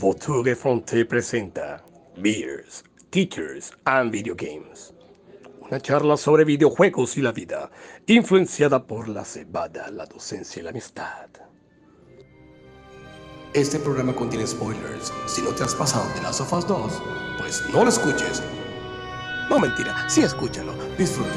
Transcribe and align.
Votuge 0.00 0.56
Fonte 0.56 1.04
presenta 1.04 1.84
Beers, 2.16 2.82
Teachers 3.10 3.70
and 3.84 4.10
Video 4.10 4.34
Games. 4.34 4.94
Una 5.60 5.78
charla 5.78 6.16
sobre 6.16 6.46
videojuegos 6.46 7.18
y 7.18 7.20
la 7.20 7.32
vida, 7.32 7.70
influenciada 8.06 8.82
por 8.86 9.10
la 9.10 9.26
cebada, 9.26 9.90
la 9.90 10.06
docencia 10.06 10.60
y 10.60 10.62
la 10.62 10.70
amistad. 10.70 11.28
Este 13.52 13.78
programa 13.78 14.14
contiene 14.14 14.46
spoilers. 14.46 15.12
Si 15.26 15.42
no 15.42 15.50
te 15.50 15.64
has 15.64 15.74
pasado 15.74 16.10
de 16.14 16.22
Last 16.22 16.40
of 16.40 16.52
Us 16.54 16.66
2, 16.66 17.02
pues 17.36 17.62
no 17.70 17.84
lo 17.84 17.90
escuches. 17.90 18.42
No 19.50 19.58
mentira, 19.58 20.08
sí 20.08 20.22
escúchalo, 20.22 20.72
disfruta. 20.96 21.28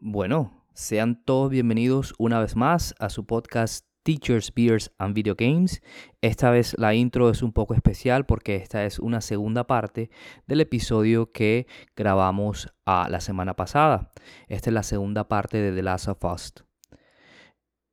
Bueno, 0.00 0.59
sean 0.80 1.22
todos 1.26 1.50
bienvenidos 1.50 2.14
una 2.16 2.40
vez 2.40 2.56
más 2.56 2.94
a 2.98 3.10
su 3.10 3.26
podcast 3.26 3.84
Teachers, 4.02 4.50
Beers 4.54 4.90
and 4.96 5.14
Video 5.14 5.34
Games. 5.36 5.82
Esta 6.22 6.50
vez 6.50 6.74
la 6.78 6.94
intro 6.94 7.28
es 7.28 7.42
un 7.42 7.52
poco 7.52 7.74
especial 7.74 8.24
porque 8.24 8.56
esta 8.56 8.86
es 8.86 8.98
una 8.98 9.20
segunda 9.20 9.66
parte 9.66 10.10
del 10.46 10.62
episodio 10.62 11.32
que 11.32 11.66
grabamos 11.94 12.72
a 12.86 13.10
la 13.10 13.20
semana 13.20 13.56
pasada. 13.56 14.10
Esta 14.48 14.70
es 14.70 14.74
la 14.74 14.82
segunda 14.82 15.28
parte 15.28 15.58
de 15.58 15.76
The 15.76 15.82
Last 15.82 16.08
of 16.08 16.24
Us. 16.24 16.54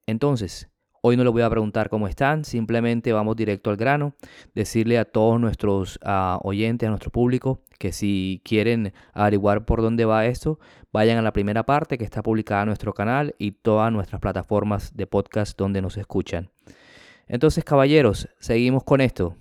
Entonces, 0.05 0.69
Hoy 1.09 1.15
no 1.15 1.23
les 1.23 1.31
voy 1.31 1.41
a 1.41 1.49
preguntar 1.49 1.87
cómo 1.89 2.09
están, 2.09 2.43
simplemente 2.43 3.13
vamos 3.13 3.37
directo 3.37 3.69
al 3.69 3.77
grano. 3.77 4.13
Decirle 4.53 4.97
a 4.97 5.05
todos 5.05 5.39
nuestros 5.39 5.97
ah, 6.03 6.37
oyentes, 6.43 6.85
a 6.85 6.89
nuestro 6.89 7.11
público, 7.11 7.61
que 7.79 7.93
si 7.93 8.41
quieren 8.43 8.91
averiguar 9.13 9.63
por 9.63 9.81
dónde 9.81 10.03
va 10.03 10.25
esto, 10.25 10.59
vayan 10.91 11.17
a 11.17 11.21
la 11.21 11.31
primera 11.31 11.65
parte 11.65 11.97
que 11.97 12.03
está 12.03 12.21
publicada 12.21 12.63
en 12.63 12.67
nuestro 12.67 12.93
canal 12.93 13.35
y 13.37 13.51
todas 13.51 13.89
nuestras 13.89 14.19
plataformas 14.19 14.97
de 14.97 15.07
podcast 15.07 15.57
donde 15.57 15.81
nos 15.81 15.95
escuchan. 15.95 16.49
Entonces, 17.29 17.63
caballeros, 17.63 18.27
seguimos 18.39 18.83
con 18.83 18.99
esto. 18.99 19.37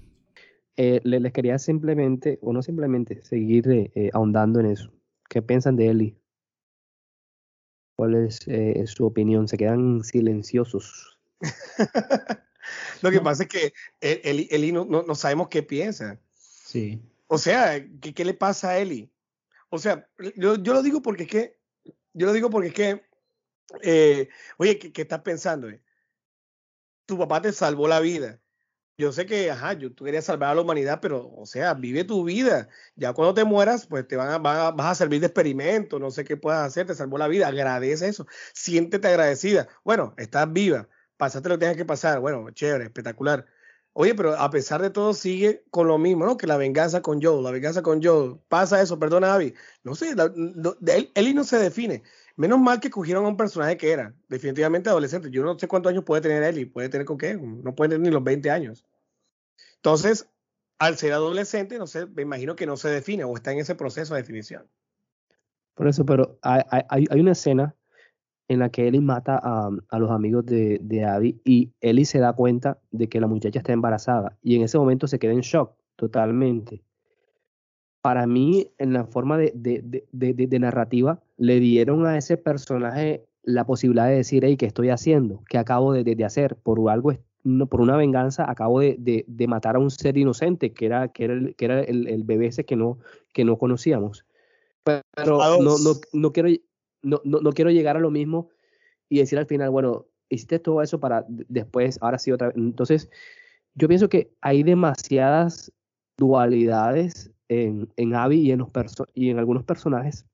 Eh, 0.77 1.01
les, 1.03 1.33
quería 1.33 1.59
simplemente, 1.59 2.39
o 2.43 2.53
no 2.53 2.63
simplemente, 2.63 3.25
seguir 3.25 3.69
eh, 3.69 4.11
ahondando 4.13 4.61
en 4.61 4.67
eso. 4.67 4.93
¿Qué 5.29 5.43
piensan 5.43 5.75
de 5.75 5.89
Eli? 5.89 6.17
¿Cuál 7.97 8.15
es 8.15 8.47
eh, 8.47 8.87
su 8.87 9.05
opinión? 9.05 9.49
¿Se 9.49 9.57
quedan 9.57 10.05
silenciosos? 10.05 11.16
Lo 13.03 13.11
que 13.11 13.21
pasa 13.21 13.45
es 13.45 13.49
que 13.49 13.75
Eli, 14.01 14.73
no, 14.73 14.85
no, 14.85 15.15
sabemos 15.15 15.49
qué 15.49 15.63
piensa. 15.63 16.19
Sí. 16.35 17.01
O 17.29 17.39
sea, 17.39 17.85
¿qué, 18.01 18.15
¿qué, 18.15 18.25
le 18.25 18.35
pasa 18.35 18.71
a 18.71 18.79
Eli? 18.79 19.11
O 19.71 19.79
sea, 19.79 20.09
yo, 20.37 20.57
yo, 20.57 20.75
lo 20.75 20.83
digo 20.83 21.03
porque 21.03 21.25
es 21.25 21.29
que, 21.29 21.59
yo 22.13 22.27
lo 22.27 22.33
digo 22.33 22.51
porque 22.51 22.69
es 22.69 22.75
que, 22.75 23.07
eh, 23.83 24.29
oye, 24.59 24.79
¿qué, 24.79 24.93
¿qué, 24.93 25.03
estás 25.03 25.21
pensando? 25.23 25.69
Eh? 25.69 25.83
Tu 27.07 27.19
papá 27.19 27.41
te 27.41 27.53
salvó 27.53 27.89
la 27.89 28.01
vida. 28.01 28.41
Yo 28.99 29.13
sé 29.13 29.27
que, 29.27 29.51
ajá, 29.51 29.75
yo, 29.75 29.93
tú 29.93 30.05
querías 30.05 30.25
salvar 30.25 30.51
a 30.51 30.55
la 30.55 30.63
humanidad, 30.63 31.01
pero, 31.03 31.31
o 31.35 31.45
sea, 31.45 31.75
vive 31.75 32.05
tu 32.05 32.25
vida. 32.25 32.69
Ya 32.95 33.13
cuando 33.13 33.35
te 33.35 33.45
mueras, 33.45 33.87
pues 33.87 34.09
te 34.09 34.17
van 34.17 34.31
a, 34.31 34.39
vas 34.39 34.87
a 34.87 34.95
servir 34.95 35.21
de 35.21 35.27
experimento, 35.27 35.99
no 35.99 36.11
sé 36.11 36.25
qué 36.25 36.39
puedas 36.39 36.67
hacer, 36.67 36.87
te 36.87 36.95
salvó 36.95 37.19
la 37.19 37.29
vida, 37.29 37.49
agradece 37.49 38.09
eso, 38.09 38.27
siéntete 38.55 39.09
agradecida. 39.09 39.69
Bueno, 39.85 40.15
estás 40.17 40.51
viva, 40.51 40.89
pasaste 41.17 41.49
lo 41.49 41.57
que 41.57 41.61
tienes 41.61 41.77
que 41.77 41.85
pasar, 41.85 42.21
bueno, 42.21 42.51
chévere, 42.51 42.85
espectacular. 42.85 43.47
Oye, 43.99 44.15
pero 44.15 44.35
a 44.39 44.51
pesar 44.51 44.83
de 44.83 44.91
todo 44.91 45.15
sigue 45.15 45.65
con 45.71 45.89
lo 45.89 45.97
mismo, 45.97 46.27
¿no? 46.27 46.37
Que 46.37 46.47
la 46.47 46.59
venganza 46.59 47.01
con 47.01 47.23
Joe, 47.23 47.43
la 47.43 47.51
venganza 47.51 47.81
con 47.83 48.03
Joe. 48.03 48.39
Pasa 48.47 48.83
eso, 48.83 48.99
perdona, 48.99 49.33
Abby. 49.33 49.55
No 49.85 49.95
sé, 49.95 50.11
él, 50.11 51.11
él 51.15 51.35
no 51.35 51.45
se 51.45 51.59
define. 51.59 52.03
Menos 52.37 52.59
mal 52.59 52.79
que 52.79 52.91
cogieron 52.91 53.25
a 53.25 53.29
un 53.29 53.39
personaje 53.39 53.79
que 53.79 53.91
era 53.91 54.15
definitivamente 54.29 54.91
adolescente. 54.91 55.31
Yo 55.31 55.43
no 55.43 55.59
sé 55.59 55.67
cuántos 55.67 55.91
años 55.91 56.05
puede 56.05 56.21
tener 56.21 56.43
Eli, 56.43 56.67
puede 56.67 56.91
tener 56.91 57.07
con 57.07 57.17
qué, 57.17 57.37
no 57.37 57.75
puede 57.75 57.89
tener 57.89 58.07
ni 58.07 58.11
los 58.11 58.23
20 58.23 58.51
años. 58.51 58.85
Entonces, 59.77 60.29
al 60.79 60.99
ser 60.99 61.15
adolescente, 61.15 61.79
no 61.79 61.87
sé, 61.87 62.05
me 62.05 62.21
imagino 62.21 62.55
que 62.55 62.67
no 62.67 62.77
se 62.77 62.91
define 62.91 63.25
o 63.25 63.35
está 63.35 63.53
en 63.53 63.61
ese 63.61 63.75
proceso 63.75 64.13
de 64.13 64.21
definición. 64.21 64.69
Por 65.75 65.89
eso, 65.89 66.05
pero 66.05 66.39
hay, 66.43 66.63
hay 66.91 67.21
una 67.21 67.33
escena 67.33 67.75
en 68.49 68.61
la 68.61 68.69
que 68.69 68.87
Ellie 68.87 69.01
mata 69.01 69.41
a, 69.43 69.71
a 69.89 69.99
los 69.99 70.11
amigos 70.11 70.47
de, 70.47 70.79
de, 70.83 71.05
Abby 71.05 71.41
y 71.45 71.71
Ellie 71.81 72.05
se 72.05 72.19
da 72.19 72.33
cuenta 72.33 72.79
de 72.91 73.09
que 73.09 73.21
la 73.21 73.27
muchacha 73.27 73.59
está 73.59 73.73
embarazada 73.73 74.37
y 74.43 74.57
en 74.57 74.63
ese 74.63 74.79
momento 74.79 75.07
se 75.07 75.19
queda 75.19 75.33
en 75.33 75.41
shock 75.41 75.73
totalmente. 75.97 76.83
Para 78.03 78.27
mí, 78.27 78.71
en 78.79 78.93
la 78.93 79.05
forma 79.05 79.37
de, 79.37 79.53
de 80.13 80.59
narrativa, 80.61 81.21
le 81.39 81.59
dieron 81.59 82.07
a 82.07 82.17
ese 82.17 82.37
personaje 82.37 83.27
la 83.47 83.65
posibilidad 83.65 84.09
de 84.09 84.17
decir, 84.17 84.45
hey, 84.45 84.57
¿qué 84.57 84.67
estoy 84.67 84.91
haciendo? 84.91 85.43
¿Qué 85.49 85.57
acabo 85.57 85.93
de, 85.93 86.25
hacer? 86.25 86.57
Por 86.57 86.91
algo, 86.91 87.13
por 87.71 87.81
una 87.81 87.97
venganza, 87.97 88.51
acabo 88.51 88.81
de, 88.81 89.25
matar 89.49 89.77
a 89.77 89.79
un 89.79 89.91
ser 89.91 90.19
inocente, 90.19 90.73
que 90.73 90.87
era, 90.87 91.09
que 91.09 91.25
era, 91.25 91.35
el, 91.35 91.55
que 91.55 91.65
era 91.65 91.81
el, 91.81 92.09
el 92.09 92.25
bebé 92.25 92.49
ese 92.49 92.65
que 92.65 92.75
no, 92.75 92.99
que 93.33 93.45
no 93.45 93.57
conocíamos. 93.57 94.27
Pero 94.83 95.03
no, 95.25 95.79
no, 95.79 95.95
no, 96.13 96.33
quiero, 96.33 96.49
no, 97.07 97.21
no, 97.25 97.53
quiero 97.53 97.71
llegar 97.71 97.97
a 97.97 98.01
lo 98.01 98.11
mismo 98.11 98.51
y 99.09 99.19
decir 99.19 99.39
al 99.39 99.47
final, 99.47 99.71
bueno, 99.71 100.07
hiciste 100.29 100.59
todo 100.59 100.83
eso 100.83 100.99
para 101.01 101.25
después, 101.29 101.99
ahora 102.01 102.19
sí 102.19 102.33
otra 102.33 102.49
vez. 102.49 102.57
Entonces, 102.57 103.11
yo 103.75 103.89
pienso 103.89 104.09
que 104.09 104.33
hay 104.41 104.63
demasiadas 104.63 105.73
dualidades 106.19 107.31
en, 107.49 107.89
en 107.97 108.15
Abby 108.15 108.41
y 108.41 108.51
en, 108.51 108.59
los 108.59 108.71
y 109.15 109.31
en 109.31 109.39
algunos 109.39 109.65
personajes 109.65 110.27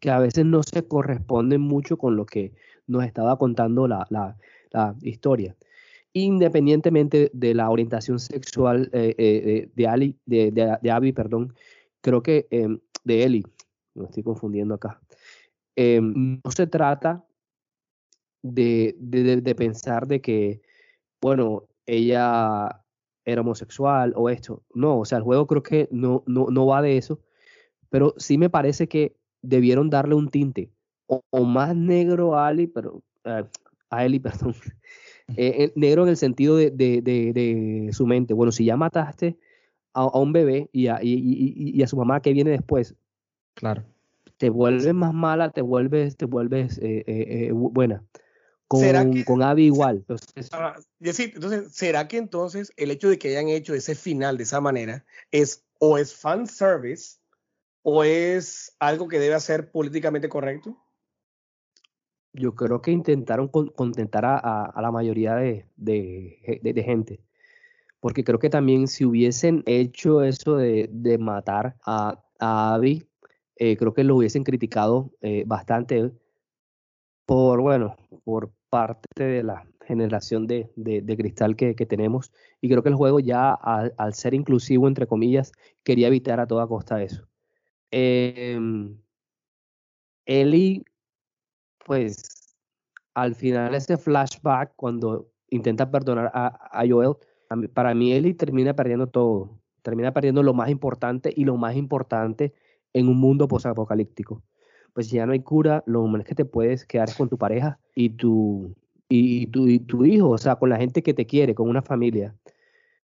que 0.00 0.10
a 0.10 0.18
veces 0.18 0.44
no 0.46 0.62
se 0.62 0.86
corresponden 0.86 1.60
mucho 1.60 1.98
con 1.98 2.16
lo 2.16 2.26
que 2.26 2.52
nos 2.86 3.04
estaba 3.04 3.36
contando 3.36 3.88
la, 3.88 4.06
la, 4.10 4.36
historia. 5.02 5.56
Independientemente 6.12 7.30
de 7.34 7.54
la 7.54 7.70
orientación 7.70 8.18
sexual 8.18 8.88
eh, 8.92 9.14
eh, 9.18 9.68
de, 9.74 9.86
Ali, 9.86 10.16
de, 10.26 10.50
de, 10.52 10.90
Abby, 10.90 11.12
perdón, 11.12 11.54
creo 12.00 12.22
que 12.22 12.46
em, 12.50 12.78
de 13.04 13.24
Ellie, 13.24 13.44
me 13.94 14.04
estoy 14.04 14.22
confundiendo 14.22 14.74
acá. 14.74 15.00
Em, 15.82 16.40
no 16.44 16.50
se 16.50 16.66
trata 16.66 17.24
de, 18.42 18.94
de, 18.98 19.54
pensar 19.54 20.06
de 20.06 20.20
que, 20.20 20.60
bueno, 21.22 21.68
ella 21.86 22.84
era 23.24 23.40
homosexual 23.40 24.12
o 24.14 24.28
esto. 24.28 24.62
No, 24.74 24.98
o 24.98 25.04
sea, 25.06 25.16
el 25.16 25.24
juego 25.24 25.46
creo 25.46 25.62
que 25.62 25.88
no, 25.90 26.22
no, 26.26 26.48
no 26.50 26.66
va 26.66 26.82
de 26.82 26.98
eso, 26.98 27.22
pero 27.88 28.12
sí 28.18 28.36
me 28.36 28.50
parece 28.50 28.88
que 28.88 29.16
debieron 29.40 29.88
darle 29.88 30.16
un 30.16 30.28
tinte 30.28 30.70
o, 31.06 31.44
más 31.44 31.74
negro 31.74 32.36
a 32.36 32.48
Ali, 32.48 32.66
pero 32.66 33.02
eh, 33.24 33.44
a 33.88 34.04
Eli, 34.04 34.18
perdón, 34.20 34.54
eh, 35.34 35.72
negro 35.76 36.02
en 36.02 36.10
el 36.10 36.18
sentido 36.18 36.56
de, 36.56 36.70
de, 36.72 37.00
de, 37.00 37.88
su 37.92 38.06
mente. 38.06 38.34
Bueno, 38.34 38.52
si 38.52 38.66
ya 38.66 38.76
mataste 38.76 39.38
a, 39.94 40.02
a 40.02 40.18
un 40.18 40.34
bebé 40.34 40.68
y 40.72 40.88
a, 40.88 41.02
y, 41.02 41.14
y, 41.14 41.78
y 41.78 41.82
a 41.82 41.86
su 41.86 41.96
mamá 41.96 42.20
que 42.20 42.34
viene 42.34 42.50
después, 42.50 42.94
claro 43.54 43.89
te 44.40 44.48
vuelves 44.48 44.94
más 44.94 45.12
mala, 45.12 45.50
te 45.50 45.60
vuelves, 45.60 46.16
te 46.16 46.24
vuelves 46.24 46.78
eh, 46.78 47.04
eh, 47.06 47.48
eh, 47.48 47.52
buena. 47.52 48.02
Con, 48.66 49.22
con 49.24 49.42
Abby 49.42 49.66
igual. 49.66 49.96
Entonces, 49.96 50.48
ah, 50.52 50.76
entonces, 50.98 51.74
¿será 51.74 52.08
que 52.08 52.16
entonces 52.16 52.72
el 52.78 52.90
hecho 52.90 53.10
de 53.10 53.18
que 53.18 53.28
hayan 53.28 53.48
hecho 53.48 53.74
ese 53.74 53.94
final 53.94 54.38
de 54.38 54.44
esa 54.44 54.62
manera 54.62 55.04
es 55.30 55.66
o 55.78 55.98
es 55.98 56.14
fan 56.14 56.46
service 56.46 57.18
o 57.82 58.02
es 58.02 58.74
algo 58.78 59.08
que 59.08 59.18
debe 59.18 59.38
ser 59.40 59.70
políticamente 59.70 60.30
correcto? 60.30 60.74
Yo 62.32 62.54
creo 62.54 62.80
que 62.80 62.92
intentaron 62.92 63.48
contentar 63.48 64.24
a, 64.24 64.38
a, 64.38 64.80
la 64.80 64.90
mayoría 64.90 65.34
de, 65.34 65.66
de, 65.76 66.60
de, 66.62 66.82
gente. 66.82 67.20
Porque 67.98 68.24
creo 68.24 68.38
que 68.38 68.48
también 68.48 68.88
si 68.88 69.04
hubiesen 69.04 69.64
hecho 69.66 70.22
eso 70.22 70.56
de, 70.56 70.88
de 70.90 71.18
matar 71.18 71.76
a, 71.84 72.22
a 72.38 72.74
Abby, 72.74 73.09
eh, 73.60 73.76
creo 73.76 73.92
que 73.92 74.04
lo 74.04 74.16
hubiesen 74.16 74.42
criticado 74.42 75.12
eh, 75.20 75.44
bastante 75.46 76.10
por, 77.26 77.60
bueno, 77.60 77.94
por 78.24 78.50
parte 78.70 79.22
de 79.22 79.42
la 79.42 79.66
generación 79.84 80.46
de, 80.46 80.72
de, 80.76 81.16
cristal 81.18 81.56
que, 81.56 81.74
que, 81.74 81.84
tenemos. 81.84 82.32
Y 82.62 82.70
creo 82.70 82.82
que 82.82 82.88
el 82.88 82.94
juego 82.94 83.20
ya, 83.20 83.52
al, 83.52 84.14
ser 84.14 84.32
inclusivo, 84.32 84.88
entre 84.88 85.06
comillas, 85.06 85.52
quería 85.84 86.06
evitar 86.06 86.40
a 86.40 86.46
toda 86.46 86.66
costa 86.66 87.02
eso. 87.02 87.28
Eh, 87.90 88.58
Ellie, 90.24 90.82
pues, 91.84 92.56
al 93.12 93.34
final 93.34 93.74
ese 93.74 93.98
flashback, 93.98 94.72
cuando 94.74 95.28
intenta 95.50 95.90
perdonar 95.90 96.30
a, 96.32 96.46
a 96.72 96.88
Joel, 96.88 97.16
para 97.74 97.94
mí 97.94 98.14
Ellie 98.14 98.32
termina 98.32 98.74
perdiendo 98.74 99.06
todo. 99.06 99.60
Termina 99.82 100.14
perdiendo 100.14 100.42
lo 100.42 100.54
más 100.54 100.70
importante 100.70 101.30
y 101.36 101.44
lo 101.44 101.58
más 101.58 101.76
importante 101.76 102.54
en 102.92 103.08
un 103.08 103.18
mundo 103.18 103.48
posapocalíptico. 103.48 104.42
Pues 104.92 105.08
si 105.08 105.16
ya 105.16 105.26
no 105.26 105.32
hay 105.32 105.40
cura, 105.40 105.82
lo 105.86 106.06
menos 106.06 106.26
que 106.26 106.34
te 106.34 106.44
puedes 106.44 106.84
quedar 106.84 107.14
con 107.16 107.28
tu 107.28 107.38
pareja 107.38 107.78
y 107.94 108.10
tu, 108.10 108.74
y, 109.08 109.46
tu, 109.46 109.68
y 109.68 109.78
tu 109.78 110.04
hijo, 110.04 110.30
o 110.30 110.38
sea, 110.38 110.56
con 110.56 110.70
la 110.70 110.76
gente 110.76 111.02
que 111.02 111.14
te 111.14 111.26
quiere, 111.26 111.54
con 111.54 111.68
una 111.68 111.82
familia. 111.82 112.34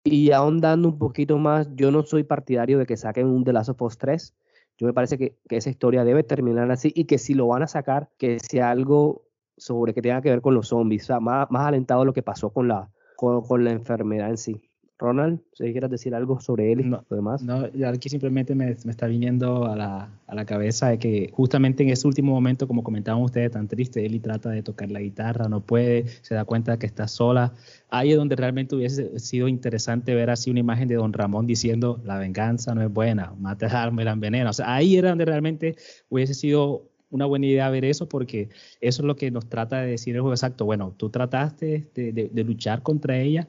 Y 0.03 0.31
ahondando 0.31 0.89
un 0.89 0.97
poquito 0.97 1.37
más, 1.37 1.69
yo 1.75 1.91
no 1.91 2.03
soy 2.03 2.23
partidario 2.23 2.77
de 2.77 2.85
que 2.85 2.97
saquen 2.97 3.27
un 3.27 3.43
The 3.43 3.53
Last 3.53 3.69
of 3.69 3.81
Us 3.81 3.97
3. 3.97 4.33
Yo 4.77 4.87
me 4.87 4.93
parece 4.93 5.17
que, 5.17 5.37
que, 5.49 5.57
esa 5.57 5.69
historia 5.69 6.03
debe 6.03 6.23
terminar 6.23 6.69
así 6.71 6.91
y 6.95 7.05
que 7.05 7.17
si 7.17 7.33
lo 7.33 7.47
van 7.47 7.63
a 7.63 7.67
sacar, 7.67 8.09
que 8.17 8.39
sea 8.39 8.69
algo 8.69 9.27
sobre 9.57 9.93
que 9.93 10.01
tenga 10.01 10.21
que 10.21 10.29
ver 10.29 10.41
con 10.41 10.53
los 10.53 10.69
zombies, 10.69 11.03
o 11.03 11.07
sea, 11.07 11.19
más, 11.19 11.47
alentado 11.51 12.05
lo 12.05 12.13
que 12.13 12.21
pasó 12.21 12.51
con 12.51 12.67
la, 12.67 12.89
con, 13.15 13.41
con 13.41 13.63
la 13.63 13.71
enfermedad 13.71 14.29
en 14.29 14.37
sí. 14.37 14.61
Ronald, 14.99 15.39
si 15.53 15.71
quieres 15.71 15.91
decir 15.91 16.15
algo 16.15 16.39
sobre 16.41 16.71
él 16.71 16.79
y 16.81 16.83
No, 16.85 17.05
lo 17.09 17.15
demás. 17.17 17.43
No, 17.43 17.67
aquí 17.87 18.09
simplemente 18.09 18.55
me, 18.55 18.65
me 18.83 18.91
está 18.91 19.05
viniendo 19.05 19.65
a 19.65 19.75
la, 19.75 20.09
a 20.25 20.33
la 20.35 20.45
cabeza 20.45 20.89
de 20.89 20.97
que 20.97 21.29
justamente 21.33 21.83
en 21.83 21.89
ese 21.89 22.07
último 22.07 22.31
momento, 22.33 22.67
como 22.67 22.83
comentaban 22.83 23.21
ustedes, 23.21 23.51
tan 23.51 23.67
triste, 23.67 24.03
Eli 24.05 24.19
trata 24.19 24.49
de 24.49 24.63
tocar 24.63 24.89
la 24.89 24.99
guitarra, 24.99 25.47
no 25.47 25.61
puede, 25.61 26.07
se 26.21 26.33
da 26.33 26.45
cuenta 26.45 26.71
de 26.71 26.79
que 26.79 26.87
está 26.87 27.07
sola. 27.07 27.53
Ahí 27.89 28.11
es 28.11 28.17
donde 28.17 28.35
realmente 28.35 28.75
hubiese 28.75 29.19
sido 29.19 29.47
interesante 29.47 30.15
ver 30.15 30.31
así 30.31 30.49
una 30.49 30.61
imagen 30.61 30.87
de 30.87 30.95
Don 30.95 31.13
Ramón 31.13 31.45
diciendo, 31.45 32.01
la 32.03 32.17
venganza 32.17 32.73
no 32.73 32.81
es 32.81 32.91
buena, 32.91 33.33
mata 33.39 33.67
a 33.67 33.83
alma 33.83 34.01
y 34.01 34.05
la 34.05 34.11
envenena. 34.13 34.49
O 34.49 34.53
sea, 34.53 34.73
ahí 34.73 34.97
era 34.97 35.09
donde 35.09 35.25
realmente 35.25 35.75
hubiese 36.09 36.33
sido 36.33 36.89
una 37.09 37.25
buena 37.25 37.45
idea 37.45 37.69
ver 37.69 37.85
eso 37.85 38.09
porque 38.09 38.49
eso 38.81 39.01
es 39.01 39.05
lo 39.05 39.15
que 39.15 39.31
nos 39.31 39.47
trata 39.47 39.79
de 39.81 39.91
decir 39.91 40.15
el 40.15 40.21
juego 40.21 40.33
exacto. 40.33 40.65
Bueno, 40.65 40.93
tú 40.97 41.09
trataste 41.09 41.87
de, 41.93 42.11
de- 42.11 42.29
de 42.33 42.43
luchar 42.43 42.81
contra 42.83 43.17
ella 43.19 43.47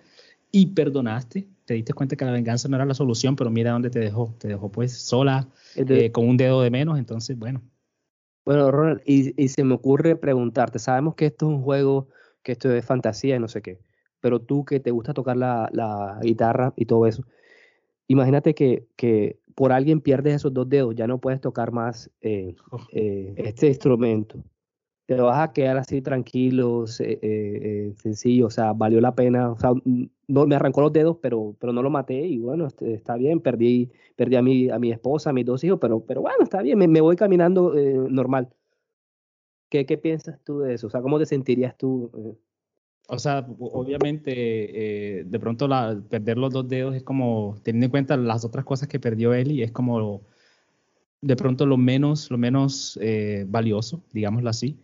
y 0.50 0.67
perdonaste, 0.67 1.47
te 1.65 1.75
diste 1.75 1.93
cuenta 1.93 2.17
que 2.17 2.25
la 2.25 2.33
venganza 2.33 2.69
no 2.69 2.77
era 2.77 2.85
la 2.85 2.95
solución, 2.95 3.37
pero 3.37 3.50
mira 3.50 3.73
dónde 3.73 3.91
te 3.91 3.99
dejó, 3.99 4.35
te 4.39 4.49
dejó 4.49 4.71
pues 4.71 4.93
sola, 4.97 5.49
eh, 5.77 6.11
con 6.12 6.29
un 6.29 6.37
dedo 6.37 6.62
de 6.62 6.71
menos, 6.71 6.99
entonces 6.99 7.39
bueno, 7.39 7.62
Bueno, 8.45 8.71
Ronald, 8.71 9.03
y, 9.05 9.41
y 9.43 9.49
se 9.49 9.65
me 9.65 9.75
ocurre 9.75 10.17
preguntarte, 10.17 10.79
sabemos 10.79 11.15
que 11.15 11.27
esto 11.27 11.47
es 11.47 11.56
un 11.56 11.62
juego, 11.62 12.09
que 12.43 12.53
esto 12.53 12.73
es 12.73 12.85
fantasía 12.85 13.37
y 13.37 13.39
no 13.39 13.49
sé 13.49 13.61
qué, 13.61 13.79
pero 14.21 14.41
tú 14.41 14.65
que 14.65 14.81
te 14.81 14.91
gusta 14.91 15.12
tocar 15.12 15.37
la, 15.37 15.69
la 15.73 16.19
guitarra 16.23 16.73
y 16.77 16.87
todo 16.87 17.06
eso, 17.06 17.25
imagínate 18.06 18.55
que, 18.55 18.87
que 18.97 19.39
por 19.55 19.73
alguien 19.73 20.01
pierdes 20.01 20.37
esos 20.37 20.55
dos 20.55 20.69
dedos, 20.69 20.94
ya 20.94 21.06
no 21.06 21.19
puedes 21.19 21.41
tocar 21.41 21.73
más 21.73 22.11
eh, 22.23 22.55
eh, 22.93 23.35
este 23.37 23.67
instrumento. 23.67 24.43
Te 25.08 25.14
vas 25.14 25.38
a 25.38 25.52
quedar 25.55 25.78
así 25.78 26.02
tranquilo, 26.02 26.87
se- 26.87 27.12
eh, 27.12 27.19
eh, 27.22 27.94
sencillo, 27.96 28.49
o 28.49 28.50
sea, 28.50 28.75
valió 28.75 29.00
la 29.00 29.14
pena, 29.14 29.50
o 29.50 29.58
sea, 29.58 29.70
no, 30.26 30.46
me 30.46 30.55
arrancó 30.55 30.82
los 30.82 30.93
dedos, 30.93 31.16
pero, 31.22 31.56
pero 31.58 31.72
no 31.72 31.81
lo 31.82 31.88
maté 31.88 32.26
y 32.26 32.38
bueno, 32.40 32.66
este, 32.66 32.93
está 32.93 33.16
bien, 33.16 33.40
perdí, 33.40 33.90
perdí 34.16 34.37
a 34.37 34.43
mi, 34.43 34.69
a 34.69 34.78
mi 34.78 34.93
esposa, 34.93 35.31
a 35.31 35.32
mis 35.32 35.46
dos 35.46 35.64
hijos, 35.64 35.78
pero, 35.81 36.00
pero 36.00 36.20
bueno, 36.20 36.43
está 36.43 36.60
bien, 36.60 36.76
me, 36.78 37.00
voy 37.00 37.16
caminando 37.16 37.75
eh, 37.75 37.94
normal. 38.10 38.50
¿Qué, 39.70 39.87
¿Qué 39.87 39.96
piensas 39.96 40.38
tú 40.44 40.58
de 40.58 40.75
eso? 40.75 40.88
O 40.88 40.90
sea, 40.90 41.00
¿cómo 41.00 41.19
te 41.19 41.25
sentirías 41.25 41.75
tú? 41.78 42.10
eh? 42.14 42.37
O 43.08 43.19
sea, 43.19 43.46
obviamente, 43.60 45.25
de 45.25 45.40
pronto 45.40 45.70
perder 46.10 46.37
los 46.37 46.52
dos 46.52 46.69
dedos 46.69 46.94
es 46.94 47.02
como, 47.02 47.56
teniendo 47.62 47.87
en 47.87 47.90
cuenta 47.93 48.14
las 48.19 48.44
otras 48.44 48.66
cosas 48.66 48.88
que 48.88 49.00
perdió 49.00 49.32
Eli, 49.32 49.62
es 49.62 49.72
como 49.72 50.20
de 51.22 51.34
pronto 51.34 51.64
lo 51.64 51.78
menos, 51.78 52.31
lo 52.31 52.37
menos 52.37 53.00
valioso, 53.46 54.02
digámoslo 54.12 54.50
así. 54.50 54.76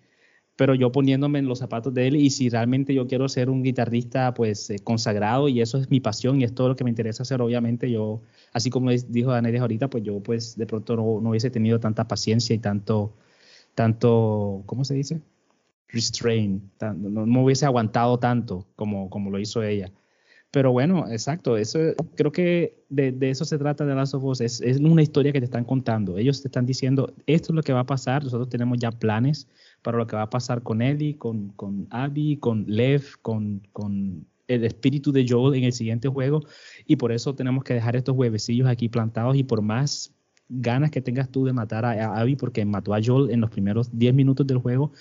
Pero 0.56 0.74
yo 0.74 0.92
poniéndome 0.92 1.40
en 1.40 1.46
los 1.48 1.58
zapatos 1.58 1.92
de 1.94 2.06
él 2.06 2.16
y 2.16 2.30
si 2.30 2.48
realmente 2.48 2.94
yo 2.94 3.06
quiero 3.08 3.28
ser 3.28 3.50
un 3.50 3.62
guitarrista 3.62 4.34
pues 4.34 4.70
eh, 4.70 4.78
consagrado 4.84 5.48
y 5.48 5.60
eso 5.60 5.78
es 5.78 5.90
mi 5.90 6.00
pasión 6.00 6.40
y 6.40 6.44
es 6.44 6.54
todo 6.54 6.68
lo 6.68 6.76
que 6.76 6.84
me 6.84 6.90
interesa 6.90 7.24
hacer, 7.24 7.40
obviamente 7.42 7.90
yo, 7.90 8.20
así 8.52 8.70
como 8.70 8.90
dijo 8.90 9.32
Danelis 9.32 9.60
ahorita, 9.60 9.88
pues 9.90 10.04
yo 10.04 10.20
pues 10.20 10.56
de 10.56 10.66
pronto 10.66 10.94
no, 10.96 11.20
no 11.20 11.30
hubiese 11.30 11.50
tenido 11.50 11.80
tanta 11.80 12.06
paciencia 12.06 12.54
y 12.54 12.58
tanto, 12.58 13.12
tanto, 13.74 14.62
¿cómo 14.66 14.84
se 14.84 14.94
dice? 14.94 15.20
restrain, 15.88 16.70
tan- 16.78 17.14
no, 17.14 17.26
no 17.26 17.44
hubiese 17.44 17.66
aguantado 17.66 18.18
tanto 18.18 18.66
como, 18.76 19.08
como 19.10 19.30
lo 19.30 19.38
hizo 19.38 19.62
ella. 19.62 19.92
Pero 20.50 20.72
bueno, 20.72 21.06
exacto, 21.10 21.56
eso 21.56 21.78
creo 22.16 22.32
que 22.32 22.84
de, 22.88 23.12
de 23.12 23.30
eso 23.30 23.44
se 23.44 23.58
trata 23.58 23.84
de 23.84 23.94
Last 23.94 24.14
of 24.14 24.24
Us, 24.24 24.40
es, 24.40 24.60
es 24.60 24.78
una 24.78 25.02
historia 25.02 25.32
que 25.32 25.40
te 25.40 25.46
están 25.46 25.64
contando. 25.64 26.16
Ellos 26.18 26.42
te 26.42 26.48
están 26.48 26.66
diciendo, 26.66 27.12
esto 27.26 27.52
es 27.52 27.56
lo 27.56 27.62
que 27.62 27.72
va 27.72 27.80
a 27.80 27.86
pasar, 27.86 28.22
nosotros 28.24 28.48
tenemos 28.48 28.78
ya 28.78 28.92
planes 28.92 29.48
para 29.84 29.98
lo 29.98 30.06
que 30.08 30.16
va 30.16 30.22
a 30.22 30.30
pasar 30.30 30.62
con 30.62 30.82
Ellie, 30.82 31.16
con, 31.18 31.50
con 31.50 31.86
Abby, 31.90 32.38
con 32.38 32.64
Lev, 32.66 33.04
con, 33.22 33.62
con 33.72 34.26
el 34.48 34.64
espíritu 34.64 35.12
de 35.12 35.26
Joel 35.28 35.54
en 35.58 35.64
el 35.64 35.72
siguiente 35.72 36.08
juego, 36.08 36.40
y 36.86 36.96
por 36.96 37.12
eso 37.12 37.34
tenemos 37.34 37.64
que 37.64 37.74
dejar 37.74 37.94
estos 37.96 38.16
huevecillos 38.16 38.66
aquí 38.68 38.88
plantados 38.88 39.36
y 39.36 39.44
por 39.44 39.62
más 39.62 40.12
ganas 40.48 40.90
que 40.90 41.00
tengas 41.02 41.30
tú 41.30 41.44
de 41.44 41.52
matar 41.52 41.84
a, 41.84 42.16
Abby 42.20 42.36
porque 42.36 42.64
mató 42.64 42.94
a 42.94 43.00
Joel 43.04 43.30
en 43.30 43.40
los 43.40 43.50
primeros 43.50 43.96
10 43.96 44.14
minutos 44.14 44.46
del 44.46 44.58
juego, 44.58 44.92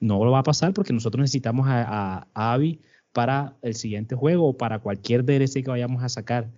no 0.00 0.24
lo 0.24 0.32
va 0.32 0.40
a 0.40 0.42
pasar 0.44 0.72
porque 0.74 0.92
nosotros 0.92 1.20
necesitamos 1.20 1.66
a, 1.68 1.82
a- 2.18 2.28
a 2.34 2.52
Abby 2.52 2.80
para 3.12 3.56
el 3.62 3.74
siguiente 3.74 4.14
juego 4.16 4.48
o 4.48 4.56
para 4.56 4.78
cualquier 4.80 5.24
DLC 5.24 5.62
que 5.62 5.70
vayamos 5.70 6.02
a 6.02 6.08
sacar. 6.08 6.50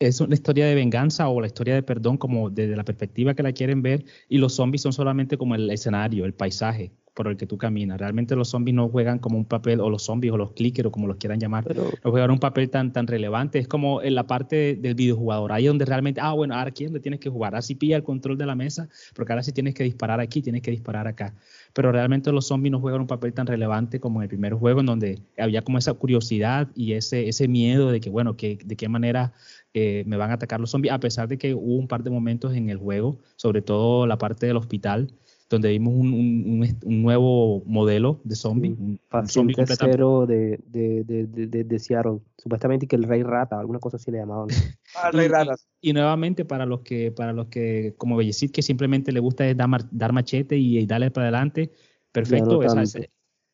Es 0.00 0.18
una 0.22 0.32
historia 0.32 0.64
de 0.64 0.74
venganza 0.74 1.28
o 1.28 1.42
la 1.42 1.46
historia 1.46 1.74
de 1.74 1.82
perdón 1.82 2.16
como 2.16 2.48
desde 2.48 2.74
la 2.74 2.84
perspectiva 2.86 3.34
que 3.34 3.42
la 3.42 3.52
quieren 3.52 3.82
ver 3.82 4.06
y 4.30 4.38
los 4.38 4.54
zombies 4.54 4.80
son 4.80 4.94
solamente 4.94 5.36
como 5.36 5.54
el 5.54 5.70
escenario, 5.70 6.24
el 6.24 6.32
paisaje 6.32 6.90
por 7.14 7.28
el 7.28 7.36
que 7.36 7.46
tú 7.46 7.58
caminas. 7.58 7.98
Realmente 7.98 8.34
los 8.36 8.48
zombies 8.48 8.74
no 8.74 8.88
juegan 8.88 9.18
como 9.18 9.36
un 9.36 9.44
papel, 9.44 9.80
o 9.80 9.90
los 9.90 10.04
zombies 10.04 10.32
o 10.32 10.38
los 10.38 10.52
clickers 10.52 10.86
o 10.86 10.90
como 10.90 11.06
los 11.06 11.16
quieran 11.16 11.38
llamar, 11.38 11.64
Pero, 11.64 11.84
no 12.04 12.10
juegan 12.10 12.30
un 12.30 12.38
papel 12.38 12.70
tan, 12.70 12.92
tan 12.92 13.06
relevante. 13.06 13.58
Es 13.58 13.68
como 13.68 14.02
en 14.02 14.14
la 14.14 14.26
parte 14.26 14.76
del 14.76 14.94
videojugador, 14.94 15.52
ahí 15.52 15.66
donde 15.66 15.84
realmente, 15.84 16.20
ah, 16.22 16.32
bueno, 16.32 16.54
ahora 16.54 16.70
aquí 16.70 16.84
es 16.84 16.90
donde 16.90 17.00
tienes 17.00 17.20
que 17.20 17.28
jugar, 17.28 17.54
así 17.54 17.74
pilla 17.74 17.96
el 17.96 18.04
control 18.04 18.38
de 18.38 18.46
la 18.46 18.54
mesa, 18.54 18.88
porque 19.14 19.32
ahora 19.32 19.42
sí 19.42 19.52
tienes 19.52 19.74
que 19.74 19.84
disparar 19.84 20.20
aquí, 20.20 20.40
tienes 20.40 20.62
que 20.62 20.70
disparar 20.70 21.06
acá. 21.06 21.34
Pero 21.74 21.92
realmente 21.92 22.32
los 22.32 22.46
zombies 22.46 22.72
no 22.72 22.80
juegan 22.80 23.02
un 23.02 23.06
papel 23.06 23.32
tan 23.32 23.46
relevante 23.46 24.00
como 24.00 24.20
en 24.20 24.22
el 24.22 24.28
primer 24.28 24.54
juego, 24.54 24.80
en 24.80 24.86
donde 24.86 25.18
había 25.38 25.62
como 25.62 25.78
esa 25.78 25.92
curiosidad 25.94 26.68
y 26.74 26.94
ese, 26.94 27.28
ese 27.28 27.48
miedo 27.48 27.90
de 27.90 28.00
que, 28.00 28.10
bueno, 28.10 28.36
que, 28.36 28.58
de 28.64 28.76
qué 28.76 28.88
manera 28.88 29.32
eh, 29.74 30.02
me 30.06 30.16
van 30.16 30.30
a 30.30 30.34
atacar 30.34 30.60
los 30.60 30.70
zombies, 30.70 30.92
a 30.92 31.00
pesar 31.00 31.28
de 31.28 31.38
que 31.38 31.54
hubo 31.54 31.76
un 31.76 31.86
par 31.88 32.02
de 32.02 32.10
momentos 32.10 32.54
en 32.54 32.70
el 32.70 32.78
juego, 32.78 33.18
sobre 33.36 33.62
todo 33.62 34.06
la 34.06 34.18
parte 34.18 34.46
del 34.46 34.56
hospital, 34.56 35.12
donde 35.48 35.68
vimos 35.70 35.94
un, 35.94 36.12
un- 36.12 36.44
un 36.46 36.64
est- 36.64 36.84
un 36.84 37.02
nuevo 37.02 37.62
modelo 37.66 38.20
de 38.24 38.36
zombie. 38.36 38.70
Mm, 38.70 38.72
un- 38.82 38.90
un 38.90 38.98
paciente 39.08 39.32
zombie 39.32 39.54
completamente- 39.54 39.96
cero 39.96 40.26
de, 40.26 40.60
de, 40.66 41.04
de, 41.04 41.26
de, 41.26 41.46
de- 41.48 41.64
de 41.64 41.78
Seattle. 41.80 42.18
Supuestamente 42.38 42.86
que 42.86 42.94
el 42.96 43.02
rey 43.02 43.22
rata, 43.24 43.58
alguna 43.58 43.80
cosa 43.80 43.96
así 43.96 44.10
le 44.10 44.18
llamaban. 44.18 44.46
Ah, 44.96 45.10
Rey 45.12 45.26
Y- 45.26 45.28
Ratas. 45.28 45.68
Y 45.80 45.92
nuevamente 45.92 46.44
para 46.44 46.66
los 46.66 46.80
que, 46.80 47.12
para 47.12 47.32
los 47.32 47.46
que, 47.46 47.94
como 47.96 48.16
Bellecid, 48.16 48.50
que 48.50 48.62
simplemente 48.62 49.12
le 49.12 49.20
gusta 49.20 49.46
es 49.48 49.56
dar, 49.56 49.68
dar 49.92 50.12
machete 50.12 50.56
y, 50.56 50.78
y 50.78 50.86
darle 50.86 51.10
para 51.12 51.26
adelante, 51.28 51.70
perfecto. 52.12 52.60
no 52.60 52.82
esa- 52.82 53.00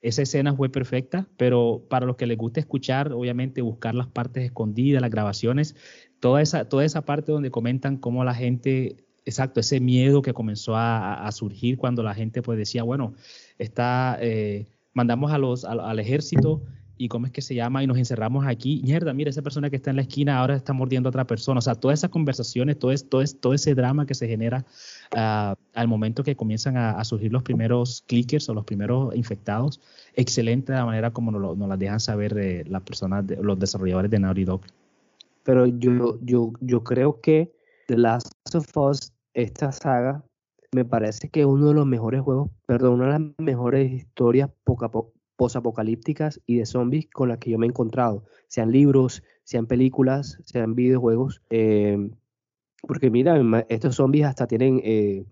esa 0.02 0.22
escena 0.22 0.54
fue 0.54 0.68
perfecta, 0.70 1.26
pero 1.36 1.82
para 1.88 2.06
los 2.06 2.16
que 2.16 2.26
les 2.26 2.36
gusta 2.38 2.60
escuchar, 2.60 3.12
obviamente 3.12 3.60
buscar 3.62 3.94
las 3.94 4.06
partes 4.06 4.44
escondidas, 4.44 5.00
las 5.02 5.10
grabaciones, 5.10 5.74
toda 6.20 6.42
esa, 6.42 6.68
toda 6.68 6.84
esa 6.84 7.02
parte 7.02 7.32
donde 7.32 7.50
comentan 7.50 7.96
cómo 7.96 8.24
la 8.24 8.34
gente, 8.34 9.04
exacto, 9.24 9.60
ese 9.60 9.80
miedo 9.80 10.22
que 10.22 10.32
comenzó 10.32 10.74
a, 10.76 11.30
surgir 11.32 11.76
cuando 11.78 12.02
la 12.02 12.14
gente 12.14 12.42
pues 12.42 12.58
decía, 12.58 12.82
bueno, 12.82 13.14
está, 13.58 14.18
eh, 14.20 14.66
mandamos 14.94 15.32
a 15.32 15.38
los, 15.38 15.64
al- 15.64 15.98
ejército 15.98 16.62
y 16.98 17.08
cómo 17.08 17.26
es 17.26 17.32
que 17.32 17.42
se 17.42 17.54
llama 17.54 17.82
y 17.82 17.86
nos 17.86 17.98
encerramos 17.98 18.46
aquí. 18.46 18.80
Mierda, 18.82 19.12
mira, 19.12 19.28
esa 19.28 19.42
persona 19.42 19.68
que 19.68 19.76
está 19.76 19.90
en 19.90 19.96
la 19.96 20.02
esquina 20.02 20.38
ahora 20.38 20.56
está 20.56 20.72
mordiendo 20.72 21.08
a 21.08 21.10
otra 21.10 21.26
persona. 21.26 21.58
O 21.58 21.60
sea, 21.60 21.74
todas 21.74 22.00
esas 22.00 22.08
conversaciones, 22.08 22.78
todo, 22.78 22.90
es, 22.90 23.06
todo, 23.06 23.20
es, 23.20 23.38
todo 23.38 23.52
ese 23.52 23.74
drama 23.74 24.06
que 24.06 24.14
se 24.14 24.26
genera 24.26 24.64
ah, 25.14 25.54
al 25.74 25.88
momento 25.88 26.24
que 26.24 26.36
comienzan 26.36 26.78
a, 26.78 27.04
surgir 27.04 27.32
los 27.32 27.42
primeros 27.42 28.02
clickers 28.06 28.48
o 28.48 28.54
los 28.54 28.64
primeros 28.64 29.14
infectados, 29.14 29.78
excelente 30.14 30.72
la 30.72 30.86
manera 30.86 31.12
como 31.12 31.30
nos, 31.30 31.58
nos 31.58 31.68
las 31.68 31.78
dejan 31.78 32.00
saber 32.00 32.38
eh, 32.38 32.64
las 32.66 32.80
personas, 32.82 33.26
de- 33.26 33.36
los 33.42 33.58
desarrolladores 33.58 34.10
de 34.10 34.18
Naughty. 34.18 34.46
Pero 35.46 35.66
yo, 35.66 36.18
yo, 36.22 36.52
yo 36.60 36.82
creo 36.82 37.20
que 37.20 37.52
The 37.86 37.96
Last 37.96 38.28
of 38.54 38.66
Us, 38.76 39.12
esta 39.32 39.70
saga, 39.70 40.24
me 40.72 40.84
parece 40.84 41.28
que 41.30 41.40
es 41.40 41.46
uno 41.46 41.68
de 41.68 41.74
los 41.74 41.86
mejores 41.86 42.20
juegos, 42.20 42.50
perdón, 42.66 42.94
una 42.94 43.06
de 43.06 43.12
las 43.12 43.22
mejores 43.38 43.92
historias 43.92 44.50
poca- 44.64 44.90
po- 44.90 45.12
posapocalípticas 45.36 46.40
y 46.46 46.56
de 46.56 46.66
zombies 46.66 47.06
con 47.12 47.28
las 47.28 47.38
que 47.38 47.50
yo 47.50 47.58
me 47.58 47.66
he 47.66 47.68
encontrado, 47.68 48.24
sean 48.48 48.72
libros, 48.72 49.22
sean 49.44 49.66
películas, 49.66 50.38
sean 50.44 50.74
videojuegos. 50.74 51.40
eh, 51.50 52.10
porque 52.82 53.10
mira, 53.10 53.40
estos 53.68 53.96
zombies 53.96 54.26
hasta 54.26 54.46
tienen 54.46 54.80
eh, 54.84 55.24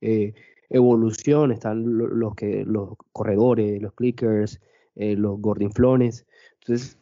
eh, 0.00 0.34
evolución, 0.70 1.50
están 1.52 1.98
lo- 1.98 2.08
los, 2.08 2.34
que, 2.34 2.64
los 2.64 2.90
corredores, 3.12 3.80
los 3.80 3.92
clickers, 3.94 4.60
los 4.94 5.40
gordinflones. 5.40 6.26
Entonces, 6.60 6.98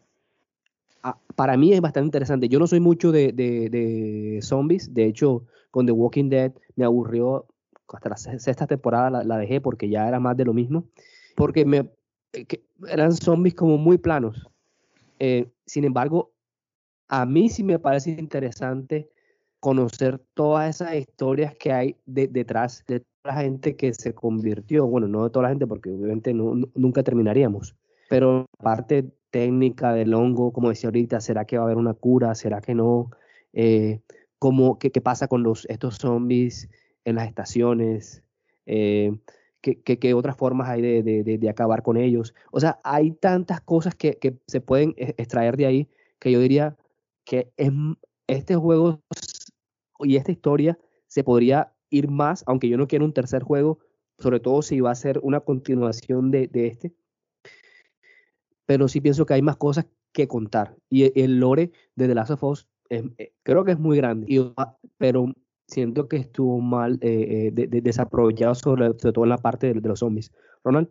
para 1.41 1.57
mí 1.57 1.73
es 1.73 1.81
bastante 1.81 2.05
interesante. 2.09 2.51
Yo 2.51 2.59
no 2.59 2.67
soy 2.67 2.81
mucho 2.81 3.13
de, 3.13 3.33
de- 3.33 3.71
de 3.71 4.41
zombies. 4.43 4.93
De 4.93 5.07
hecho, 5.07 5.47
con 5.71 5.87
The 5.87 5.93
Walking 5.93 6.29
Dead 6.29 6.53
me 6.77 6.85
aburrió. 6.85 7.47
Hasta 7.89 8.11
la 8.11 8.19
se- 8.19 8.39
sexta 8.39 8.67
temporada 8.67 9.25
la, 9.25 9.39
dejé 9.39 9.59
porque 9.63 9.89
ya 9.89 10.07
era 10.07 10.21
más 10.21 10.37
de 10.37 10.45
lo 10.45 10.53
mismo. 10.53 10.85
Porque 11.37 11.65
me, 11.65 11.89
eh, 12.35 12.45
eran 12.87 13.13
zombies 13.17 13.55
como 13.55 13.79
muy 13.79 13.97
planos. 13.97 14.51
Eh, 15.19 15.47
sin 15.65 15.85
embargo, 15.85 16.31
a 17.09 17.25
mí 17.25 17.49
sí 17.49 17.65
me 17.65 17.79
parece 17.79 18.11
interesante 18.11 19.09
conocer 19.61 20.19
todas 20.35 20.69
esas 20.69 20.95
historias 20.95 21.55
que 21.55 21.73
hay 21.73 21.97
de- 22.05 22.29
detrás 22.29 22.85
de 22.87 23.01
toda 23.01 23.35
la 23.35 23.41
gente 23.41 23.77
que 23.77 23.95
se 23.95 24.13
convirtió. 24.13 24.87
Bueno, 24.87 25.09
no 25.09 25.25
de 25.25 25.31
toda 25.31 25.45
la 25.45 25.49
gente 25.49 25.67
porque 25.67 25.89
obviamente 25.89 26.35
nunca 26.35 27.03
terminaríamos. 27.03 27.75
Pero 28.11 28.47
la 28.59 28.65
parte 28.65 29.13
técnica 29.31 29.93
del 29.95 30.15
hongo, 30.15 30.53
como 30.53 30.71
decía 30.71 30.89
ahorita, 30.89 31.21
¿será 31.21 31.45
que 31.45 31.57
va 31.59 31.63
a 31.65 31.67
haber 31.67 31.79
una 31.79 31.95
cura? 31.95 32.35
¿Será 32.35 32.61
que 32.61 32.75
no? 32.75 33.11
Eh, 33.53 34.01
¿cómo- 34.41 34.79
qué, 34.81 34.91
pasa 35.01 35.29
con 35.29 35.45
los, 35.45 35.65
estos 35.71 35.97
zombies 35.99 36.69
en 37.05 37.15
las 37.17 37.29
estaciones? 37.29 38.25
Eh, 38.67 39.13
qué, 39.61 39.81
qué- 39.83 40.15
otras 40.15 40.37
formas 40.37 40.69
hay 40.69 40.83
de, 40.83 41.03
de- 41.05 41.39
de- 41.39 41.49
acabar 41.51 41.83
con 41.85 41.97
ellos. 41.97 42.35
O 42.51 42.59
sea, 42.61 42.81
hay 42.85 43.13
tantas 43.13 43.61
cosas 43.61 43.95
que, 43.95 44.19
que 44.19 44.37
se 44.49 44.61
pueden 44.61 44.95
e- 44.97 45.15
extraer 45.19 45.57
de 45.57 45.67
ahí 45.67 45.89
que 46.19 46.33
yo 46.33 46.41
diría 46.41 46.77
que 47.25 47.53
es, 47.57 47.71
este 48.27 48.57
juego 48.57 49.01
y 50.01 50.17
esta 50.17 50.33
historia 50.33 50.79
se 51.07 51.25
podría 51.25 51.73
ir 51.91 52.09
más, 52.11 52.43
aunque 52.47 52.69
yo 52.69 52.77
no 52.77 52.89
quiero 52.89 53.05
un 53.05 53.13
tercer 53.13 53.43
juego, 53.45 53.79
sobre 54.19 54.41
todo 54.41 54.63
si 54.63 54.81
va 54.81 54.91
a 54.93 54.95
ser 54.97 55.21
una 55.23 55.41
continuación 55.41 56.31
de, 56.33 56.49
de 56.49 56.67
este. 56.69 56.93
Pero 58.71 58.87
sí 58.87 59.01
pienso 59.01 59.27
que 59.27 59.35
hay 59.35 59.43
más 59.43 59.57
cosas 59.57 59.87
que 60.13 60.29
contar. 60.29 60.77
Y 60.89 61.03
e- 61.03 61.13
el 61.17 61.41
lore 61.41 61.73
de 61.97 62.07
The 62.07 62.15
Last 62.15 62.31
of 62.31 62.45
Us 62.45 62.69
es- 62.89 63.03
eh, 63.19 63.33
creo 63.43 63.65
que 63.65 63.73
es 63.73 63.81
muy 63.81 63.97
grande, 63.97 64.27
y, 64.29 64.41
pero 64.97 65.35
siento 65.67 66.07
que 66.07 66.19
estuvo 66.19 66.61
mal 66.61 66.97
eh, 67.01 67.49
eh, 67.49 67.51
de- 67.53 67.67
de- 67.67 67.81
desaprovechado 67.81 68.55
sobre, 68.55 68.87
sobre 68.97 69.13
todo 69.13 69.25
en 69.25 69.31
la 69.31 69.39
parte 69.39 69.73
de, 69.75 69.81
de 69.81 69.89
los 69.89 69.99
zombies. 69.99 70.31
Ronald, 70.63 70.87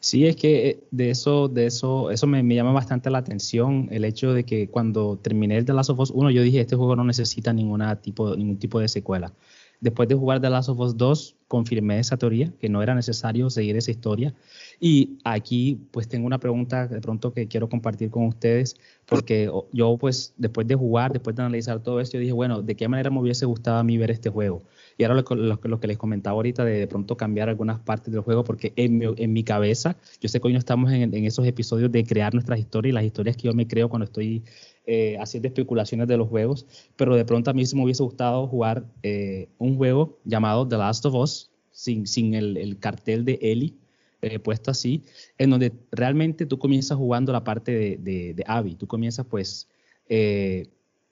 Sí, 0.00 0.26
es 0.26 0.34
que 0.34 0.68
eh, 0.68 0.80
de 0.90 1.10
eso, 1.10 1.46
de 1.48 1.66
eso, 1.66 2.10
eso 2.10 2.26
me, 2.26 2.42
me 2.42 2.56
llama 2.56 2.72
bastante 2.72 3.08
la 3.10 3.18
atención, 3.18 3.86
el 3.92 4.04
hecho 4.04 4.32
de 4.32 4.42
que 4.44 4.68
cuando 4.68 5.16
terminé 5.18 5.58
el 5.58 5.64
The 5.66 5.74
Last 5.74 5.90
of 5.90 6.00
Us 6.00 6.10
1, 6.10 6.30
yo 6.32 6.42
dije, 6.42 6.58
este 6.60 6.74
juego 6.74 6.96
no 6.96 7.04
necesita 7.04 7.52
ninguna 7.52 8.00
tipo, 8.00 8.34
ningún 8.34 8.58
tipo 8.58 8.80
de 8.80 8.88
secuela. 8.88 9.32
Después 9.80 10.08
de 10.08 10.14
jugar 10.14 10.40
The 10.40 10.50
Last 10.50 10.68
of 10.68 10.78
Us 10.78 10.96
2, 10.96 11.36
confirmé 11.48 11.98
esa 11.98 12.16
teoría, 12.16 12.52
que 12.60 12.68
no 12.68 12.82
era 12.82 12.94
necesario 12.94 13.48
seguir 13.50 13.76
esa 13.76 13.90
historia. 13.90 14.34
Y 14.78 15.18
aquí, 15.24 15.80
pues, 15.90 16.06
tengo 16.06 16.26
una 16.26 16.38
pregunta 16.38 16.86
de 16.86 17.00
pronto 17.00 17.32
que 17.32 17.48
quiero 17.48 17.68
compartir 17.68 18.10
con 18.10 18.26
ustedes, 18.26 18.76
porque 19.06 19.50
yo, 19.72 19.96
pues, 19.96 20.34
después 20.36 20.66
de 20.66 20.74
jugar, 20.74 21.12
después 21.12 21.34
de 21.34 21.42
analizar 21.42 21.82
todo 21.82 22.00
esto, 22.00 22.18
dije, 22.18 22.32
bueno, 22.32 22.62
¿de 22.62 22.76
qué 22.76 22.88
manera 22.88 23.10
me 23.10 23.20
hubiese 23.20 23.46
gustado 23.46 23.78
a 23.78 23.82
mí 23.82 23.96
ver 23.98 24.10
este 24.10 24.28
juego? 24.28 24.62
Y 24.98 25.04
ahora 25.04 25.24
lo 25.24 25.80
que 25.80 25.86
les 25.86 25.96
comentaba 25.96 26.36
ahorita 26.36 26.64
de 26.64 26.78
de 26.78 26.86
pronto 26.86 27.16
cambiar 27.16 27.48
algunas 27.48 27.80
partes 27.80 28.12
del 28.12 28.20
juego, 28.20 28.44
porque 28.44 28.74
en 28.76 28.98
mi, 28.98 29.06
en 29.16 29.32
mi 29.32 29.44
cabeza, 29.44 29.96
yo 30.20 30.28
sé 30.28 30.40
que 30.40 30.46
hoy 30.46 30.52
no 30.52 30.58
estamos 30.58 30.92
en, 30.92 31.14
en 31.14 31.24
esos 31.24 31.46
episodios 31.46 31.90
de 31.90 32.04
crear 32.04 32.34
nuestras 32.34 32.58
historias 32.58 32.90
y 32.90 32.94
las 32.94 33.04
historias 33.04 33.36
que 33.36 33.48
yo 33.48 33.54
me 33.54 33.66
creo 33.66 33.88
cuando 33.88 34.04
estoy 34.04 34.42
eh, 34.86 35.16
haciendo 35.20 35.48
especulaciones 35.48 36.08
de 36.08 36.16
los 36.16 36.28
juegos, 36.28 36.66
pero 36.96 37.14
de 37.16 37.24
pronto 37.24 37.50
a 37.50 37.54
mí 37.54 37.64
sí 37.66 37.76
me 37.76 37.84
hubiese 37.84 38.02
gustado 38.02 38.46
jugar 38.46 38.84
eh, 39.02 39.48
un 39.58 39.76
juego 39.76 40.18
llamado 40.24 40.66
The 40.66 40.76
Last 40.76 41.06
of 41.06 41.14
Us, 41.14 41.50
sin, 41.70 42.06
sin 42.06 42.34
el, 42.34 42.56
el 42.56 42.78
cartel 42.78 43.24
de 43.24 43.38
Ellie 43.40 43.74
eh, 44.22 44.38
puesto 44.38 44.70
así, 44.70 45.02
en 45.38 45.50
donde 45.50 45.72
realmente 45.92 46.46
tú 46.46 46.58
comienzas 46.58 46.98
jugando 46.98 47.32
la 47.32 47.44
parte 47.44 47.72
de, 47.72 48.34
de, 48.34 48.44
Abby, 48.46 48.74
tú 48.74 48.86
comienzas 48.86 49.26
pues... 49.26 49.68
eh, 50.08 50.66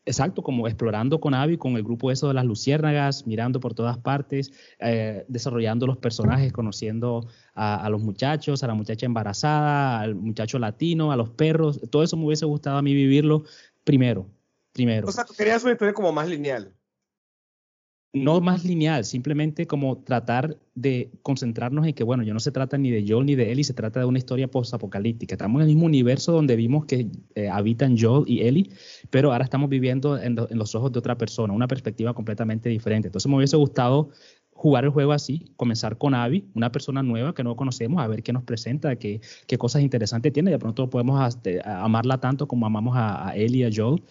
Exacto, 0.08 0.42
como 0.42 0.66
explorando 0.66 1.20
con 1.20 1.34
Abby, 1.34 1.58
con 1.58 1.76
el 1.76 1.82
grupo 1.82 2.10
eso 2.10 2.28
de 2.28 2.34
las 2.34 2.46
luciérnagas, 2.46 3.26
mirando 3.26 3.60
por 3.60 3.74
todas 3.74 3.98
partes, 3.98 4.50
eh, 4.78 5.26
desarrollando 5.28 5.86
los 5.86 5.98
personajes, 5.98 6.50
conociendo 6.50 7.28
a, 7.54 7.86
los 7.90 8.00
muchachos, 8.00 8.62
a 8.62 8.68
la 8.68 8.72
muchacha 8.72 9.04
embarazada, 9.04 10.00
al 10.00 10.14
muchacho 10.14 10.58
latino, 10.58 11.12
a 11.12 11.16
los 11.16 11.28
perros. 11.28 11.78
Todo 11.90 12.02
eso 12.02 12.16
me 12.16 12.24
hubiese 12.24 12.46
gustado 12.46 12.78
a 12.78 12.82
mí 12.82 12.94
vivirlo 12.94 13.44
primero. 13.84 14.26
Primero. 14.72 15.08
O 15.08 15.12
sea, 15.12 15.26
querías 15.36 15.62
una 15.62 15.72
historia 15.72 15.92
como 15.92 16.10
más 16.10 16.26
lineal. 16.26 16.72
No 18.12 18.40
más 18.40 18.64
lineal, 18.64 19.04
simplemente 19.04 19.66
como 19.66 19.98
tratar 19.98 20.56
de 20.74 21.10
concentrarnos 21.22 21.86
en 21.86 21.92
que, 21.92 22.04
bueno, 22.04 22.22
ya 22.22 22.32
no 22.32 22.40
se 22.40 22.50
trata 22.52 22.78
ni 22.78 22.90
de 22.90 23.04
Joel 23.06 23.26
ni 23.26 23.34
de 23.34 23.52
Ellie, 23.52 23.64
se 23.64 23.74
trata 23.74 24.00
de 24.00 24.06
una 24.06 24.18
historia 24.18 24.48
post-apocalíptica. 24.48 25.34
Estamos 25.34 25.60
en 25.60 25.68
el 25.68 25.74
mismo 25.74 25.86
universo 25.86 26.32
donde 26.32 26.56
vimos 26.56 26.86
que 26.86 27.08
eh, 27.34 27.48
habitan 27.48 27.98
Joel 27.98 28.24
y 28.26 28.42
Ellie, 28.42 28.70
pero 29.10 29.32
ahora 29.32 29.44
estamos 29.44 29.68
viviendo 29.68 30.16
en, 30.16 30.38
en 30.38 30.58
los 30.58 30.74
ojos 30.74 30.92
de 30.92 31.00
otra 31.00 31.18
persona, 31.18 31.52
una 31.52 31.68
perspectiva 31.68 32.14
completamente 32.14 32.68
diferente. 32.70 33.08
Entonces 33.08 33.28
me 33.28 33.36
hubiese 33.36 33.56
gustado 33.56 34.10
jugar 34.58 34.82
el 34.84 34.90
juego 34.90 35.12
así, 35.12 35.52
comenzar 35.54 35.98
con 35.98 36.14
Abby, 36.16 36.44
una 36.54 36.72
persona 36.72 37.00
nueva 37.00 37.32
que 37.32 37.44
no 37.44 37.54
conocemos, 37.54 38.02
a 38.02 38.08
ver 38.08 38.24
qué 38.24 38.32
nos 38.32 38.42
presenta, 38.42 38.96
qué, 38.96 39.20
qué 39.46 39.56
cosas 39.56 39.82
interesantes 39.82 40.32
tiene. 40.32 40.50
De 40.50 40.58
pronto 40.58 40.90
podemos 40.90 41.20
a- 41.20 41.84
amarla 41.84 42.18
tanto 42.18 42.48
como 42.48 42.66
amamos 42.66 42.96
a, 42.96 43.28
a 43.28 43.36
Ellie 43.36 43.60
y 43.60 43.64
a 43.64 43.70
Joel. 43.72 44.02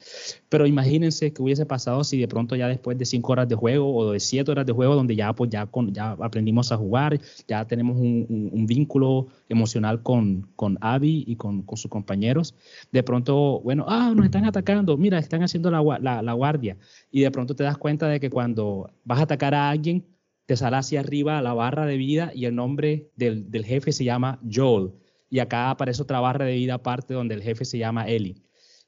Pero 0.48 0.66
imagínense 0.66 1.34
qué 1.34 1.42
hubiese 1.42 1.66
pasado 1.66 2.02
si 2.06 2.18
de 2.18 2.30
pronto 2.30 2.56
ya 2.56 2.70
después 2.70 2.98
de 2.98 3.04
cinco 3.04 3.34
horas 3.34 3.50
de 3.50 3.56
juego 3.56 3.94
o 3.94 4.10
de 4.14 4.22
siete 4.22 4.50
horas 4.50 4.66
de 4.66 4.72
juego, 4.72 4.96
donde 4.96 5.18
ya 5.18 5.34
pues 5.34 5.50
ya, 5.50 5.66
con, 5.66 5.92
ya 5.94 6.12
aprendimos 6.12 6.72
a 6.72 6.78
jugar, 6.78 7.20
ya 7.46 7.66
tenemos 7.68 7.98
un, 7.98 8.26
un- 8.30 8.50
un 8.54 8.66
vínculo 8.66 9.28
emocional 9.50 10.02
con, 10.02 10.48
con 10.56 10.78
Abby 10.80 11.26
y 11.28 11.36
con, 11.36 11.64
con 11.64 11.78
sus 11.78 11.92
compañeros, 11.92 12.56
de 12.94 13.04
pronto, 13.04 13.60
bueno, 13.66 13.86
ah, 13.90 14.14
nos 14.16 14.24
están 14.26 14.46
atacando, 14.46 14.96
mira, 14.96 15.20
están 15.20 15.44
haciendo 15.44 15.70
la, 15.72 15.84
la, 16.00 16.22
la 16.22 16.34
guardia. 16.34 16.78
Y 17.12 17.20
de 17.22 17.32
pronto 17.32 17.54
te 17.54 17.64
das 17.64 17.78
cuenta 17.78 18.08
de 18.08 18.22
que 18.22 18.30
cuando 18.30 18.90
vas 19.04 19.20
a 19.20 19.24
atacar 19.24 19.54
a 19.54 19.70
alguien, 19.70 20.06
te 20.48 20.58
sale 20.58 20.78
hacia 20.78 21.02
arriba 21.02 21.40
la 21.44 21.54
barra 21.54 21.86
de 21.86 21.98
vida 21.98 22.32
y 22.34 22.46
el 22.46 22.56
nombre 22.56 23.12
del, 23.16 23.52
del 23.52 23.66
jefe 23.66 23.92
se 23.92 24.04
llama 24.04 24.40
Joel. 24.52 24.94
Y 25.30 25.40
acá 25.40 25.70
aparece 25.70 26.02
otra 26.02 26.20
barra 26.20 26.46
de 26.46 26.56
vida 26.56 26.76
aparte 26.76 27.14
donde 27.14 27.36
el 27.36 27.44
jefe 27.44 27.66
se 27.66 27.78
llama 27.78 28.08
Ellie 28.08 28.42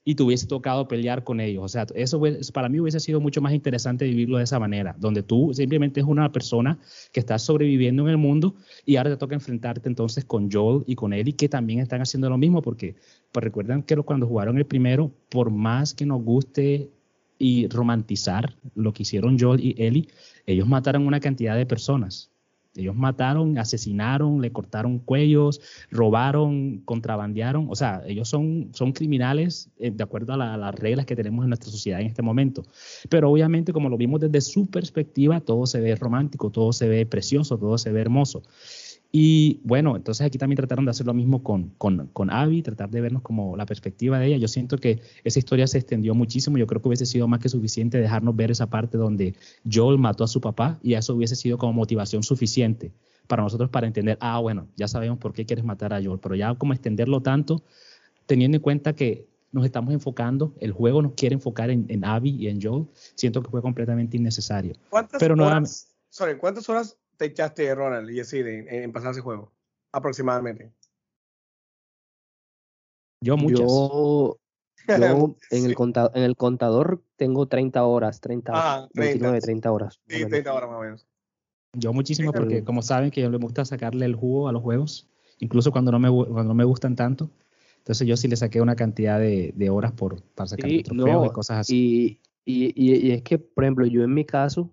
y 0.10 0.16
te 0.16 0.24
hubiese 0.24 0.48
tocado 0.48 0.88
pelear 0.88 1.24
con 1.24 1.40
ellos. 1.40 1.64
O 1.64 1.68
sea, 1.68 1.86
eso 1.94 2.20
para 2.54 2.70
mí 2.70 2.80
hubiese 2.80 3.00
sido 3.00 3.20
mucho 3.20 3.42
más 3.42 3.54
interesante 3.54 4.06
vivirlo 4.06 4.38
de 4.38 4.44
esa 4.44 4.60
manera, 4.60 4.96
donde 4.98 5.22
tú 5.22 5.52
simplemente 5.54 6.00
es 6.00 6.06
una 6.06 6.32
persona 6.32 6.80
que 7.12 7.20
está 7.20 7.38
sobreviviendo 7.38 8.04
en 8.04 8.10
el 8.10 8.18
mundo 8.18 8.56
y 8.86 8.96
ahora 8.96 9.12
te 9.12 9.18
toca 9.18 9.36
enfrentarte 9.36 9.88
entonces 9.88 10.26
con 10.26 10.50
Joel 10.52 10.84
y 10.88 10.96
con 10.96 11.14
Ellie, 11.14 11.36
que 11.36 11.50
también 11.50 11.80
están 11.80 12.02
haciendo 12.02 12.30
lo 12.30 12.40
mismo, 12.40 12.62
porque 12.62 12.96
pues 13.32 13.44
recuerdan 13.44 13.84
que 13.84 13.96
cuando 13.98 14.26
jugaron 14.26 14.58
el 14.58 14.66
primero, 14.66 15.12
por 15.30 15.52
más 15.52 15.94
que 15.94 16.06
nos 16.06 16.24
guste 16.24 16.90
y 17.38 17.68
romantizar 17.68 18.56
lo 18.76 18.94
que 18.94 19.04
hicieron 19.04 19.38
Joel 19.40 19.64
y 19.64 19.76
Ellie, 19.78 20.08
ellos 20.52 20.68
mataron 20.68 21.06
una 21.06 21.20
cantidad 21.20 21.56
de 21.56 21.66
personas. 21.66 22.32
Ellos 22.76 22.96
mataron, 22.96 23.58
asesinaron, 23.58 24.42
le 24.42 24.52
cortaron 24.52 25.00
cuellos, 25.00 25.60
robaron, 25.92 26.80
contrabandearon. 26.86 27.68
O 27.70 27.76
sea, 27.76 28.04
ellos 28.06 28.30
son, 28.30 28.70
son 28.74 28.94
criminales 28.94 29.70
eh, 29.80 29.92
de 29.92 30.04
acuerdo 30.04 30.34
a, 30.34 30.54
a 30.54 30.58
las 30.58 30.76
reglas 30.76 31.06
que 31.06 31.16
tenemos 31.16 31.44
en 31.44 31.50
nuestra 31.50 31.72
sociedad 31.72 32.00
en 32.00 32.08
este 32.08 32.22
momento. 32.22 32.64
Pero 33.10 33.32
obviamente, 33.32 33.74
como 33.74 33.90
lo 33.90 33.98
vimos 33.98 34.22
desde 34.22 34.42
su 34.42 34.68
perspectiva, 34.68 35.42
todo 35.42 35.66
se 35.66 35.82
ve 35.82 35.96
romántico, 35.96 36.52
todo 36.52 36.72
se 36.72 36.88
ve 36.88 37.06
precioso, 37.06 37.58
todo 37.58 37.78
se 37.78 37.92
ve 37.92 38.02
hermoso. 38.02 38.44
Y 39.12 39.60
bueno, 39.64 39.96
entonces 39.96 40.26
aquí 40.26 40.38
también 40.38 40.58
trataron 40.58 40.86
de 40.86 40.92
hacer 40.92 41.08
lo 41.08 41.16
mismo 41.16 41.42
con, 41.42 41.70
con, 41.80 42.08
con 42.14 42.30
Abby, 42.30 42.62
tratar 42.62 42.92
de 42.92 43.02
vernos 43.02 43.24
como 43.24 43.58
la 43.58 43.66
perspectiva 43.66 44.20
de 44.20 44.28
ella. 44.28 44.38
Yo 44.38 44.48
siento 44.48 44.78
que 44.78 45.02
esa 45.24 45.40
historia 45.40 45.66
se 45.66 45.80
extendió 45.80 46.14
muchísimo. 46.14 46.60
Yo 46.60 46.68
creo 46.68 46.80
que 46.82 46.90
hubiese 46.90 47.08
sido 47.08 47.28
más 47.28 47.40
que 47.40 47.50
suficiente 47.50 48.00
dejarnos 48.00 48.36
ver 48.36 48.52
esa 48.52 48.70
parte 48.70 49.00
donde 49.00 49.36
Joel 49.72 49.98
mató 49.98 50.24
a 50.24 50.28
su 50.28 50.42
papá 50.42 50.80
y 50.84 50.94
eso 50.94 51.16
hubiese 51.16 51.36
sido 51.36 51.58
como 51.58 51.74
motivación 51.74 52.22
suficiente 52.22 52.92
para 53.26 53.42
nosotros 53.44 53.70
para 53.70 53.88
entender, 53.88 54.18
ah, 54.22 54.40
bueno, 54.40 54.68
ya 54.76 54.88
sabemos 54.88 55.18
por 55.18 55.34
qué 55.34 55.46
quieres 55.46 55.66
matar 55.66 55.94
a 55.94 56.04
Joel, 56.04 56.20
pero 56.20 56.36
ya 56.36 56.54
como 56.56 56.74
extenderlo 56.74 57.22
tanto, 57.22 57.64
teniendo 58.28 58.58
en 58.58 58.62
cuenta 58.62 58.94
que 58.94 59.28
nos 59.52 59.66
estamos 59.66 59.94
enfocando, 59.94 60.54
el 60.60 60.72
juego 60.72 61.02
nos 61.02 61.14
quiere 61.14 61.36
enfocar 61.36 61.72
en, 61.72 61.86
en 61.90 62.06
Abby 62.06 62.32
y 62.32 62.48
en 62.48 62.62
Joel, 62.62 62.86
siento 63.16 63.42
que 63.42 63.50
fue 63.50 63.62
completamente 63.62 64.18
innecesario. 64.18 64.74
¿Cuántas 64.90 65.20
Pero 65.20 65.34
horas, 65.34 65.96
sorry, 66.10 66.38
¿cuántas 66.38 66.70
horas 66.70 66.98
te 67.20 67.26
echaste, 67.26 67.76
Ronald 67.76 68.10
y 68.10 68.22
así 68.22 68.40
en, 68.40 68.68
en 68.74 68.92
pasar 68.94 69.12
ese 69.12 69.20
juego? 69.22 69.52
Aproximadamente. 69.92 70.72
Yo 73.22 73.36
muchas. 73.38 73.60
yo, 73.60 74.40
yo 74.88 75.36
en, 75.52 75.60
Sí. 75.60 75.66
el 75.66 75.76
contador, 75.76 76.12
en 76.16 76.24
el 76.24 76.36
contador 76.38 77.04
tengo 77.18 77.48
30 77.48 77.84
horas, 77.84 78.22
30, 78.22 78.54
Ah, 78.56 78.90
29, 78.94 79.40
30. 79.42 79.46
30 79.46 79.72
horas. 79.72 80.00
Sí, 80.08 80.16
menos. 80.16 80.30
30 80.30 80.54
horas 80.54 80.70
más 80.70 80.80
o 80.80 80.82
menos. 80.82 81.08
Yo 81.74 81.94
muchísimo 81.94 82.32
porque 82.32 82.64
como 82.64 82.82
saben 82.82 83.12
que 83.12 83.22
yo 83.22 83.30
le 83.30 83.38
gusta 83.38 83.64
sacarle 83.66 84.06
el 84.06 84.16
jugo 84.16 84.48
a 84.48 84.52
los 84.52 84.64
juegos, 84.64 85.08
incluso 85.40 85.72
cuando 85.72 85.92
no 85.92 86.00
me, 86.00 86.10
cuando 86.10 86.46
no 86.46 86.54
me 86.56 86.64
gustan 86.64 86.96
tanto. 86.96 87.30
Entonces 87.78 88.08
yo 88.08 88.16
sí 88.18 88.28
le 88.28 88.36
saqué 88.38 88.62
una 88.62 88.76
cantidad 88.76 89.20
de, 89.20 89.54
de 89.56 89.70
horas 89.70 89.92
por, 89.92 90.22
para 90.24 90.48
sacar 90.48 90.70
Sí, 90.70 90.82
trofeos 90.84 91.26
y 91.26 91.28
no, 91.28 91.34
cosas 91.34 91.58
así. 91.60 92.20
Y, 92.46 92.66
y, 92.66 92.74
y- 92.76 93.08
y 93.08 93.12
es 93.12 93.22
que, 93.22 93.38
por 93.38 93.64
ejemplo, 93.66 93.86
yo 93.86 94.04
en 94.04 94.14
mi 94.14 94.26
caso, 94.26 94.70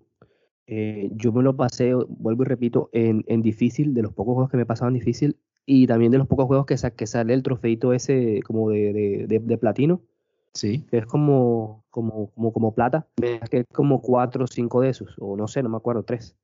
eh, 0.67 1.09
yo 1.15 1.31
me 1.31 1.41
lo 1.43 1.55
pasé, 1.55 1.93
vuelvo 1.93 2.43
y 2.43 2.45
repito, 2.45 2.89
en, 2.91 3.23
en 3.27 3.41
difícil, 3.41 3.93
de 3.93 4.01
los 4.03 4.13
pocos 4.13 4.33
juegos 4.35 4.51
que 4.51 4.57
me 4.57 4.65
pasaban 4.65 4.93
difícil, 4.93 5.37
y 5.65 5.87
también 5.87 6.11
de 6.11 6.17
los 6.17 6.27
pocos 6.27 6.45
juegos 6.45 6.65
que, 6.65 6.77
sa- 6.77 6.91
que 6.91 7.07
sale 7.07 7.33
el 7.33 7.43
trofeito 7.43 7.93
ese 7.93 8.41
como 8.45 8.69
de, 8.69 8.93
de, 8.93 9.25
de- 9.27 9.39
de 9.39 9.57
platino, 9.57 10.01
Sí. 10.53 10.85
que 10.89 10.97
es 10.99 11.05
como, 11.05 11.83
como, 11.89 12.31
como, 12.31 12.51
como 12.53 12.73
plata, 12.73 13.05
me 13.21 13.39
saqué 13.39 13.63
como 13.73 14.01
cuatro 14.01 14.45
o 14.45 14.47
cinco 14.47 14.81
de 14.81 14.89
esos, 14.89 15.15
o 15.19 15.35
no 15.37 15.47
sé, 15.47 15.61
no 15.63 15.69
me 15.69 15.77
acuerdo, 15.77 16.03
tres. 16.03 16.35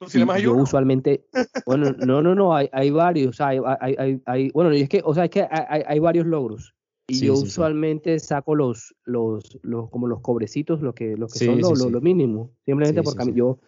¿Tú 0.00 0.08
sí 0.08 0.24
yo 0.42 0.54
usualmente, 0.54 1.24
bueno, 1.64 1.92
no, 2.04 2.20
no, 2.20 2.34
no, 2.34 2.54
hay, 2.54 2.68
hay 2.72 2.90
varios, 2.90 3.40
hay, 3.40 3.58
hay, 3.80 3.94
hay, 3.98 4.22
hay- 4.26 4.50
bueno, 4.50 4.74
y 4.74 4.82
es 4.82 4.88
que, 4.88 5.00
o 5.04 5.14
sea, 5.14 5.24
es 5.24 5.30
que 5.30 5.42
hay, 5.42 5.64
hay- 5.68 5.82
hay 5.86 5.98
varios 5.98 6.26
logros. 6.26 6.73
Y 7.06 7.14
Sí, 7.16 7.26
yo 7.26 7.34
sí, 7.34 7.42
sí. 7.42 7.46
usualmente 7.48 8.18
saco 8.18 8.54
los, 8.54 8.94
los, 9.04 9.58
los, 9.62 9.90
como 9.90 10.06
los 10.06 10.20
cobrecitos, 10.20 10.80
los 10.80 10.94
que, 10.94 11.16
los 11.16 11.32
que 11.32 11.38
son 11.38 11.60
lo, 11.60 11.74
lo- 11.74 11.90
lo 11.90 12.00
mínimo. 12.00 12.50
Simplemente 12.64 13.02
porque 13.02 13.32
yo, 13.34 13.58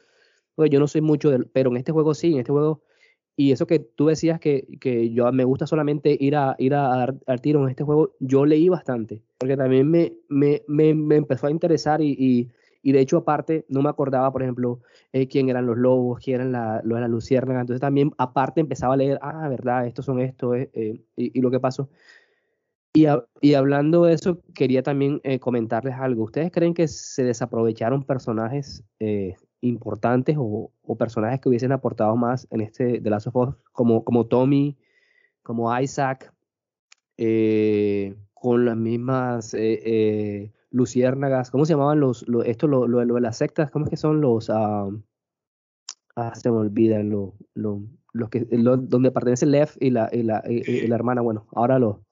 pues, 0.55 0.71
yo 0.71 0.81
no 0.81 0.89
soy 0.89 1.03
mucho 1.03 1.31
pero 1.53 1.71
en 1.71 1.77
este 1.77 1.93
juego 1.93 2.15
sí, 2.15 2.33
en 2.33 2.39
este 2.39 2.53
juego, 2.53 2.81
y 3.37 3.53
eso 3.53 3.67
que 3.67 3.79
tú 3.81 4.07
decías 4.07 4.41
que, 4.41 4.67
que 4.81 5.11
yo 5.13 5.31
me 5.33 5.45
gusta 5.45 5.67
solamente 5.67 6.17
ir 6.19 6.35
a, 6.37 6.57
ir 6.59 6.73
a 6.75 6.89
dar, 6.89 7.15
dar 7.27 7.41
tiro 7.41 7.63
en 7.63 7.69
este 7.69 7.85
juego, 7.85 8.15
yo 8.21 8.47
leí 8.47 8.71
bastante, 8.71 9.23
porque 9.37 9.57
también 9.59 9.91
me, 9.91 10.15
me, 10.31 10.63
me, 10.67 10.95
me 10.95 11.17
empezó 11.17 11.47
a 11.47 11.51
interesar 11.51 12.01
y, 12.01 12.13
y, 12.19 12.49
Y 12.83 12.93
de 12.93 13.01
hecho, 13.01 13.19
aparte, 13.19 13.67
no 13.69 13.83
me 13.83 13.91
acordaba, 13.91 14.33
por 14.33 14.43
ejemplo, 14.43 14.81
eh, 15.13 15.27
quién 15.29 15.49
eran 15.51 15.67
los 15.67 15.77
lobos, 15.77 16.21
quién 16.25 16.37
eran 16.37 16.53
la, 16.53 16.81
los 16.85 16.97
de 16.97 17.01
la 17.03 17.09
luciérnaga. 17.09 17.61
Entonces 17.61 17.81
también, 17.81 18.13
aparte, 18.17 18.61
empezaba 18.63 18.95
a 18.95 18.97
leer, 18.97 19.19
ah, 19.21 19.49
verdad, 19.49 19.87
estos 19.87 20.05
son 20.07 20.21
estos, 20.21 20.57
eh, 20.57 20.71
eh, 20.73 21.01
y, 21.17 21.37
y, 21.39 21.43
lo 21.43 21.51
que 21.51 21.61
pasó. 21.61 21.91
Y, 23.43 23.55
hablando 23.55 24.05
de 24.05 24.15
eso, 24.15 24.41
quería 24.55 24.83
también 24.83 25.21
comentarles 25.41 25.95
algo. 25.95 26.25
¿Ustedes 26.25 26.51
creen 26.51 26.73
que 26.73 26.89
se 26.89 27.25
desaprovecharon 27.25 28.05
personajes 28.05 28.83
importantes 29.61 30.37
o, 30.39 30.71
personajes 30.99 31.41
que 31.41 31.49
hubiesen 31.49 31.73
aportado 31.73 32.17
más 32.17 32.47
en 32.51 32.63
este 32.63 33.01
The 33.01 33.11
Last 33.11 33.27
of 33.27 33.37
Us, 33.37 33.55
como, 33.73 34.03
como 34.05 34.27
Tommy, 34.27 34.79
como 35.43 35.79
Isaac, 35.79 36.33
con 38.33 38.65
las 38.65 38.77
mismas 38.77 39.55
luciérnagas, 40.77 41.51
¿cómo 41.51 41.65
se 41.65 41.73
llamaban 41.73 42.01
los, 42.01 42.27
los 42.29 42.45
esto, 42.47 42.69
lo, 42.69 42.87
de 42.87 43.21
las 43.21 43.39
sectas? 43.39 43.71
¿Cómo 43.71 43.87
es 43.87 43.91
que 43.91 43.97
son 43.97 44.21
los, 44.21 44.49
uh, 44.49 45.03
ah, 46.17 46.35
se 46.35 46.51
me 46.51 46.59
olvidan, 46.59 47.11
lo, 47.11 47.35
lo, 47.55 47.83
los 48.13 48.29
que, 48.29 48.47
donde 48.51 49.11
pertenece 49.11 49.47
Lev 49.47 49.71
y 49.81 49.91
la, 49.91 50.09
y 50.13 50.23
la, 50.23 50.43
y, 50.47 50.87
la 50.87 50.95
hermana, 50.95 51.23
bueno, 51.23 51.47
ahora 51.53 51.79
lo, 51.79 52.05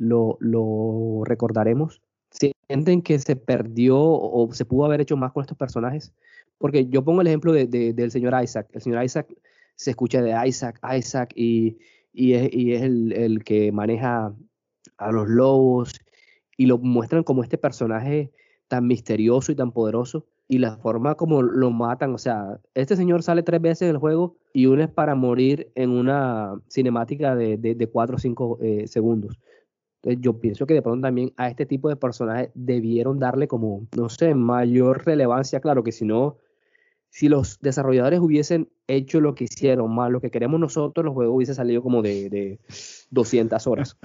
lo, 0.00 0.38
lo 0.40 1.22
recordaremos. 1.24 2.00
¿Sienten 2.30 3.02
que 3.02 3.18
se 3.18 3.36
perdió 3.36 3.98
o 4.00 4.48
se 4.52 4.64
pudo 4.64 4.86
haber 4.86 5.00
hecho 5.00 5.16
más 5.16 5.32
con 5.32 5.42
estos 5.42 5.58
personajes? 5.58 6.12
Porque 6.58 6.86
yo 6.88 7.04
pongo 7.04 7.20
el 7.20 7.26
ejemplo 7.26 7.52
de, 7.52 7.66
de, 7.66 7.92
del 7.92 8.10
señor 8.10 8.34
Isaac. 8.42 8.68
El 8.72 8.80
señor 8.80 9.04
Isaac 9.04 9.28
se 9.76 9.90
escucha 9.90 10.22
de 10.22 10.34
Isaac, 10.48 10.80
Isaac, 10.96 11.32
y, 11.34 11.78
y 12.12 12.32
es, 12.32 12.52
y 12.52 12.72
es 12.72 12.82
el, 12.82 13.12
el 13.12 13.44
que 13.44 13.72
maneja 13.72 14.34
a 14.96 15.12
los 15.12 15.28
lobos 15.28 15.94
y 16.56 16.66
lo 16.66 16.78
muestran 16.78 17.22
como 17.22 17.42
este 17.42 17.58
personaje 17.58 18.32
tan 18.68 18.86
misterioso 18.86 19.52
y 19.52 19.56
tan 19.56 19.72
poderoso 19.72 20.26
y 20.50 20.58
la 20.58 20.76
forma 20.78 21.14
como 21.14 21.42
lo 21.42 21.70
matan, 21.70 22.12
o 22.12 22.18
sea, 22.18 22.58
este 22.74 22.96
señor 22.96 23.22
sale 23.22 23.44
tres 23.44 23.62
veces 23.62 23.82
en 23.82 23.90
el 23.90 23.98
juego 23.98 24.36
y 24.52 24.66
uno 24.66 24.82
es 24.82 24.90
para 24.90 25.14
morir 25.14 25.70
en 25.76 25.90
una 25.90 26.60
cinemática 26.68 27.36
de, 27.36 27.56
de, 27.56 27.86
cuatro 27.86 28.16
o 28.16 28.18
cinco 28.18 28.58
eh, 28.60 28.88
segundos. 28.88 29.38
Entonces 30.02 30.22
yo 30.22 30.40
pienso 30.40 30.66
que 30.66 30.74
de 30.74 30.82
pronto 30.82 31.06
también 31.06 31.32
a 31.36 31.48
este 31.48 31.66
tipo 31.66 31.88
de 31.88 31.96
personajes 31.96 32.50
debieron 32.54 33.18
darle 33.18 33.48
como, 33.48 33.86
no 33.96 34.08
sé, 34.08 34.34
mayor 34.34 35.04
relevancia, 35.04 35.60
claro 35.60 35.84
que 35.84 35.92
si 35.92 36.06
no, 36.06 36.38
si 37.10 37.28
los 37.28 37.58
desarrolladores 37.60 38.20
hubiesen 38.20 38.70
hecho 38.86 39.20
lo 39.20 39.34
que 39.34 39.44
hicieron, 39.44 39.94
más 39.94 40.10
lo 40.10 40.20
que 40.20 40.30
queremos 40.30 40.58
nosotros, 40.58 41.04
los 41.04 41.12
juegos 41.12 41.36
hubiese 41.36 41.54
salido 41.54 41.82
como 41.82 42.02
de, 42.02 42.30
de 42.30 42.60
200 43.10 43.66
horas. 43.66 43.98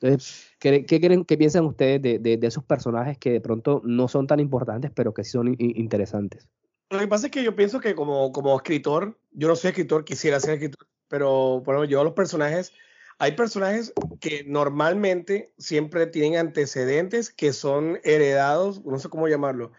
Entonces, 0.00 0.54
¿qué, 0.60 0.86
qué, 0.86 1.00
qué 1.26 1.36
piensan 1.36 1.64
ustedes 1.64 2.00
de, 2.00 2.18
de, 2.18 2.46
esos 2.46 2.64
personajes 2.64 3.18
que 3.18 3.32
de 3.32 3.40
pronto 3.40 3.82
no 3.84 4.06
son 4.06 4.28
tan 4.28 4.38
importantes, 4.38 4.92
pero 4.94 5.12
que 5.12 5.24
sí 5.24 5.32
son 5.32 5.56
interesantes? 5.58 6.48
Lo 6.88 7.00
que 7.00 7.08
pasa 7.08 7.26
es 7.26 7.32
que 7.32 7.42
yo 7.42 7.54
pienso 7.56 7.80
que 7.80 7.94
como, 7.94 8.32
como 8.32 8.56
escritor, 8.56 9.18
yo 9.32 9.48
no 9.48 9.56
soy 9.56 9.70
escritor, 9.70 10.04
quisiera 10.04 10.38
ser 10.38 10.54
escritor, 10.54 10.86
pero 11.08 11.60
bueno, 11.60 11.84
yo 11.84 12.04
los 12.04 12.12
personajes, 12.12 12.72
hay 13.18 13.32
personajes 13.32 13.92
que 14.20 14.44
normalmente 14.46 15.52
siempre 15.58 16.06
tienen 16.06 16.38
antecedentes 16.38 17.30
que 17.30 17.52
son 17.52 18.00
heredados, 18.04 18.84
no 18.84 18.98
sé 18.98 19.08
cómo 19.08 19.28
llamarlo. 19.28 19.72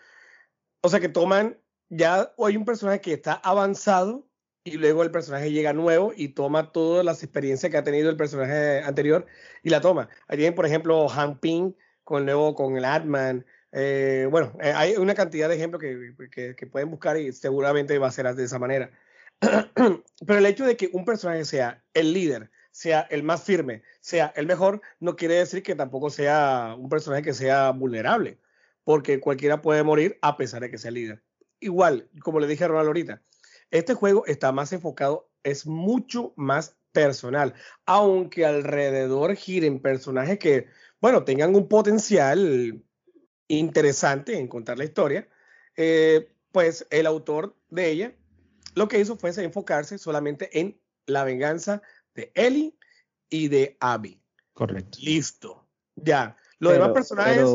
O 0.82 0.90
sea, 0.90 1.00
que 1.00 1.10
toman, 1.10 1.58
ya 1.90 2.34
hay 2.38 2.58
un 2.58 2.66
personaje 2.66 3.02
que 3.02 3.14
está 3.14 3.34
avanzado 3.34 4.28
y 4.66 4.78
luego 4.78 5.04
el 5.04 5.12
personaje 5.12 5.52
llega 5.52 5.74
nuevo 5.74 6.14
y 6.16 6.30
toma 6.30 6.72
todas 6.72 7.06
las 7.06 7.24
experiencias 7.24 7.72
que 7.72 7.78
ha 7.78 7.84
tenido 7.84 8.10
el 8.10 8.18
personaje 8.18 8.82
anterior 8.84 9.26
y 9.64 9.70
la 9.70 9.82
toma. 9.82 10.10
Ahí 10.28 10.38
tienen, 10.38 10.56
por 10.56 10.66
ejemplo, 10.66 11.10
Han 11.10 11.40
Ping 11.40 11.74
con 12.04 12.26
luego 12.26 12.56
con 12.56 12.76
el 12.76 12.86
Atman. 12.86 13.46
Eh, 13.72 14.28
bueno, 14.30 14.54
eh, 14.62 14.74
hay 14.76 14.96
una 14.98 15.16
cantidad 15.16 15.48
de 15.48 15.56
ejemplos 15.56 15.82
que, 15.82 16.56
que, 16.56 16.68
pueden 16.68 16.92
buscar 16.92 17.18
y 17.18 17.32
seguramente 17.32 17.98
va 18.00 18.08
a 18.08 18.12
ser 18.12 18.34
de 18.36 18.44
esa 18.44 18.60
manera. 18.60 18.92
Pero 19.40 20.40
el 20.40 20.46
hecho 20.46 20.66
de 20.66 20.76
que 20.76 20.90
un 20.92 21.06
personaje 21.06 21.46
sea 21.46 21.84
el 21.94 22.14
líder, 22.14 22.52
sea 22.80 23.02
el 23.10 23.24
más 23.24 23.44
firme, 23.44 23.84
sea 24.00 24.32
el 24.38 24.46
mejor, 24.46 24.82
no 25.02 25.18
quiere 25.18 25.34
decir 25.34 25.64
que 25.64 25.76
tampoco 25.76 26.10
sea 26.10 26.78
un 26.80 26.88
personaje 26.88 27.24
que 27.24 27.34
sea 27.34 27.72
vulnerable, 27.72 28.38
porque 28.86 29.20
cualquiera 29.20 29.62
puede 29.62 29.84
morir 29.84 30.18
a 30.22 30.38
pesar 30.38 30.62
de 30.62 30.72
que 30.72 30.78
sea 30.78 30.90
líder. 30.90 31.22
Igual, 31.60 32.08
como 32.22 32.40
le 32.40 32.48
dije 32.48 32.64
a 32.64 32.70
Ronald 32.70 32.88
ahorita, 32.88 33.22
este 33.70 33.96
juego 33.96 34.26
está 34.28 34.54
más 34.54 34.72
enfocado, 34.72 35.30
es 35.44 35.68
mucho 35.68 36.32
más 36.38 36.78
personal, 36.94 37.54
aunque 37.86 38.46
alrededor 38.46 39.36
giren 39.36 39.82
personajes 39.82 40.40
que, 40.40 40.68
bueno, 41.02 41.26
tengan 41.26 41.56
un 41.56 41.68
potencial 41.68 42.82
interesante 43.50 44.38
en 44.38 44.48
contar 44.48 44.78
la 44.78 44.86
historia, 44.86 45.28
eh, 45.76 46.32
pues 46.54 46.88
el 46.92 47.08
autor 47.08 47.58
de 47.70 47.90
ella 47.90 48.14
lo 48.74 48.88
que 48.88 49.02
hizo 49.02 49.18
fue 49.18 49.32
enfocarse 49.32 49.98
solamente 49.98 50.62
en 50.62 50.80
la 51.10 51.26
venganza 51.26 51.82
de 52.20 52.32
Ellie 52.36 52.76
y 53.30 53.48
de 53.48 53.78
Abby. 53.80 54.22
Correcto. 54.54 54.98
Listo. 55.02 55.68
Ya. 55.96 56.36
Los 56.60 56.74
demás 56.74 56.92
personajes 56.92 57.46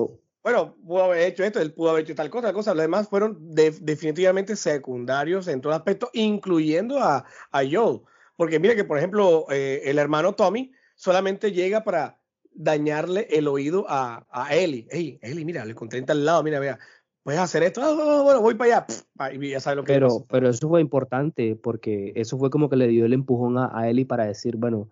bueno, 0.44 0.76
pudo 0.86 1.04
haber 1.04 1.20
hecho 1.22 1.42
esto, 1.42 1.58
él 1.58 1.72
pudo 1.72 1.88
haber 1.88 2.04
hecho 2.04 2.14
tal 2.14 2.28
cosa, 2.28 2.48
tal 2.48 2.54
cosa. 2.54 2.74
Los 2.74 2.82
demás 2.82 3.08
fueron 3.08 3.38
definitivamente 3.40 4.56
secundarios 4.56 5.48
en 5.48 5.62
todo 5.62 5.72
aspecto, 5.72 6.10
incluyendo 6.12 6.98
a, 6.98 7.24
a 7.50 7.62
Joel. 7.64 8.02
Porque 8.36 8.60
mira 8.60 8.74
que, 8.74 8.84
por 8.84 8.98
ejemplo, 8.98 9.46
eh, 9.50 9.80
el 9.84 9.98
hermano 9.98 10.34
Tommy 10.34 10.70
solamente 10.96 11.50
llega 11.50 11.82
para 11.82 12.20
dañarle 12.52 13.26
el 13.30 13.48
oído 13.48 13.86
a, 13.88 14.26
a 14.30 14.54
Ellie. 14.54 14.86
Hey, 14.90 15.18
Ellie, 15.22 15.46
mira, 15.46 15.64
le 15.64 15.70
encontré 15.70 16.04
al 16.06 16.24
lado, 16.26 16.42
mira, 16.42 16.60
vea, 16.60 16.78
puedes 17.24 17.40
hacer 17.40 17.64
esto, 17.64 17.82
ah, 17.82 18.22
bueno, 18.22 18.40
voy 18.40 18.54
para 18.54 18.86
allá, 18.86 19.32
y 19.32 19.50
ya 19.50 19.58
sabes 19.58 19.78
lo 19.78 19.84
que 19.84 19.92
pero, 19.92 20.24
pero 20.28 20.48
eso 20.48 20.68
fue 20.68 20.80
importante, 20.80 21.56
porque 21.56 22.12
eso 22.14 22.38
fue 22.38 22.50
como 22.50 22.68
que 22.68 22.76
le 22.76 22.86
dio 22.86 23.06
el 23.06 23.14
empujón 23.14 23.58
a, 23.58 23.76
a 23.76 23.88
Ellie 23.88 24.06
para 24.06 24.26
decir, 24.26 24.56
bueno, 24.56 24.88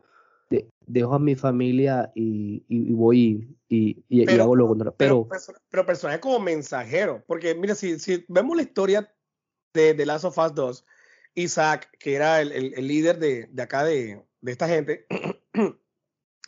dejo 0.87 1.15
a 1.15 1.19
mi 1.19 1.37
familia 1.37 2.11
y, 2.15 2.65
y, 2.69 2.93
voy 2.93 3.57
y, 3.69 4.03
y, 4.09 4.27
pero, 4.27 4.43
hago 4.43 4.57
lo 4.57 4.75
Pero, 4.97 5.29
pero, 5.29 5.29
pero 5.71 5.87
personaje 5.87 6.21
como 6.21 6.41
mensajero, 6.41 7.23
porque 7.27 7.55
mira, 7.55 7.75
si, 7.75 7.99
si 7.99 8.25
vemos 8.29 8.57
la 8.57 8.63
historia 8.63 9.13
de, 9.75 9.95
de 9.95 10.07
Last 10.07 10.25
of 10.25 10.39
Us 10.39 10.55
2, 10.55 10.87
Isaac, 11.35 11.91
que 11.99 12.15
era 12.15 12.41
el, 12.41 12.53
el, 12.53 12.75
el 12.75 12.89
líder 12.89 13.19
de, 13.19 13.49
de, 13.51 13.63
acá 13.63 13.85
de, 13.85 14.23
de 14.41 14.53
esta 14.53 14.69
gente, 14.69 15.07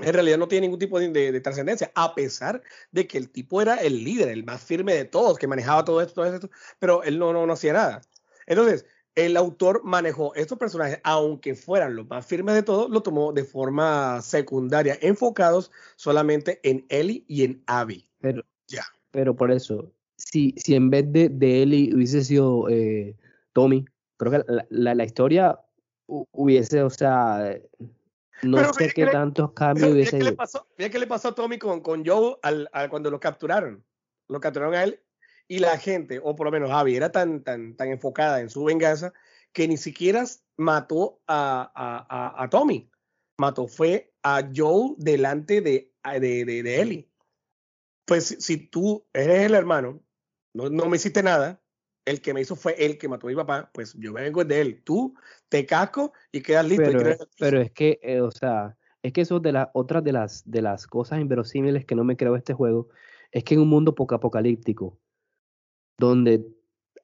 en 0.00 0.12
realidad 0.12 0.38
no 0.38 0.48
tiene 0.48 0.66
ningún 0.66 0.80
tipo 0.80 0.98
de, 0.98 1.10
de, 1.10 1.40
trascendencia, 1.40 1.92
a 1.94 2.14
pesar 2.14 2.62
de 2.90 3.06
que 3.06 3.18
el 3.18 3.30
tipo 3.30 3.62
era 3.62 3.76
el 3.76 4.02
líder, 4.02 4.28
el 4.28 4.44
más 4.44 4.62
firme 4.62 4.94
de 4.94 5.04
todos, 5.04 5.38
que 5.38 5.46
manejaba 5.46 5.84
todo 5.84 6.00
esto, 6.00 6.14
todo 6.14 6.34
esto, 6.34 6.50
pero 6.78 7.02
él 7.04 7.18
no, 7.18 7.32
no, 7.32 7.46
no 7.46 7.52
hacía 7.52 7.72
nada. 7.74 8.02
Entonces, 8.46 8.86
el 9.14 9.36
autor 9.36 9.82
manejó 9.84 10.34
estos 10.34 10.58
personajes, 10.58 11.00
aunque 11.04 11.54
fueran 11.54 11.94
los 11.94 12.08
más 12.08 12.26
firmes 12.26 12.56
de 12.56 12.62
todos, 12.64 12.90
lo 12.90 13.02
tomó 13.02 13.32
de 13.32 13.44
forma 13.44 14.20
secundaria, 14.22 14.98
enfocados 15.00 15.70
solamente 15.96 16.58
en 16.64 16.84
Ellie 16.88 17.24
y 17.28 17.44
en 17.44 17.62
Abby. 17.66 18.08
Pero, 18.20 18.42
ya. 18.66 18.84
pero 19.12 19.36
por 19.36 19.52
eso, 19.52 19.92
si, 20.16 20.54
si 20.56 20.74
en 20.74 20.90
vez 20.90 21.12
de, 21.12 21.28
de 21.28 21.62
Ellie 21.62 21.94
hubiese 21.94 22.24
sido 22.24 22.68
eh, 22.68 23.16
Tommy, 23.52 23.84
creo 24.16 24.32
que 24.32 24.52
la, 24.70 24.94
la, 24.94 25.04
historia 25.04 25.60
hubiese, 26.06 26.82
o 26.82 26.90
sea, 26.90 27.56
no 28.44 28.58
pero 28.58 28.72
sé 28.74 28.90
qué 28.94 29.06
tantos 29.06 29.52
cambios 29.54 29.92
hubiese. 29.92 30.18
¿qué 30.18 30.24
le 30.24 30.32
pasó, 30.32 30.66
qué 30.76 30.98
le 30.98 31.06
pasó 31.06 31.28
a 31.28 31.34
Tommy 31.34 31.58
con, 31.58 31.80
con 31.80 32.04
Joe 32.04 32.36
al, 32.42 32.68
al, 32.72 32.88
cuando 32.88 33.10
lo 33.10 33.20
capturaron? 33.20 33.84
Lo 34.28 34.40
capturaron 34.40 34.74
a 34.74 34.84
él 34.84 35.00
y 35.48 35.58
la 35.58 35.78
gente, 35.78 36.20
o 36.22 36.34
por 36.34 36.46
lo 36.46 36.50
menos 36.50 36.70
Javi, 36.70 36.96
era 36.96 37.12
tan, 37.12 37.42
tan, 37.42 37.76
tan 37.76 37.88
enfocada 37.88 38.40
en 38.40 38.50
su 38.50 38.64
venganza 38.64 39.12
que 39.52 39.68
ni 39.68 39.76
siquiera 39.76 40.24
mató 40.56 41.20
a, 41.26 41.70
a, 41.74 42.42
a, 42.42 42.50
Tommy. 42.50 42.90
Mató 43.38 43.68
fue 43.68 44.12
a 44.22 44.48
Joe 44.54 44.94
delante 44.96 45.60
de, 45.60 45.92
de, 46.04 46.44
de, 46.44 46.62
de 46.62 46.80
Ellie. 46.80 47.10
Pues 48.06 48.36
si 48.38 48.56
tú 48.56 49.06
eres 49.12 49.46
el 49.46 49.54
hermano, 49.54 50.02
no, 50.54 50.70
no, 50.70 50.86
me 50.86 50.96
hiciste 50.96 51.22
nada, 51.22 51.60
el 52.04 52.20
que 52.20 52.34
me 52.34 52.40
hizo 52.40 52.56
fue 52.56 52.74
el 52.84 52.98
que 52.98 53.08
mató 53.08 53.26
a 53.26 53.30
mi 53.30 53.36
papá, 53.36 53.70
pues 53.72 53.94
yo 53.94 54.12
vengo 54.12 54.44
de 54.44 54.60
él. 54.60 54.82
Tú 54.84 55.14
te 55.48 55.64
casco 55.64 56.12
y 56.32 56.42
quedas 56.42 56.68
listo. 56.68 56.84
Pero, 56.84 57.10
y 57.12 57.16
pero 57.38 57.60
es 57.60 57.70
que, 57.72 57.98
eh, 58.02 58.20
o 58.20 58.30
sea, 58.30 58.76
es 59.02 59.12
que 59.12 59.22
eso 59.22 59.40
de 59.40 59.52
las 59.52 59.68
otras 59.72 60.04
de 60.04 60.12
las, 60.12 60.50
de 60.50 60.62
las 60.62 60.86
cosas 60.86 61.20
inverosímiles 61.20 61.84
que 61.84 61.94
no 61.94 62.04
me 62.04 62.16
creo 62.16 62.36
este 62.36 62.54
juego, 62.54 62.88
es 63.32 63.44
que 63.44 63.54
en 63.54 63.60
un 63.60 63.68
mundo 63.68 63.94
poco 63.94 64.14
apocalíptico, 64.14 64.98
donde 65.98 66.44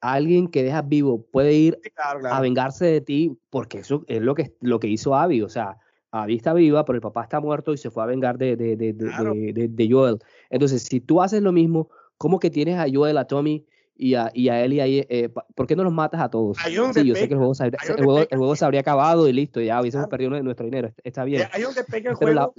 alguien 0.01 0.49
que 0.49 0.63
dejas 0.63 0.89
vivo 0.89 1.27
puede 1.31 1.53
ir 1.53 1.81
a 1.97 2.41
vengarse 2.41 2.87
de 2.87 3.01
ti, 3.01 3.39
porque 3.51 3.79
eso 3.79 4.05
es 4.07 4.23
lo 4.23 4.35
que, 4.35 4.55
lo 4.61 4.81
que 4.81 4.89
hizo 4.89 5.15
Abby. 5.15 5.43
O 5.43 5.49
sea, 5.49 5.79
Abby 6.11 6.37
está 6.37 6.53
viva, 6.53 6.85
pero 6.85 6.97
el 6.97 7.03
papá 7.03 7.23
está 7.23 7.41
muerto 7.41 7.73
y 7.73 7.79
se 7.79 7.91
fue 7.91 8.03
a 8.03 8.07
vengar 8.07 8.39
de, 8.39 8.57
de, 8.57 8.77
de, 8.77 8.93
de, 8.93 9.69
de 9.69 9.91
Joel. 9.91 10.19
Entonces, 10.49 10.83
si 10.83 11.01
tú 11.01 11.21
haces 11.21 11.43
lo 11.43 11.53
mismo, 11.53 11.91
¿cómo 12.17 12.39
que 12.39 12.51
tienes 12.51 12.79
a 12.79 12.87
Joel, 12.93 13.19
a 13.19 13.27
Tommy 13.27 13.67
y 14.01 14.15
a, 14.15 14.31
y 14.35 14.49
a 14.49 14.65
Ellie 14.65 14.81
ahí? 14.81 15.07
Eh, 15.09 15.29
¿Por 15.29 15.67
qué 15.67 15.77
no 15.77 15.85
los 15.85 15.93
matas 15.93 16.21
a 16.21 16.31
todos? 16.31 16.57
Sí, 16.65 16.73
yo 16.73 16.93
sé 16.93 17.29
que 17.29 17.35
el 17.35 17.39
juego, 17.39 17.55
se, 17.55 17.67
el, 17.67 17.77
juego, 18.05 18.21
el 18.21 18.39
juego, 18.39 18.57
se 18.57 18.65
habría 18.65 18.81
acabado 18.81 19.29
y 19.29 19.33
listo, 19.33 19.61
ya 19.61 19.81
hubiésemos 19.81 20.09
perdido 20.09 20.43
nuestro 20.43 20.65
dinero. 20.65 20.93
Está 21.05 21.25
bien. 21.25 21.49
Hay 21.53 21.63
donde 21.63 21.85
pega 21.85 22.11
el 22.11 22.17
juego 22.17 22.55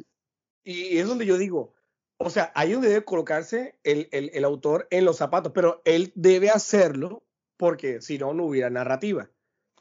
y 0.63 0.97
es 0.99 1.07
donde 1.07 1.25
yo 1.25 1.37
digo, 1.37 1.73
O 2.17 2.29
sea, 2.29 2.51
ahí 2.53 2.71
donde 2.73 2.89
debe 2.89 3.03
colocarse 3.03 3.79
el, 3.83 4.07
el, 4.11 4.29
el 4.33 4.43
autor 4.43 4.87
en 4.91 5.05
los 5.05 5.17
zapatos, 5.17 5.51
pero 5.53 5.81
él 5.85 6.11
debe 6.13 6.51
hacerlo 6.51 7.23
porque 7.57 7.99
si 8.01 8.19
no, 8.19 8.33
no 8.33 8.45
hubiera 8.45 8.69
narrativa. 8.69 9.27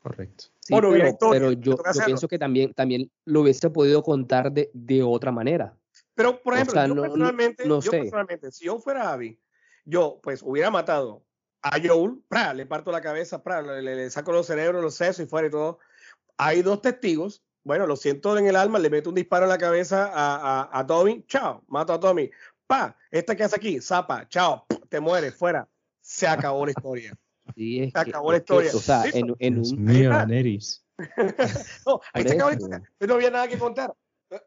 Correcto. 0.03 0.47
Sí, 0.61 0.73
O 0.73 0.81
no 0.81 0.89
hubiera 0.89 1.05
pero, 1.05 1.13
historia, 1.13 1.41
pero 1.41 1.53
yo, 1.53 1.77
yo 1.77 2.05
pienso 2.07 2.29
que 2.29 2.39
también, 2.39 2.73
también 2.73 3.11
lo 3.27 3.43
hubiese 3.43 3.69
podido 3.69 4.03
contar 4.03 4.51
de, 4.53 4.71
de 4.73 5.03
otra 5.03 5.31
manera. 5.33 5.77
Pero, 6.15 6.41
por 6.43 6.55
O 6.55 6.57
ejemplo, 6.57 6.73
sea, 6.75 6.87
yo, 6.87 6.95
no- 6.95 7.03
no- 7.03 7.09
personalmente, 7.09 7.67
no 7.69 7.81
yo 7.83 7.91
sé. 7.91 7.99
personalmente, 7.99 8.51
si 8.53 8.65
yo 8.65 8.79
fuera 8.79 9.13
Abby, 9.13 9.39
yo 9.85 10.19
pues 10.23 10.43
hubiera 10.43 10.71
matado 10.71 11.25
a 11.63 11.79
Joel, 11.83 12.23
¡pra! 12.29 12.55
le 12.55 12.67
parto 12.67 12.91
la 12.93 13.01
cabeza, 13.01 13.43
¡pra! 13.43 13.61
le, 13.63 13.83
le- 13.83 14.11
saco 14.11 14.33
los 14.33 14.47
cerebros, 14.47 14.83
los 14.83 14.95
sesos 14.95 15.25
y 15.25 15.29
fuera 15.29 15.49
y 15.49 15.51
todo. 15.51 15.79
Hay 16.39 16.63
dos 16.63 16.81
testigos, 16.81 17.43
bueno, 17.65 17.87
lo 17.87 17.97
siento 17.97 18.37
en 18.39 18.47
el 18.47 18.57
alma, 18.57 18.79
le 18.79 18.89
meto 18.91 19.11
un 19.11 19.15
disparo 19.15 19.45
en 19.45 19.51
la 19.51 19.59
cabeza 19.59 20.07
a, 20.13 20.63
a, 20.63 20.79
a 20.81 20.87
Tommy, 20.87 21.25
chao, 21.27 21.63
mato 21.69 21.93
a 21.93 22.01
Tommy, 22.01 22.31
pa, 22.67 22.97
esta 23.11 23.37
que 23.37 23.45
hace 23.45 23.57
aquí, 23.57 23.81
zapa, 23.81 24.27
chao, 24.29 24.65
te 24.89 25.01
mueres, 25.01 25.35
fuera. 25.35 25.69
Se 26.01 26.27
acabó 26.27 26.65
la 26.65 26.73
historia. 26.73 27.13
Sí, 27.55 27.81
es 27.83 27.87
Se 27.93 28.05
que- 28.05 28.11
acabó 28.11 28.31
la 28.33 28.39
es 28.39 28.45
que, 28.45 28.53
historia. 28.55 28.71
o 28.75 28.79
sea, 28.81 29.03
Listo. 29.05 29.19
en, 29.19 29.37
en 29.39 29.59
un, 29.59 29.85
mío. 29.85 30.11
Daenerys. 30.11 30.85
No, 31.87 32.01
ahí 32.13 32.23
se 32.25 32.33
acabó 32.35 32.51
la 32.51 32.57
historia. 32.57 32.83
No 33.01 33.15
había 33.15 33.31
nada 33.31 33.49
que 33.49 33.59
contar. 33.59 33.93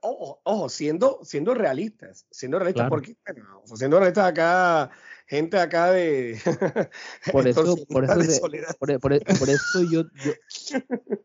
Ojo, 0.02 0.40
ojo, 0.44 0.70
siendo, 0.70 1.20
siendo 1.24 1.54
realistas, 1.54 2.26
siendo 2.32 2.58
realistas, 2.58 2.84
Claro. 2.88 2.90
porque, 2.90 3.18
bueno, 3.26 3.62
siendo 3.76 4.00
realistas 4.00 4.28
acá, 4.32 4.90
gente 5.28 5.58
acá 5.58 5.92
de. 5.92 6.38
por 7.32 7.48
eso, 7.48 7.76
por 7.88 8.04
eso, 8.06 8.20
de 8.20 8.40
por, 8.80 9.00
por- 9.00 9.38
por 9.40 9.50
eso 9.50 9.84
yo, 9.84 10.04
yo- 10.24 10.34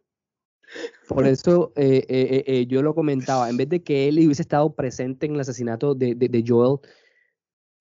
por 1.08 1.26
eso 1.26 1.72
eh, 1.76 2.04
eh, 2.08 2.44
eh, 2.46 2.66
yo 2.66 2.82
lo 2.82 2.94
comentaba, 2.94 3.48
en 3.48 3.56
vez 3.56 3.68
de 3.68 3.82
que 3.82 4.08
él 4.08 4.18
hubiese 4.18 4.42
estado 4.42 4.74
presente 4.74 5.26
en 5.26 5.34
el 5.34 5.40
asesinato 5.40 5.94
de, 5.94 6.14
de, 6.14 6.28
de 6.28 6.44
Joel, 6.46 6.78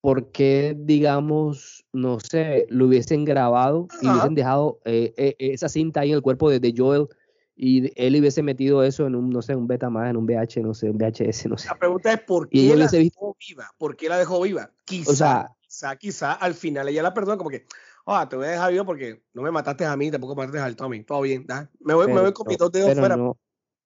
¿por 0.01 0.31
qué, 0.31 0.75
digamos, 0.77 1.85
no 1.91 2.19
sé, 2.19 2.65
lo 2.69 2.85
hubiesen 2.85 3.25
grabado 3.25 3.87
y 4.01 4.07
hubiesen 4.09 4.35
dejado 4.35 4.79
eh, 4.85 5.13
eh, 5.17 5.35
esa 5.39 5.67
cinta 5.69 6.01
ahí 6.01 6.09
en 6.11 6.15
el 6.15 6.21
cuerpo 6.21 6.49
de, 6.49 6.59
de 6.59 6.73
Joel 6.75 7.07
y 7.55 7.91
él 8.01 8.15
hubiese 8.19 8.43
metido 8.43 8.83
eso 8.83 9.07
en 9.07 9.15
un, 9.15 9.29
no 9.31 9.41
sé, 9.41 9.55
un 9.55 9.67
beta 9.67 9.89
más, 9.89 10.09
en 10.09 10.15
un 10.17 10.25
VH, 10.25 10.61
no 10.61 10.73
sé, 10.73 10.89
un 10.89 10.97
VHS, 10.97 11.49
no 11.49 11.57
sé. 11.57 11.67
La 11.67 11.77
pregunta 11.79 12.13
es: 12.13 12.21
¿por 12.21 12.47
qué 12.47 12.75
la 12.75 12.87
dejó 12.87 13.35
viva? 13.49 13.71
¿Por 13.79 13.97
qué 13.97 14.07
la 14.09 14.17
dejó 14.19 14.39
viva? 14.41 14.71
Quizá, 14.85 15.11
O 15.11 15.15
sea, 15.15 15.56
quizá, 15.77 15.95
quizá 15.95 16.33
al 16.33 16.55
final 16.55 16.87
ella 16.89 17.03
la 17.03 17.13
perdona, 17.13 17.37
como 17.37 17.51
que, 17.51 17.65
ah, 18.07 18.27
te 18.27 18.35
voy 18.35 18.47
a 18.47 18.49
dejar 18.49 18.71
vivo 18.71 18.85
porque 18.85 19.21
no 19.33 19.43
me 19.43 19.51
mataste 19.51 19.85
a 19.85 19.95
mí, 19.95 20.09
tampoco 20.09 20.35
mataste 20.35 20.59
al 20.59 20.75
Tommy. 20.75 21.03
Todo 21.03 21.21
bien, 21.21 21.45
¿da? 21.45 21.69
Me 21.79 21.93
voy, 21.93 22.07
me 22.07 22.19
voy 22.21 22.33
con 22.33 22.47
mis 22.47 22.57
dos 22.57 22.71
dedos 22.71 22.95
fuera. 22.97 23.15
no, 23.15 23.37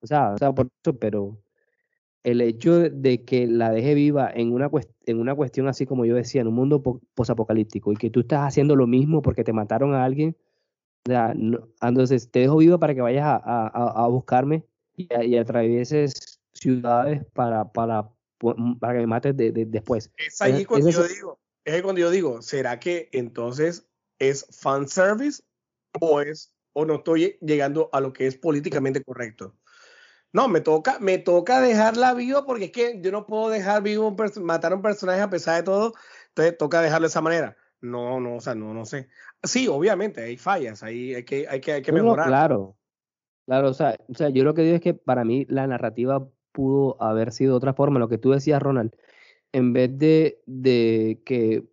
o 0.02 0.08
sea, 0.08 0.32
o 0.34 0.38
sea, 0.38 0.54
por 0.54 0.68
eso, 0.84 0.98
pero 0.98 1.38
el 2.24 2.40
hecho 2.42 2.90
de 2.90 3.26
que 3.26 3.46
la 3.48 3.72
deje 3.72 3.94
viva 3.94 4.32
en 4.34 4.54
una, 4.54 4.70
en 5.06 5.20
una 5.20 5.36
cuestión 5.36 5.68
así 5.68 5.86
como 5.86 6.06
yo 6.06 6.16
decía, 6.16 6.42
en 6.42 6.48
un 6.48 6.54
mundo 6.54 6.82
po- 6.82 7.02
posapocalíptico 7.14 7.92
y 7.92 7.98
que 7.98 8.10
tú 8.10 8.22
estás 8.22 8.48
haciendo 8.48 8.76
lo 8.76 8.88
mismo 8.88 9.22
porque 9.22 9.44
te 9.44 9.52
mataron 9.54 9.94
a 9.94 10.06
alguien, 10.06 10.38
o 11.08 11.12
sea, 11.12 11.34
no- 11.36 11.68
entonces 11.82 12.32
te 12.32 12.40
dejo 12.40 12.58
viva 12.58 12.78
para 12.78 12.96
que 12.96 13.02
vayas 13.02 13.26
a, 13.26 13.36
a- 13.44 14.04
a- 14.06 14.08
buscarme 14.08 14.64
y, 14.96 15.14
a- 15.14 15.26
y 15.26 15.36
atravieses 15.38 16.40
ciudades 16.54 17.26
para, 17.34 17.70
para, 17.72 18.10
po- 18.38 18.56
para 18.80 18.94
que 18.94 19.00
me 19.00 19.08
mates 19.08 19.36
de- 19.36 19.52
de- 19.52 19.66
después. 19.66 20.10
Es 20.16 20.42
ahí 20.42 20.62
Es- 20.62 20.68
cuando 20.68 20.90
yo 20.90 21.04
digo, 21.08 21.41
es 21.66 21.82
cuando 21.82 22.02
yo 22.02 22.10
digo, 22.10 22.42
¿será 22.42 22.80
que 22.80 23.10
entonces 23.12 23.88
es 24.20 24.48
fan 24.52 24.88
service 24.88 25.44
o 26.00 26.22
es 26.22 26.54
o 26.74 26.86
no 26.86 26.96
estoy 26.96 27.38
llegando 27.42 27.90
a 27.92 28.00
lo 28.00 28.14
que 28.14 28.28
es 28.28 28.38
políticamente 28.38 29.04
correcto? 29.04 29.56
No, 30.34 30.48
me 30.48 30.62
toca, 30.62 30.98
me 31.00 31.18
toca 31.18 31.60
dejarla 31.60 32.14
viva 32.14 32.46
porque 32.46 32.66
es 32.66 32.72
que 32.72 33.02
yo 33.02 33.12
no 33.12 33.26
puedo 33.26 33.50
dejar 33.50 33.84
vivo 33.84 34.08
un 34.08 34.46
matar 34.46 34.72
a 34.72 34.76
un 34.76 34.82
personaje 34.82 35.22
a 35.22 35.30
pesar 35.30 35.58
de 35.58 35.64
todo, 35.64 35.94
entonces 36.30 36.58
toca 36.58 36.82
dejarlo 36.82 37.06
de 37.06 37.10
esa 37.10 37.22
manera. 37.22 37.58
No, 37.82 38.20
no, 38.20 38.38
o 38.38 38.42
sea, 38.42 38.56
no, 38.56 38.74
no 38.74 38.86
sé. 38.86 39.10
Sí, 39.44 39.68
obviamente, 39.68 40.24
hay 40.24 40.38
fallas, 40.38 40.84
ahí 40.84 41.16
hay 41.16 41.26
que, 41.26 41.48
hay 41.50 41.60
que, 41.60 41.74
hay 41.74 41.82
que 41.82 41.92
no, 41.92 42.04
mejorar. 42.04 42.28
claro, 42.28 42.78
claro, 43.46 43.70
o 43.70 43.74
sea, 43.74 43.98
o 44.08 44.14
sea, 44.14 44.30
yo 44.30 44.44
lo 44.44 44.54
que 44.54 44.62
digo 44.62 44.76
es 44.76 44.82
que 44.82 44.94
para 44.94 45.26
mí 45.26 45.46
la 45.50 45.68
narrativa 45.68 46.26
pudo 46.52 47.02
haber 47.02 47.34
sido 47.34 47.54
de 47.54 47.58
otra 47.58 47.74
forma, 47.74 48.00
lo 48.00 48.08
que 48.08 48.18
tú 48.18 48.32
decías, 48.32 48.62
Ronald, 48.62 48.96
en 49.54 49.74
vez 49.74 49.98
de, 49.98 50.40
de 50.46 51.22
que 51.26 51.64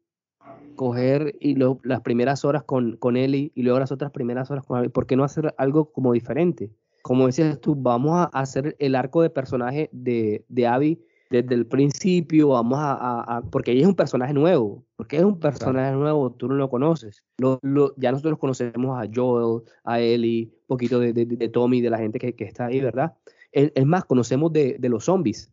coger 0.75 1.37
y 1.41 1.55
lo- 1.57 1.81
las 1.83 2.01
primeras 2.03 2.45
horas 2.45 2.63
con, 2.65 2.97
con 2.97 3.17
Ellie 3.17 3.51
y 3.55 3.63
luego 3.63 3.79
las 3.81 3.93
otras 3.93 4.11
primeras 4.13 4.51
horas 4.51 4.65
con 4.65 4.79
Abby, 4.79 4.89
¿por 4.89 5.07
qué 5.07 5.17
no 5.17 5.25
hacer 5.25 5.55
algo 5.59 5.87
como 5.93 6.13
diferente? 6.13 6.71
Como 7.03 7.27
decías 7.27 7.61
tú, 7.61 7.75
vamos 7.77 8.13
a 8.17 8.25
hacer 8.25 8.77
el 8.79 8.95
arco 8.95 9.23
de 9.23 9.31
personaje 9.31 9.89
de, 9.93 10.45
de 10.49 10.67
Abby 10.67 11.01
desde 11.31 11.55
el 11.55 11.67
principio, 11.67 12.49
vamos 12.49 12.79
a, 12.79 12.93
a- 12.93 13.37
a- 13.39 13.43
porque 13.43 13.73
ella 13.73 13.83
es 13.83 13.87
un 13.89 13.95
personaje 13.95 14.33
nuevo, 14.33 14.85
porque 14.97 15.17
es 15.19 15.25
un 15.25 15.39
personaje 15.39 15.93
nuevo, 15.95 16.31
tú 16.33 16.49
no 16.49 16.55
lo 16.55 16.71
conoces. 16.71 17.23
Lo- 17.39 17.59
lo- 17.63 17.95
ya 17.97 18.13
nosotros 18.13 18.39
conocemos 18.39 18.99
a 18.99 19.09
Joel, 19.13 19.63
a 19.85 20.01
Ellie, 20.01 20.45
un 20.63 20.67
poquito 20.67 20.99
de, 21.01 21.13
de, 21.13 21.27
de 21.27 21.49
Tommy, 21.49 21.81
de 21.81 21.91
la 21.91 21.99
gente 21.99 22.19
que, 22.19 22.35
que 22.35 22.45
está 22.45 22.67
ahí, 22.67 22.81
¿verdad? 22.81 23.15
Es, 23.53 23.73
es 23.75 23.85
más, 23.87 24.05
conocemos 24.05 24.53
de, 24.53 24.77
de 24.79 24.89
los 24.89 25.05
zombies. 25.05 25.51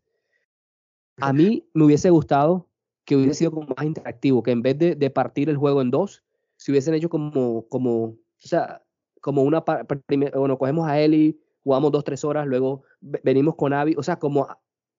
A 1.18 1.34
mí 1.34 1.68
me 1.74 1.86
hubiese 1.86 2.10
gustado 2.10 2.68
que 3.06 3.16
hubiese 3.16 3.36
sido 3.36 3.52
como 3.52 3.68
más 3.76 3.86
interactivo, 3.86 4.42
que 4.44 4.52
en 4.52 4.62
vez 4.62 4.78
de, 4.78 4.96
de 4.96 5.10
partir 5.10 5.50
el 5.50 5.58
juego 5.58 5.82
en 5.82 5.92
dos, 5.92 6.24
se 6.58 6.72
hubiesen 6.72 6.94
hecho 6.96 7.10
como, 7.10 7.68
como, 7.70 8.04
o 8.06 8.18
sea, 8.38 8.84
como 9.22 9.44
una, 9.44 9.64
bueno, 10.34 10.58
cogemos 10.58 10.88
a 10.88 11.00
Ellie, 11.00 11.38
jugamos 11.64 11.92
dos, 11.92 12.04
tres 12.04 12.24
horas, 12.24 12.48
luego 12.48 12.84
ve- 13.02 13.22
venimos 13.24 13.56
con 13.56 13.74
Abby, 13.74 13.96
o 13.98 14.04
sea, 14.04 14.18
como 14.18 14.48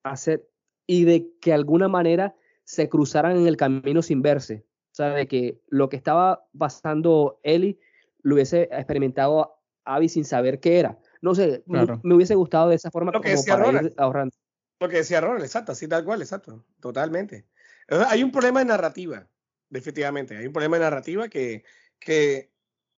hacer, 0.05 0.49
y 0.87 1.05
de 1.05 1.33
que 1.41 1.51
de 1.51 1.55
alguna 1.55 1.89
manera 1.89 2.35
se 2.65 2.89
cruzaran 2.89 3.37
en 3.37 3.47
el 3.47 3.57
camino 3.57 4.03
sin 4.03 4.23
verse, 4.23 4.65
o 4.93 4.95
sea, 4.95 5.11
de 5.11 5.27
que 5.27 5.61
lo 5.69 5.89
que 5.89 5.97
estaba 5.97 6.47
pasando 6.57 7.41
Ellie 7.43 7.79
lo 8.23 8.35
hubiese 8.35 8.63
experimentado 8.73 9.59
Abby 9.85 10.09
sin 10.09 10.25
saber 10.25 10.59
qué 10.61 10.79
era. 10.79 10.99
No 11.23 11.35
sé, 11.35 11.63
me- 11.67 11.85
Claro. 11.85 12.01
me, 12.03 12.15
hubiese 12.15 12.35
gustado 12.35 12.69
de 12.69 12.77
esa 12.77 12.91
forma 12.91 13.13
Lo 13.13 13.21
que 13.21 13.29
como 13.31 13.37
decía 13.37 13.57
para 13.57 13.83
ir 13.83 13.95
ahorrando. 13.97 14.35
Lo 14.79 14.89
que 14.89 14.97
decía 14.97 15.21
Ronald, 15.21 15.45
exacto, 15.45 15.73
así 15.73 15.89
tal 15.89 16.05
cual, 16.05 16.21
exacto, 16.21 16.65
totalmente. 16.81 17.47
Hay 17.89 18.23
un 18.23 18.31
problema 18.31 18.61
de 18.61 18.67
narrativa, 18.67 19.27
definitivamente. 19.71 20.37
Hay 20.37 20.47
un 20.47 20.53
problema 20.53 20.77
de 20.77 20.85
narrativa 20.85 21.29
que, 21.29 21.65
que 21.99 22.53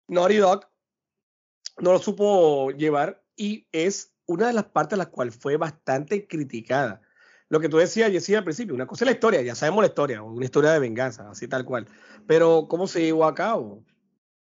Naughty 0.09 0.37
Dog 0.37 0.67
no 1.79 1.93
lo 1.93 1.99
supo 1.99 2.71
llevar 2.73 3.23
y 3.37 3.69
es 3.71 4.13
una 4.27 4.49
de 4.49 4.53
las 4.55 4.65
partes 4.67 4.95
a 4.95 4.99
las 4.99 5.09
cuales 5.09 5.37
fue 5.37 5.57
bastante 5.57 6.27
criticada. 6.27 7.01
Lo 7.49 7.61
que 7.61 7.69
tú 7.69 7.79
decías, 7.79 8.11
Jessy, 8.11 8.35
al 8.35 8.45
principio, 8.45 8.75
una 8.75 8.87
cosa 8.87 9.05
es 9.05 9.07
la 9.07 9.13
historia, 9.13 9.41
ya 9.41 9.55
sabemos 9.55 9.83
la 9.83 9.89
historia, 9.89 10.23
una 10.23 10.45
historia 10.45 10.73
de 10.73 10.81
venganza, 10.81 11.31
así 11.31 11.49
tal 11.49 11.65
cual. 11.65 11.87
Pero 12.27 12.67
¿cómo 12.69 12.87
se 12.87 13.03
llevó 13.03 13.25
a 13.25 13.35
cabo? 13.35 13.85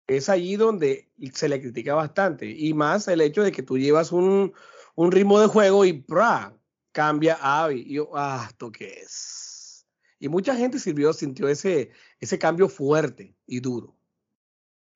Es 0.08 0.28
allí 0.28 0.56
donde 0.56 1.08
se 1.32 1.48
le 1.48 1.60
critica 1.60 1.94
bastante. 1.94 2.50
Y 2.50 2.74
más 2.74 3.06
el 3.06 3.20
hecho 3.20 3.42
de 3.42 3.52
que 3.52 3.62
tú 3.62 3.78
llevas 3.78 4.10
un, 4.10 4.54
un 4.96 5.12
ritmo 5.12 5.38
de 5.40 5.46
juego 5.46 5.84
y 5.84 5.92
¡pra! 5.92 6.56
Cambia 6.96 7.36
a 7.38 7.64
Abby. 7.64 7.84
Y 7.86 7.94
yo, 7.96 8.08
ah, 8.14 8.46
¿esto 8.48 8.72
qué 8.72 8.86
es? 9.02 9.86
Y 10.18 10.30
mucha 10.30 10.56
gente 10.56 10.78
sirvió, 10.78 11.12
sintió 11.12 11.46
ese, 11.46 11.90
ese 12.20 12.38
cambio 12.38 12.70
fuerte 12.70 13.36
y 13.46 13.60
duro. 13.60 13.94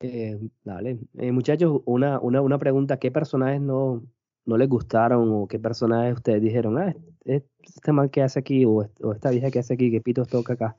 Eh, 0.01 0.41
dale. 0.65 0.99
Eh, 1.19 1.31
muchachos, 1.31 1.83
una, 1.85 2.19
una, 2.21 2.41
una 2.41 2.59
pregunta, 2.59 2.99
¿qué 2.99 3.11
personajes 3.11 3.61
no, 3.61 4.03
no 4.47 4.57
les 4.57 4.67
gustaron 4.67 5.29
o 5.31 5.47
qué 5.47 5.59
personajes 5.59 6.15
ustedes 6.15 6.41
dijeron, 6.41 6.79
ah, 6.79 6.97
este, 7.27 7.47
este 7.63 7.93
man 7.93 8.09
que 8.09 8.23
hace 8.23 8.39
aquí 8.39 8.65
o, 8.65 8.89
o 9.03 9.13
esta 9.13 9.31
vieja 9.31 9.51
que 9.51 9.59
hace 9.59 9.75
aquí, 9.75 9.91
que 9.91 10.01
pitos 10.01 10.27
toca 10.27 10.55
acá? 10.55 10.79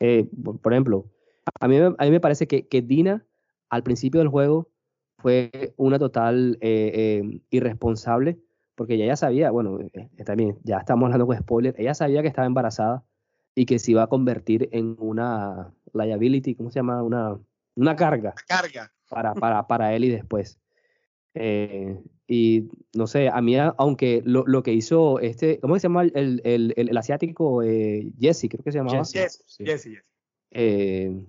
Eh, 0.00 0.26
por, 0.42 0.58
por 0.58 0.72
ejemplo, 0.72 1.04
a 1.60 1.68
mí, 1.68 1.76
a 1.76 1.90
mí 1.90 2.10
me 2.10 2.20
parece 2.20 2.46
que, 2.46 2.66
que 2.66 2.80
Dina 2.80 3.26
al 3.68 3.82
principio 3.82 4.20
del 4.20 4.28
juego 4.28 4.70
fue 5.18 5.74
una 5.76 5.98
total 5.98 6.56
eh, 6.62 7.40
irresponsable 7.50 8.38
porque 8.74 8.94
ella 8.94 9.06
ya 9.06 9.16
sabía, 9.16 9.50
bueno, 9.50 9.80
eh, 9.80 9.90
eh, 10.16 10.24
también 10.24 10.58
ya 10.64 10.78
estamos 10.78 11.04
hablando 11.06 11.26
con 11.26 11.36
spoiler, 11.36 11.74
ella 11.78 11.94
sabía 11.94 12.22
que 12.22 12.28
estaba 12.28 12.46
embarazada 12.46 13.04
y 13.54 13.66
que 13.66 13.78
se 13.78 13.90
iba 13.92 14.02
a 14.02 14.06
convertir 14.06 14.68
en 14.72 14.96
una 14.98 15.72
liability, 15.92 16.54
¿cómo 16.54 16.70
se 16.70 16.78
llama? 16.80 17.02
Una, 17.02 17.38
una 17.76 17.96
carga 17.96 18.34
Carga. 18.48 18.92
para, 19.08 19.34
para, 19.34 19.66
para 19.66 19.94
él 19.94 20.04
y 20.04 20.08
después. 20.10 20.58
Eh, 21.34 21.98
y 22.26 22.68
no 22.94 23.06
sé, 23.06 23.28
a 23.28 23.40
mí, 23.42 23.56
aunque 23.58 24.22
lo, 24.24 24.44
lo 24.46 24.62
que 24.62 24.72
hizo 24.72 25.18
este, 25.20 25.58
¿cómo 25.60 25.76
se 25.76 25.82
llama 25.82 26.02
el, 26.02 26.40
el, 26.44 26.72
el- 26.76 26.88
el 26.88 26.96
asiático? 26.96 27.62
Eh, 27.62 28.10
Jesse, 28.18 28.48
creo 28.48 28.62
que 28.64 28.72
se 28.72 28.78
llamaba. 28.78 28.98
Jesse. 29.04 29.12
Yes, 29.14 29.42
Sí. 29.46 29.64
yes, 29.64 29.84
yes. 29.84 30.02
Eh, 30.50 31.26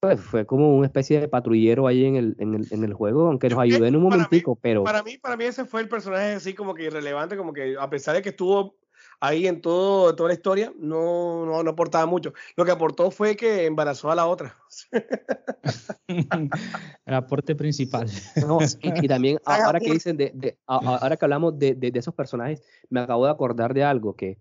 pues 0.00 0.18
fue 0.20 0.46
como 0.46 0.74
una 0.76 0.86
especie 0.86 1.20
de 1.20 1.28
patrullero 1.28 1.86
ahí 1.86 2.06
en 2.06 2.16
el, 2.16 2.34
en 2.38 2.54
el, 2.54 2.66
en 2.70 2.84
el 2.84 2.94
juego, 2.94 3.26
aunque 3.28 3.50
nos 3.50 3.58
ayudó 3.58 3.84
en 3.84 3.96
un 3.96 4.04
para 4.04 4.16
mí- 4.16 4.22
momentico, 4.22 4.56
pero 4.56 4.82
Para 4.82 5.02
mí, 5.02 5.18
para 5.18 5.36
mí 5.36 5.44
ese 5.44 5.66
fue 5.66 5.82
el 5.82 5.88
personaje 5.88 6.32
así 6.32 6.54
como 6.54 6.74
que 6.74 6.84
irrelevante, 6.84 7.36
como 7.36 7.52
que 7.52 7.76
a 7.78 7.90
pesar 7.90 8.14
de 8.16 8.22
que 8.22 8.30
estuvo 8.30 8.76
ahí 9.20 9.46
en 9.46 9.60
todo, 9.60 10.16
toda 10.16 10.28
la 10.28 10.34
historia, 10.34 10.72
no, 10.78 11.44
no, 11.44 11.62
no 11.62 11.70
aportaba 11.70 12.06
mucho. 12.06 12.32
Lo 12.56 12.64
que 12.64 12.70
aportó 12.70 13.10
fue 13.10 13.36
que 13.36 13.66
embarazó 13.66 14.10
a 14.10 14.14
la 14.14 14.26
otra. 14.26 14.56
El 16.08 17.14
aporte 17.14 17.54
principal. 17.54 18.08
No, 18.46 18.58
y, 18.80 19.04
y 19.04 19.08
también 19.08 19.38
ahora 19.44 19.80
que 19.80 19.92
dicen 19.92 20.16
de, 20.16 20.56
ahora 20.66 21.16
que 21.18 21.24
hablamos 21.26 21.58
de, 21.58 21.74
de- 21.74 21.90
de 21.90 21.98
esos 21.98 22.14
personajes, 22.14 22.62
me 22.88 23.00
acabo 23.00 23.26
de 23.26 23.32
acordar 23.32 23.74
de 23.74 23.84
algo 23.84 24.14
que 24.16 24.38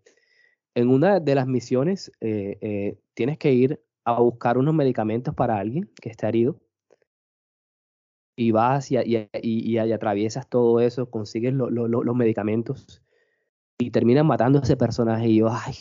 en 0.76 0.88
una 0.90 1.20
de 1.20 1.36
las 1.36 1.48
misiones 1.48 2.12
eh, 2.22 2.58
eh, 2.62 2.98
tienes 3.14 3.38
que 3.38 3.52
ir 3.52 3.82
a 4.18 4.22
buscar 4.22 4.58
unos 4.58 4.74
medicamentos 4.74 5.34
para 5.36 5.58
alguien 5.58 5.90
que 6.02 6.10
está 6.10 6.30
herido 6.30 6.60
y 8.36 8.52
vas 8.52 8.92
y, 8.92 8.98
y, 8.98 9.30
y, 9.42 9.78
y 9.78 9.78
atraviesas 9.78 10.48
todo 10.48 10.80
eso, 10.80 11.10
consigues 11.10 11.54
lo, 11.54 11.70
lo, 11.70 11.88
los 11.88 12.16
medicamentos 12.16 13.04
y 13.78 13.92
terminan 13.92 14.26
matando 14.26 14.60
a 14.60 14.62
ese 14.62 14.78
personaje 14.78 15.28
y 15.28 15.38
yo, 15.38 15.50
ay, 15.52 15.76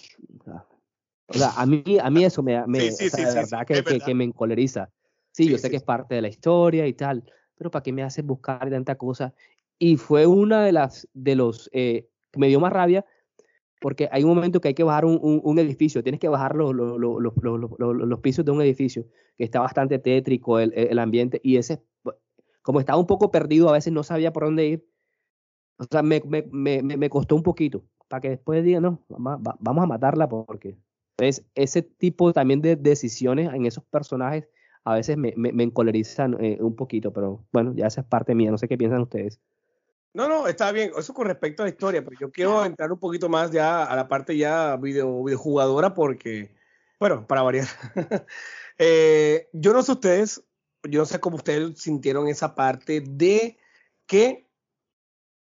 o 1.29 1.35
sea, 1.35 1.51
a 1.57 1.67
mí, 1.67 1.85
a 2.03 2.11
mí 2.11 2.25
eso 2.25 2.43
me, 2.43 2.67
me 2.67 2.91
Sí, 2.91 2.91
sí, 2.91 3.07
o 3.07 3.11
sea, 3.11 3.19
sí, 3.19 3.25
de 3.25 3.35
verdad, 3.35 4.05
que, 4.05 4.15
me 4.15 4.25
encoleriza. 4.25 4.91
Sí, 5.31 5.49
yo 5.49 5.59
sé 5.59 5.71
que 5.71 5.77
es 5.77 5.83
parte 5.83 6.15
de 6.15 6.23
la 6.23 6.29
historia 6.29 6.87
y 6.87 6.95
tal, 6.95 7.23
pero 7.55 7.71
¿para 7.71 7.83
qué 7.83 7.93
me 7.93 8.03
haces 8.03 8.25
buscar 8.25 8.71
tanta 8.71 8.97
cosa? 8.97 9.35
Y 9.79 9.97
fue 9.97 10.27
una 10.27 10.65
de 10.65 10.73
las, 10.73 11.07
de 11.13 11.37
los, 11.37 11.69
eh, 11.73 12.09
que 12.33 12.41
me 12.41 12.49
dio 12.49 12.61
más 12.61 12.73
rabia, 12.73 13.05
porque 13.81 14.09
hay 14.11 14.25
un 14.25 14.35
momento 14.35 14.61
que 14.61 14.69
hay 14.69 14.75
que 14.75 14.83
bajar 14.85 15.05
un, 15.05 15.19
un, 15.23 15.41
un 15.43 15.59
edificio, 15.59 16.03
tienes 16.03 16.21
que 16.21 16.29
bajar 16.29 16.55
los, 16.57 16.75
los, 16.75 16.99
los, 16.99 17.23
los, 17.79 18.21
pisos 18.21 18.45
de 18.45 18.51
un 18.51 18.63
edificio, 18.63 19.07
que 19.37 19.45
está 19.45 19.61
bastante 19.61 19.99
tétrico 19.99 20.59
el, 20.59 20.73
el 20.75 20.99
ambiente, 20.99 21.41
y 21.43 21.57
ese, 21.57 21.83
como 22.63 22.81
estaba 22.81 22.99
un 22.99 23.07
poco 23.07 23.31
perdido, 23.31 23.69
a 23.69 23.73
veces 23.73 23.93
no 23.93 24.03
sabía 24.03 24.33
por 24.33 24.45
dónde 24.45 24.67
ir, 24.67 24.89
o 25.79 25.85
sea, 25.91 26.03
me, 26.03 26.23
me, 26.27 26.45
me, 26.51 26.83
me- 26.83 27.11
costó 27.11 27.37
un 27.37 27.43
poquito, 27.43 27.85
para 28.09 28.21
que 28.21 28.31
después 28.31 28.65
diga, 28.65 28.81
no, 28.81 29.03
vamos 29.09 29.85
a, 29.85 29.87
matarla 29.87 30.29
porque 30.29 30.77
es 31.19 31.45
ese 31.55 31.83
tipo 31.83 32.33
también 32.33 32.61
de 32.61 32.77
decisiones 32.77 33.53
en 33.53 33.67
esos 33.67 33.85
personajes 33.85 34.49
a 34.89 34.95
veces 34.95 35.19
me, 35.19 35.35
me, 35.37 35.53
me 35.53 35.65
encolerizan 35.65 36.37
eh, 36.43 36.57
un 36.61 36.75
poquito, 36.75 37.13
pero 37.13 37.45
bueno, 37.53 37.75
ya 37.75 37.87
esa 37.87 38.01
es 38.01 38.07
parte 38.07 38.35
mía, 38.35 38.51
no 38.51 38.57
sé 38.57 38.69
qué 38.69 38.79
piensan 38.79 39.03
ustedes. 39.03 39.39
No, 40.19 40.29
no, 40.29 40.49
está 40.49 40.73
bien. 40.73 40.91
Eso 40.99 41.15
con 41.15 41.29
respecto 41.29 41.63
a 41.63 41.67
la 41.67 41.71
historia, 41.71 42.03
pero 42.03 42.19
yo 42.19 42.33
quiero 42.33 42.65
entrar 42.65 42.91
un 42.91 42.99
poquito 42.99 43.29
más 43.29 43.53
ya 43.53 43.85
a 43.85 43.95
la 43.95 44.09
parte 44.09 44.37
ya 44.37 44.75
video, 44.75 45.23
videojugadora 45.23 45.95
porque, 45.95 46.53
bueno, 46.99 47.27
para 47.27 47.43
variar. 47.43 47.69
Eh, 48.81 49.49
yo 49.53 49.73
no 49.73 49.83
sé 49.83 49.91
ustedes, 49.91 50.45
yo 50.85 51.01
no 51.01 51.05
sé 51.05 51.19
cómo 51.19 51.37
ustedes 51.37 51.81
sintieron 51.81 52.29
esa 52.29 52.55
parte 52.55 53.01
de 53.01 53.59
que 54.07 54.49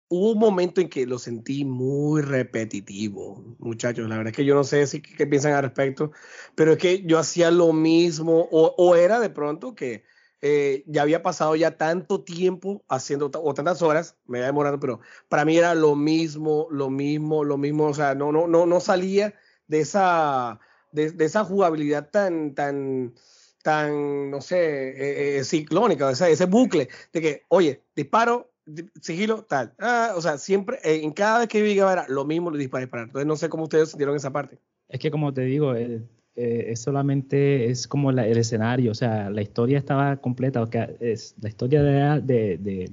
hubo 0.08 0.32
un 0.32 0.38
momento 0.40 0.80
en 0.80 0.88
que 0.88 1.06
lo 1.06 1.16
sentí 1.16 1.64
muy 1.64 2.22
repetitivo, 2.22 3.56
muchachos. 3.60 4.08
La 4.08 4.16
verdad 4.16 4.32
es 4.32 4.36
que 4.36 4.44
yo 4.44 4.56
no 4.56 4.64
sé 4.64 4.84
si 4.88 5.00
qué 5.00 5.28
piensan 5.28 5.52
al 5.52 5.62
respecto, 5.62 6.10
pero 6.56 6.72
es 6.72 6.78
que 6.78 7.04
yo 7.04 7.20
hacía 7.20 7.52
lo 7.52 7.72
mismo 7.72 8.48
o, 8.50 8.74
o 8.76 8.96
era 8.96 9.20
de 9.20 9.30
pronto 9.30 9.76
que 9.76 10.02
eh, 10.42 10.82
ya 10.86 11.02
había 11.02 11.22
pasado 11.22 11.54
ya 11.56 11.76
tanto 11.76 12.22
tiempo 12.22 12.82
haciendo 12.88 13.30
o 13.32 13.54
tantas 13.54 13.82
horas, 13.82 14.16
me 14.26 14.38
había 14.38 14.46
demorado, 14.46 14.80
pero 14.80 15.00
para 15.28 15.44
mí 15.44 15.56
era 15.56 15.74
lo 15.74 15.96
mismo, 15.96 16.66
lo 16.70 16.90
mismo, 16.90 17.44
lo 17.44 17.58
mismo, 17.58 17.86
o 17.86 17.94
sea, 17.94 18.14
no, 18.14 18.32
no, 18.32 18.46
no, 18.46 18.66
no 18.66 18.80
salía 18.80 19.34
de 19.66 19.80
esa, 19.80 20.58
de, 20.92 21.10
de 21.12 21.24
esa 21.24 21.44
jugabilidad 21.44 22.10
tan, 22.10 22.54
tan, 22.54 23.14
tan, 23.62 24.30
no 24.30 24.40
sé, 24.40 24.56
eh, 24.90 25.38
eh, 25.38 25.44
ciclónica, 25.44 26.06
o 26.08 26.14
sea, 26.14 26.28
ese 26.28 26.46
bucle 26.46 26.88
de 27.12 27.20
que, 27.20 27.42
oye, 27.48 27.82
disparo, 27.94 28.50
di- 28.64 28.88
sigilo, 29.00 29.44
tal. 29.44 29.74
Ah, 29.78 30.14
o 30.16 30.22
sea, 30.22 30.38
siempre, 30.38 30.78
eh, 30.82 31.00
en 31.02 31.12
cada 31.12 31.40
vez 31.40 31.48
que 31.48 31.62
llegaba 31.62 31.92
era 31.92 32.06
lo 32.08 32.24
mismo, 32.24 32.50
lo 32.50 32.56
disparé, 32.56 32.84
disparar. 32.86 33.06
Entonces, 33.06 33.26
no 33.26 33.36
sé 33.36 33.48
cómo 33.48 33.64
ustedes 33.64 33.90
sintieron 33.90 34.16
esa 34.16 34.32
parte. 34.32 34.58
Es 34.88 34.98
que 34.98 35.10
como 35.10 35.32
te 35.32 35.42
digo, 35.42 35.74
eh, 35.74 36.02
eh, 36.36 36.66
es 36.68 36.80
solamente 36.82 37.66
es 37.70 37.86
como 37.88 38.12
la- 38.12 38.26
el 38.26 38.38
escenario, 38.38 38.92
o 38.92 38.94
sea, 38.94 39.30
la 39.30 39.42
historia 39.42 39.78
estaba 39.78 40.16
completa, 40.18 40.62
o 40.62 40.66
sea, 40.66 40.90
es 41.00 41.34
la 41.40 41.48
historia 41.48 41.82
de, 41.82 42.20
de, 42.22 42.58
de, 42.58 42.92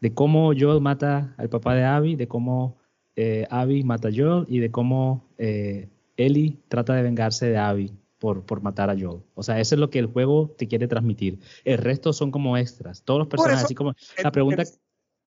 de 0.00 0.14
cómo 0.14 0.52
Joel 0.58 0.80
mata 0.80 1.34
al 1.38 1.48
papá 1.48 1.74
de 1.74 1.84
Abby, 1.84 2.16
de 2.16 2.28
cómo 2.28 2.76
eh, 3.16 3.46
Abby 3.50 3.82
mata 3.84 4.08
a 4.08 4.12
Joel 4.14 4.44
y 4.48 4.58
de 4.58 4.70
cómo 4.70 5.24
eh, 5.38 5.88
Ellie 6.16 6.58
trata 6.68 6.94
de 6.94 7.02
vengarse 7.02 7.46
de 7.48 7.56
Abby 7.58 7.92
por, 8.18 8.42
por 8.42 8.62
matar 8.62 8.90
a 8.90 8.94
Joel. 8.98 9.22
O 9.34 9.42
sea, 9.42 9.58
eso 9.60 9.74
es 9.74 9.80
lo 9.80 9.90
que 9.90 9.98
el 9.98 10.06
juego 10.06 10.54
te 10.56 10.68
quiere 10.68 10.86
transmitir. 10.88 11.40
El 11.64 11.78
resto 11.78 12.12
son 12.12 12.30
como 12.30 12.56
extras. 12.56 13.02
Todos 13.02 13.18
los 13.18 13.28
personajes, 13.28 13.58
eso, 13.60 13.66
así 13.66 13.74
como 13.74 13.94
la 14.22 14.30
pregunta, 14.30 14.62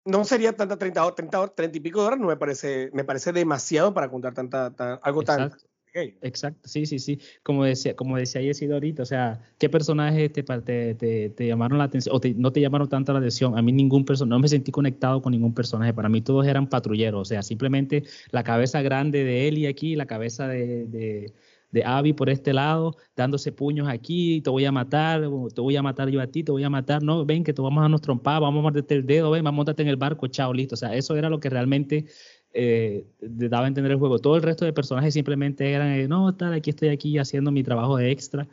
no 0.05 0.23
sería 0.25 0.53
tanta 0.53 0.77
30 0.77 1.03
horas, 1.03 1.15
30, 1.15 1.39
horas, 1.39 1.55
30 1.55 1.77
y 1.77 1.81
pico 1.81 2.01
de 2.01 2.07
horas, 2.07 2.19
no 2.19 2.27
me 2.27 2.37
parece, 2.37 2.89
me 2.93 3.03
parece 3.03 3.31
demasiado 3.31 3.93
para 3.93 4.09
contar 4.09 4.33
tanta, 4.33 4.71
tan- 4.75 4.99
algo 5.01 5.23
tan. 5.23 5.51
Exacto, 5.95 6.67
sí, 6.67 6.85
sí, 6.87 6.97
sí. 6.97 7.19
Como 7.43 7.63
decía, 7.65 7.95
como 7.95 8.17
decía 8.17 8.41
Yesido 8.41 8.73
ahorita, 8.73 9.03
o 9.03 9.05
sea, 9.05 9.41
¿qué 9.59 9.69
personajes 9.69 10.31
te, 10.33 10.41
te, 10.41 10.95
te, 10.95 11.29
te 11.29 11.47
llamaron 11.47 11.77
la 11.77 11.83
atención 11.83 12.15
o 12.15 12.19
no 12.35 12.51
te 12.51 12.61
llamaron 12.61 12.89
tanto 12.89 13.13
la 13.13 13.19
atención? 13.19 13.55
A 13.57 13.61
mí 13.61 13.71
ningún 13.71 14.03
personaje, 14.03 14.29
no 14.31 14.39
me 14.39 14.47
sentí 14.47 14.71
conectado 14.71 15.21
con 15.21 15.31
ningún 15.31 15.53
personaje. 15.53 15.93
Para 15.93 16.09
mí 16.09 16.21
todos 16.21 16.47
eran 16.47 16.67
patrulleros, 16.67 17.21
o 17.21 17.25
sea, 17.25 17.43
simplemente 17.43 18.03
la 18.31 18.43
cabeza 18.43 18.81
grande 18.81 19.23
de 19.23 19.47
Ellie 19.47 19.67
aquí, 19.67 19.95
la 19.95 20.07
cabeza 20.07 20.47
de, 20.47 20.87
de, 20.87 21.33
de 21.69 21.83
Abby 21.85 22.13
por 22.13 22.29
este 22.29 22.53
lado, 22.53 22.95
dándose 23.15 23.51
puños 23.51 23.87
aquí, 23.87 24.41
te 24.41 24.49
voy 24.49 24.65
a 24.65 24.71
matar, 24.71 25.21
te 25.53 25.61
voy 25.61 25.75
a 25.75 25.83
matar 25.83 26.09
yo 26.09 26.21
a 26.21 26.27
ti, 26.27 26.43
te 26.43 26.51
voy 26.51 26.63
a 26.63 26.69
matar, 26.71 27.03
no, 27.03 27.23
ven 27.23 27.43
que 27.43 27.53
te 27.53 27.61
vamos 27.61 27.83
a 27.85 27.89
nos 27.89 28.01
trompar, 28.01 28.41
vamos 28.41 28.59
a 28.61 28.63
morderte 28.63 28.95
el 28.95 29.05
dedo, 29.05 29.29
ven, 29.29 29.43
vamos 29.43 29.57
a 29.57 29.57
montarte 29.57 29.83
en 29.83 29.89
el 29.89 29.97
barco, 29.97 30.25
chao, 30.27 30.53
listo. 30.53 30.73
O 30.73 30.77
sea, 30.77 30.95
eso 30.95 31.15
era 31.15 31.29
lo 31.29 31.39
que 31.39 31.49
realmente 31.51 32.05
eh, 32.53 33.05
daba 33.19 33.65
a 33.65 33.67
entender 33.67 33.91
el 33.91 33.97
juego. 33.99 34.19
Todo 34.19 34.35
el 34.35 34.43
resto 34.43 34.65
de 34.65 34.73
personajes 34.73 35.13
simplemente 35.13 35.71
eran, 35.71 35.89
eh, 35.91 36.07
no, 36.07 36.33
tal, 36.35 36.53
aquí 36.53 36.69
estoy 36.69 36.89
aquí 36.89 37.17
haciendo 37.17 37.51
mi 37.51 37.63
trabajo 37.63 37.97
de 37.97 38.11
extra 38.11 38.47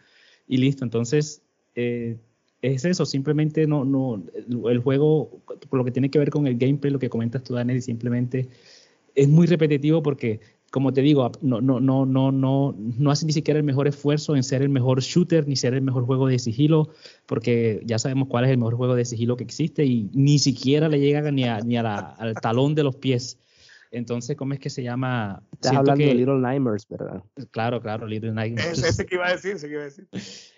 y 0.49 0.57
listo. 0.59 0.85
Entonces, 0.85 1.43
eh, 1.75 2.17
es 2.63 2.85
eso, 2.85 3.07
simplemente 3.07 3.67
no, 3.67 3.85
no, 3.85 4.23
el 4.69 4.79
juego, 4.81 5.41
por 5.69 5.79
lo 5.79 5.85
que 5.85 5.91
tiene 5.91 6.11
que 6.11 6.19
ver 6.19 6.31
con 6.31 6.47
el 6.47 6.57
gameplay, 6.59 6.93
lo 6.93 6.99
que 6.99 7.09
comentas 7.09 7.43
tú, 7.43 7.55
Daniel, 7.55 7.81
simplemente 7.83 8.49
es 9.15 9.29
muy 9.29 9.47
repetitivo 9.47 10.03
porque, 10.03 10.41
como 10.71 10.93
te 10.93 11.01
digo, 11.03 11.31
no, 11.43 11.61
no, 11.61 11.81
no, 11.81 12.07
no, 12.07 12.31
no, 12.33 12.75
no 12.79 13.11
hace 13.11 13.27
ni 13.27 13.33
siquiera 13.33 13.59
el 13.59 13.65
mejor 13.65 13.89
esfuerzo 13.89 14.37
en 14.37 14.43
ser 14.43 14.63
el 14.63 14.69
mejor 14.69 15.01
shooter 15.01 15.49
ni 15.49 15.57
ser 15.57 15.75
el 15.75 15.83
mejor 15.83 16.05
juego 16.07 16.27
de 16.29 16.39
sigilo, 16.39 16.91
porque 17.27 17.83
ya 17.87 17.99
sabemos 17.99 18.29
cuál 18.29 18.45
es 18.45 18.51
el 18.51 18.59
mejor 18.59 18.75
juego 18.77 18.95
de 18.95 19.05
sigilo 19.05 19.37
que 19.37 19.45
existe 19.45 19.85
y 19.85 20.11
ni 20.13 20.39
siquiera 20.39 20.89
le 20.89 21.01
llega 21.01 21.29
ni, 21.31 21.45
a- 21.45 21.61
ni 21.61 21.77
a 21.77 21.83
la- 21.83 21.99
al 22.19 22.35
talón 22.35 22.75
de 22.75 22.83
los 22.85 22.95
pies. 22.97 23.39
Entonces, 23.91 24.37
¿cómo 24.37 24.55
es 24.55 24.61
que 24.61 24.71
se 24.71 24.83
llama? 24.83 25.43
Estás 25.53 25.71
Siento 25.71 25.81
hablando 25.93 26.05
de 26.05 26.15
Little 26.15 26.39
Nightmares, 26.39 26.87
¿verdad? 26.89 27.23
Claro, 27.51 27.81
claro, 27.81 28.07
Little 28.07 28.33
Nightmares. 28.33 28.79
Es, 28.79 28.85
ese 28.85 29.07
que 29.07 29.17
iba 29.17 29.27
a 29.27 29.33
decir, 29.33 29.57
ese 29.57 29.67
que 29.67 29.73
iba 29.73 29.83
a 29.83 29.87
decir. 29.87 30.09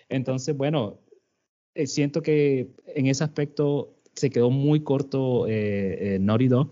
Entonces, 0.09 0.55
bueno, 0.55 0.99
eh, 1.73 1.87
siento 1.87 2.21
que 2.21 2.69
en 2.95 3.07
ese 3.07 3.23
aspecto 3.23 3.95
se 4.13 4.29
quedó 4.29 4.51
muy 4.51 4.83
corto 4.83 5.47
eh, 5.47 6.15
eh, 6.15 6.19
Naughty 6.19 6.47
Dog. 6.47 6.69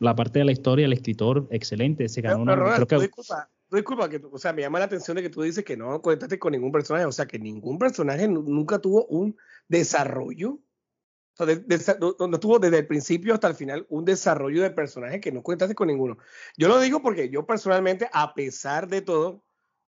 La 0.00 0.16
parte 0.16 0.40
de 0.40 0.44
la 0.44 0.52
historia, 0.52 0.86
el 0.86 0.92
escritor, 0.92 1.46
excelente. 1.50 2.08
Se 2.08 2.20
ganó 2.20 2.36
Pero, 2.38 2.42
una. 2.42 2.52
pero, 2.52 2.64
Ronald, 2.64 2.86
creo 2.88 2.98
que, 3.00 3.06
disculpa, 3.06 3.50
disculpa 3.70 4.08
que, 4.08 4.20
o 4.30 4.38
sea, 4.38 4.52
me 4.52 4.62
llama 4.62 4.80
la 4.80 4.86
atención 4.86 5.16
de 5.16 5.22
que 5.22 5.30
tú 5.30 5.42
dices 5.42 5.64
que 5.64 5.76
no 5.76 6.02
conectaste 6.02 6.38
con 6.40 6.50
ningún 6.52 6.72
personaje, 6.72 7.04
o 7.06 7.12
sea, 7.12 7.26
que 7.26 7.38
ningún 7.38 7.78
personaje 7.78 8.26
nu- 8.26 8.42
nunca 8.42 8.80
tuvo 8.80 9.06
un 9.06 9.36
desarrollo. 9.68 10.58
O 11.34 11.36
sea, 11.36 11.46
de- 11.46 11.56
de- 11.56 11.96
no, 11.98 12.26
no 12.28 12.40
tuvo 12.40 12.58
desde 12.58 12.78
el 12.78 12.86
principio 12.86 13.32
hasta 13.34 13.48
el 13.48 13.54
final 13.54 13.86
un 13.88 14.04
desarrollo 14.04 14.62
de 14.62 14.70
personaje 14.70 15.20
que 15.20 15.32
no 15.32 15.42
conectaste 15.42 15.74
con 15.74 15.88
ninguno. 15.88 16.18
Yo 16.58 16.68
lo 16.68 16.78
digo 16.80 17.00
porque 17.00 17.30
yo 17.30 17.46
personalmente, 17.46 18.08
a 18.12 18.34
pesar 18.34 18.86
de 18.88 19.00
todo, 19.02 19.42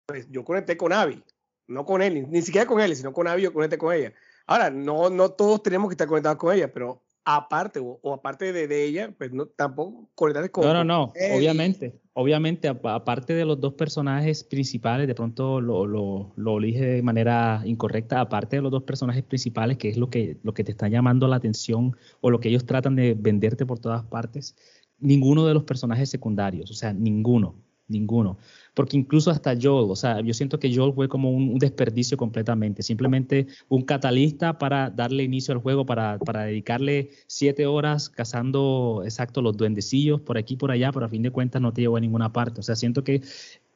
pues 0.07 0.27
yo 0.31 0.45
conecté 0.45 0.77
con 0.77 0.93
Abby, 0.93 1.23
no 1.67 1.85
con 1.85 2.01
él, 2.03 2.15
ni, 2.15 2.21
ni 2.23 2.43
siquiera 2.43 2.67
con 2.67 2.81
él, 2.81 2.97
sino 2.97 3.13
con 3.13 3.29
Abby 3.29 3.43
yo 3.43 3.53
conecté 3.53 3.77
con 3.79 3.93
ella. 3.95 4.15
Ahora, 4.47 4.71
no, 4.71 5.11
no 5.11 5.31
todos 5.33 5.63
tenemos 5.63 5.89
que 5.89 5.95
estar 5.95 6.09
conectados 6.09 6.39
con 6.39 6.55
ella, 6.55 6.73
pero 6.73 7.04
aparte 7.25 7.81
o, 7.81 7.99
o 8.03 8.13
aparte 8.13 8.53
de, 8.53 8.69
de 8.69 8.85
ella, 8.85 9.15
pues 9.17 9.33
no, 9.33 9.47
tampoco 9.47 10.09
con 10.15 10.33
no, 10.33 10.75
no, 10.75 10.85
no. 10.85 11.13
Obviamente, 11.35 11.99
obviamente, 12.13 12.69
aparte 12.69 13.35
de 13.35 13.45
los 13.45 13.61
dos 13.61 13.75
personajes 13.75 14.45
principales, 14.45 15.07
de 15.07 15.15
pronto 15.15 15.61
lo, 15.61 15.87
lo, 15.87 16.33
lo 16.37 16.59
elige 16.59 16.85
de 16.85 17.03
manera 17.03 17.63
incorrecta. 17.65 18.21
Aparte 18.21 18.57
de 18.57 18.63
los 18.63 18.71
dos 18.71 18.83
personajes 18.83 19.23
principales, 19.23 19.79
que 19.79 19.89
es 19.89 19.97
lo 19.97 20.11
que, 20.11 20.39
lo 20.43 20.53
que 20.55 20.65
te 20.65 20.73
está 20.73 20.89
llamando 20.89 21.27
la 21.27 21.37
atención 21.37 21.97
o 22.21 22.31
lo 22.31 22.41
que 22.41 22.51
ellos 22.51 22.67
tratan 22.67 22.97
de 22.97 23.15
venderte 23.15 23.65
por 23.65 23.79
todas 23.79 24.05
partes, 24.05 24.55
ninguno 24.99 25.47
de 25.47 25.55
los 25.55 25.65
personajes 25.65 26.11
secundarios, 26.11 26.71
o 26.71 26.75
sea, 26.75 26.93
ninguno, 26.93 27.57
ninguno. 27.89 28.39
Porque 28.75 28.97
incluso 28.97 29.31
hasta 29.31 29.55
Joel, 29.61 29.91
o 29.91 29.97
sea, 29.97 30.21
yo 30.21 30.35
siento 30.35 30.59
que 30.59 30.75
Joel 30.75 30.93
fue 30.93 31.09
como 31.09 31.31
un, 31.31 31.59
desperdicio 31.59 32.17
completamente, 32.17 32.83
simplemente 32.83 33.47
un 33.69 33.83
catalista 33.83 34.59
para 34.59 34.91
darle 34.91 35.23
inicio 35.23 35.55
al 35.55 35.61
juego, 35.61 35.87
para, 35.87 36.19
para 36.19 36.45
dedicarle 36.45 37.11
siete 37.29 37.67
horas 37.67 38.11
cazando, 38.11 39.03
exacto, 39.05 39.41
los 39.43 39.57
duendecillos 39.57 40.21
por 40.21 40.37
aquí 40.37 40.55
y 40.55 40.57
por 40.57 40.73
allá, 40.73 40.91
pero 40.93 41.07
a 41.07 41.09
fin 41.09 41.23
de 41.23 41.31
cuentas 41.31 41.63
no 41.63 41.73
te 41.73 41.83
llevó 41.83 41.97
a 41.97 42.01
ninguna 42.01 42.33
parte. 42.33 42.61
O 42.61 42.63
sea, 42.65 42.75
siento 42.75 43.05
que 43.05 43.23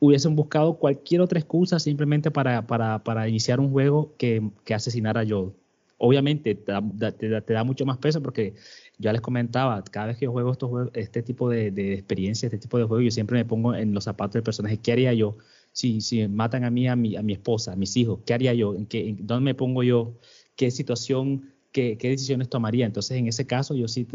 hubiesen 0.01 0.35
buscado 0.35 0.75
cualquier 0.75 1.21
otra 1.21 1.39
excusa 1.39 1.79
simplemente 1.79 2.31
para, 2.31 2.67
para, 2.67 3.03
para 3.05 3.29
iniciar 3.29 3.61
un 3.61 3.71
juego 3.71 4.15
que, 4.19 4.51
que 4.65 4.75
asesinara 4.75 5.21
a 5.21 5.27
Joel. 5.29 5.53
Obviamente 6.01 6.55
te 6.55 7.53
da 7.53 7.65
mucho 7.65 7.85
más 7.85 7.99
peso 7.99 8.23
porque 8.23 8.55
ya 8.99 9.13
les 9.13 9.21
comentaba, 9.21 9.83
cada 9.85 10.09
vez 10.09 10.17
que 10.17 10.25
yo 10.27 10.33
juego 10.33 10.53
estos 10.53 10.91
este 10.95 11.23
tipo 11.23 11.49
de, 11.49 11.71
de 11.71 11.95
experiencia, 11.95 12.47
este 12.47 12.59
tipo 12.59 12.79
de 12.79 12.85
juegos, 12.85 13.05
yo 13.05 13.11
siempre 13.11 13.39
me 13.39 13.45
pongo 13.45 13.75
en 13.75 13.95
los 13.95 14.05
zapatos 14.05 14.35
del 14.35 14.43
personaje. 14.43 14.79
¿Qué 14.79 14.93
haría 14.93 15.13
yo 15.15 15.37
si, 15.73 16.01
si 16.01 16.27
matan 16.29 16.65
a 16.65 16.71
mí, 16.71 16.89
a 16.89 16.97
mi, 16.97 17.17
a 17.17 17.23
mi 17.23 17.33
esposa, 17.33 17.73
a 17.73 17.77
mis 17.77 17.97
hijos? 17.97 18.21
¿Qué 18.27 18.35
haría 18.35 18.55
yo? 18.55 18.75
¿En 18.75 18.87
qué, 18.87 19.17
¿Dónde 19.19 19.45
me 19.45 19.55
pongo 19.55 19.83
yo? 19.83 20.15
¿Qué 20.57 20.71
situación, 20.71 21.53
qué, 21.73 21.97
qué 21.97 22.09
decisiones 22.11 22.49
tomaría? 22.49 22.87
Entonces, 22.87 23.17
en 23.17 23.29
ese 23.29 23.47
caso, 23.47 23.75
yo 23.75 23.89
sí 23.89 24.07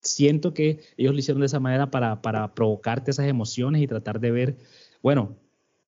siento 0.00 0.52
que 0.52 0.80
ellos 0.96 1.14
lo 1.14 1.18
hicieron 1.18 1.40
de 1.40 1.46
esa 1.46 1.60
manera 1.60 1.90
para, 1.90 2.20
para 2.20 2.54
provocarte 2.54 3.10
esas 3.12 3.26
emociones 3.26 3.80
y 3.80 3.86
tratar 3.86 4.20
de 4.20 4.30
ver 4.30 4.56
bueno, 5.04 5.36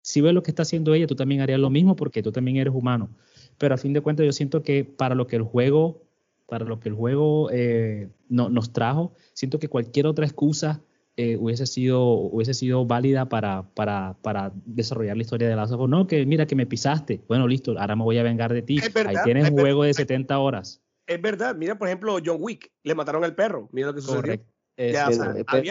si 0.03 0.21
ves 0.21 0.35
lo 0.35 0.43
que 0.43 0.51
está 0.51 0.63
haciendo 0.63 0.93
ella, 0.93 1.07
tú 1.07 1.15
también 1.15 1.41
harías 1.41 1.61
lo 1.61 1.71
mismo 1.71 1.95
porque 1.95 2.21
tú 2.21 2.33
también 2.33 2.57
eres 2.57 2.75
humano. 2.75 3.11
Pero 3.59 3.77
a 3.77 3.79
fin 3.79 3.93
de 3.93 4.01
cuentas 4.01 4.27
yo 4.27 4.33
siento 4.33 4.65
que 4.65 4.85
para 4.85 5.15
lo 5.15 5.29
que 5.29 5.37
el 5.37 5.43
juego, 5.43 6.03
para 6.47 6.65
lo 6.65 6.81
que 6.81 6.89
el 6.89 6.95
juego 6.95 7.51
eh, 7.51 8.09
no, 8.29 8.49
nos 8.49 8.73
trajo, 8.73 9.15
siento 9.33 9.59
que 9.59 9.69
cualquier 9.69 10.07
otra 10.07 10.27
excusa 10.27 10.83
eh, 11.17 11.37
hubiese, 11.37 11.67
sido, 11.67 12.03
hubiese 12.05 12.55
sido 12.55 12.87
válida 12.87 13.29
para, 13.29 13.63
para, 13.75 14.17
para 14.23 14.53
desarrollar 14.67 15.17
la 15.17 15.23
historia 15.23 15.49
de 15.49 15.55
Last 15.55 15.73
No, 15.73 16.07
que 16.07 16.27
mira 16.27 16.47
que 16.47 16.57
me 16.57 16.67
pisaste. 16.67 17.23
Bueno, 17.29 17.47
listo, 17.47 17.79
ahora 17.79 17.95
me 17.95 18.03
voy 18.03 18.19
a 18.19 18.25
vengar 18.25 18.53
de 18.53 18.63
ti. 18.63 18.81
Ahí 19.07 19.17
tienes 19.25 19.51
un 19.51 19.59
juego 19.59 19.85
de 19.85 19.95
70 19.95 20.37
horas. 20.39 20.83
Es 21.07 21.23
verdad, 21.23 21.55
mira, 21.55 21.79
por 21.79 21.87
ejemplo, 21.87 22.19
John 22.25 22.39
Wick, 22.41 22.73
le 22.83 22.95
mataron 22.95 23.23
al 23.23 23.35
perro. 23.35 23.69
Mira 23.73 23.89
lo 23.89 23.95
que 23.95 24.01
sucedió. 24.01 24.23
Correcto. 24.23 24.53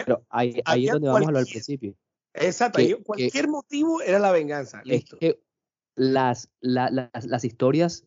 pero 0.06 0.24
ahí, 0.30 0.60
ahí 0.64 0.86
es 0.86 0.92
donde 0.92 1.08
vamos 1.08 1.22
a 1.22 1.26
hablar 1.26 1.42
al 1.42 1.48
principio. 1.48 1.94
Exacto, 2.32 2.80
cualquier 3.04 3.48
motivo 3.48 4.00
era 4.00 4.18
la 4.18 4.32
venganza. 4.32 4.80
Listo. 4.84 5.16
Es 5.16 5.20
que 5.20 5.40
las, 5.94 6.50
las, 6.60 6.90
las 7.26 7.44
historias 7.44 8.04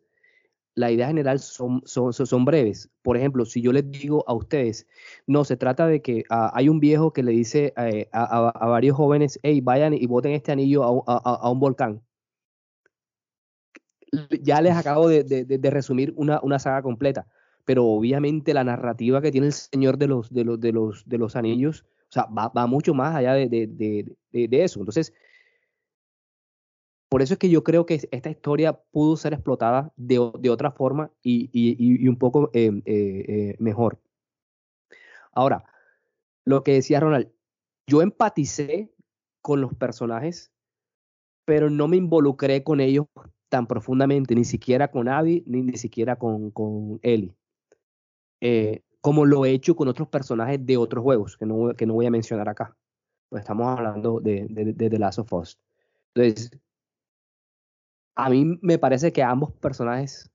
la 0.77 0.91
idea 0.91 1.07
general 1.07 1.39
son, 1.39 1.81
son, 1.85 2.13
son, 2.13 2.45
breves. 2.45 2.89
Por 3.01 3.17
ejemplo, 3.17 3.45
si 3.45 3.61
yo 3.61 3.73
les 3.73 3.89
digo 3.89 4.23
a 4.27 4.33
ustedes, 4.33 4.85
no, 5.25 5.43
se 5.43 5.57
trata 5.57 5.87
de 5.87 6.03
que 6.03 6.23
ah, 6.29 6.51
hay 6.53 6.69
un 6.69 6.79
viejo 6.79 7.11
que 7.11 7.23
le 7.23 7.31
dice 7.31 7.73
eh, 7.77 8.07
a, 8.11 8.67
varios 8.67 8.95
jóvenes, 8.95 9.39
hey, 9.41 9.59
vayan 9.59 9.95
y 9.95 10.05
boten 10.05 10.33
este 10.33 10.51
anillo 10.51 10.83
a, 10.83 11.51
un 11.51 11.59
volcán. 11.59 12.03
Ya 14.43 14.61
les 14.61 14.75
acabo 14.75 15.09
de, 15.09 15.69
resumir 15.71 16.13
una, 16.15 16.39
una, 16.43 16.59
saga 16.59 16.83
completa, 16.83 17.25
pero 17.65 17.83
obviamente 17.85 18.53
la 18.53 18.63
narrativa 18.63 19.19
que 19.19 19.31
tiene 19.31 19.47
el 19.47 19.53
Señor 19.53 19.97
de 19.97 20.07
los, 20.07 20.31
de 20.31 20.45
los, 20.45 20.59
de 20.59 20.71
los, 20.71 21.09
de 21.09 21.17
los 21.17 21.35
Anillos, 21.35 21.85
o 22.03 22.11
sea, 22.11 22.25
va, 22.25 22.49
va 22.49 22.67
mucho 22.67 22.93
más 22.93 23.15
allá 23.15 23.33
de, 23.33 24.15
eso. 24.31 24.79
Entonces, 24.79 25.11
por 27.09 27.21
eso 27.21 27.33
es 27.33 27.39
que 27.39 27.49
yo 27.49 27.63
creo 27.63 27.85
que 27.85 28.07
esta 28.11 28.29
historia 28.29 28.73
pudo 28.91 29.15
ser 29.15 29.33
explotada 29.33 29.93
de, 29.95 30.19
otra 30.19 30.71
forma 30.71 31.11
y, 31.23 32.07
un 32.07 32.17
poco 32.17 32.49
em, 32.53 32.81
eh, 32.85 33.25
eh, 33.27 33.55
mejor. 33.59 33.99
Ahora, 35.31 35.63
lo 36.43 36.63
que 36.63 36.73
decía 36.73 36.99
Ronald, 36.99 37.31
yo 37.87 38.01
empaticé 38.01 38.91
con 39.41 39.61
los 39.61 39.73
personajes, 39.73 40.51
pero 41.45 41.69
no 41.69 41.87
me 41.87 41.95
involucré 41.95 42.63
con 42.63 42.81
ellos 42.81 43.05
tan 43.47 43.67
profundamente, 43.67 44.35
ni 44.35 44.43
siquiera 44.43 44.91
con 44.91 45.07
Abby, 45.07 45.43
ni, 45.47 45.61
ni 45.61 45.77
siquiera 45.77 46.17
con, 46.17 46.51
con 46.51 46.99
Ellie. 47.01 47.33
Eh, 48.41 48.83
como 48.99 49.25
lo 49.25 49.45
he 49.45 49.51
hecho 49.51 49.75
con 49.77 49.87
otros 49.87 50.09
personajes 50.09 50.65
de 50.65 50.75
otros 50.75 51.01
juegos, 51.03 51.37
que 51.37 51.45
no, 51.45 51.73
que 51.73 51.85
no 51.85 51.93
voy 51.93 52.05
a 52.05 52.11
mencionar 52.11 52.49
acá. 52.49 52.75
Pues 53.29 53.41
estamos 53.41 53.67
hablando 53.67 54.19
de, 54.19 54.47
de, 54.49 54.73
de 54.73 54.89
The 54.89 54.99
Last 54.99 55.19
of 55.19 55.31
Us. 55.31 55.57
Entonces, 56.13 56.51
a 58.17 58.29
mí 58.31 58.57
me 58.61 58.79
parece 58.79 59.13
que 59.13 59.21
a 59.21 59.29
ambos 59.29 59.53
personajes 59.53 60.29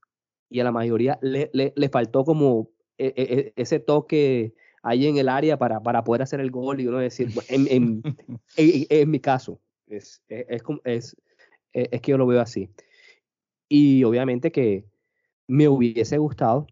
y 0.49 0.61
a 0.61 0.64
la 0.64 0.71
mayoría 0.71 1.18
le, 1.21 1.51
le, 1.53 1.88
faltó 1.88 2.25
como 2.25 2.71
e, 2.97 3.07
e, 3.07 3.12
e, 3.16 3.53
ese 3.57 3.81
toque 3.81 4.55
ahí 4.85 5.09
en 5.09 5.16
el 5.16 5.29
área 5.29 5.59
para, 5.59 5.81
para 5.81 6.05
poder 6.05 6.23
hacer 6.23 6.38
el 6.40 6.53
gol 6.53 6.81
y 6.81 6.87
uno 6.87 6.99
decir, 6.99 7.29
en, 7.49 7.66
en, 7.68 8.03
en, 8.57 9.11
mi 9.11 9.18
caso, 9.18 9.61
es, 9.88 10.23
es, 10.29 10.62
es, 10.85 11.16
es, 11.73 12.01
que 12.01 12.11
yo 12.12 12.18
lo 12.18 12.27
veo 12.27 12.40
así. 12.40 12.71
Y 13.68 14.05
obviamente 14.05 14.53
que 14.53 14.85
me 15.49 15.68
hubiese 15.68 16.18
gustado 16.18 16.68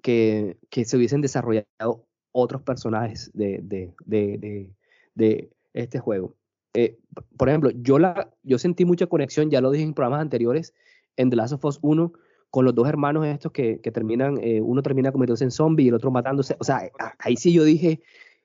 que, 0.00 0.58
que 0.70 0.84
se 0.84 0.96
hubiesen 0.96 1.22
desarrollado 1.22 2.06
otros 2.30 2.62
personajes 2.62 3.32
de, 3.34 3.58
de, 3.62 3.92
de, 4.06 4.70
de 5.14 5.50
este 5.72 5.98
juego. 5.98 6.36
Eh, 6.78 6.96
por 7.36 7.48
ejemplo, 7.48 7.70
yo, 7.70 7.98
la, 7.98 8.30
yo 8.44 8.56
sentí 8.56 8.84
mucha 8.84 9.08
conexión, 9.08 9.50
ya 9.50 9.60
lo 9.60 9.72
dije 9.72 9.82
en 9.82 9.94
programas 9.94 10.20
anteriores, 10.20 10.74
en 11.16 11.28
The 11.28 11.34
Last 11.34 11.54
of 11.54 11.64
Us 11.64 11.80
1, 11.82 12.12
con 12.50 12.64
los 12.64 12.72
dos 12.72 12.88
hermanos 12.88 13.26
estos 13.26 13.50
que, 13.50 13.80
que 13.80 13.90
terminan, 13.90 14.38
eh, 14.40 14.60
uno 14.60 14.80
termina 14.80 15.10
convirtiéndose 15.10 15.42
en 15.42 15.50
zombie 15.50 15.86
y 15.86 15.88
el 15.88 15.94
otro 15.94 16.12
matándose. 16.12 16.54
O 16.60 16.64
sea, 16.64 16.88
ahí 17.18 17.36
sí 17.36 17.52
yo 17.52 17.64
dije, 17.64 18.00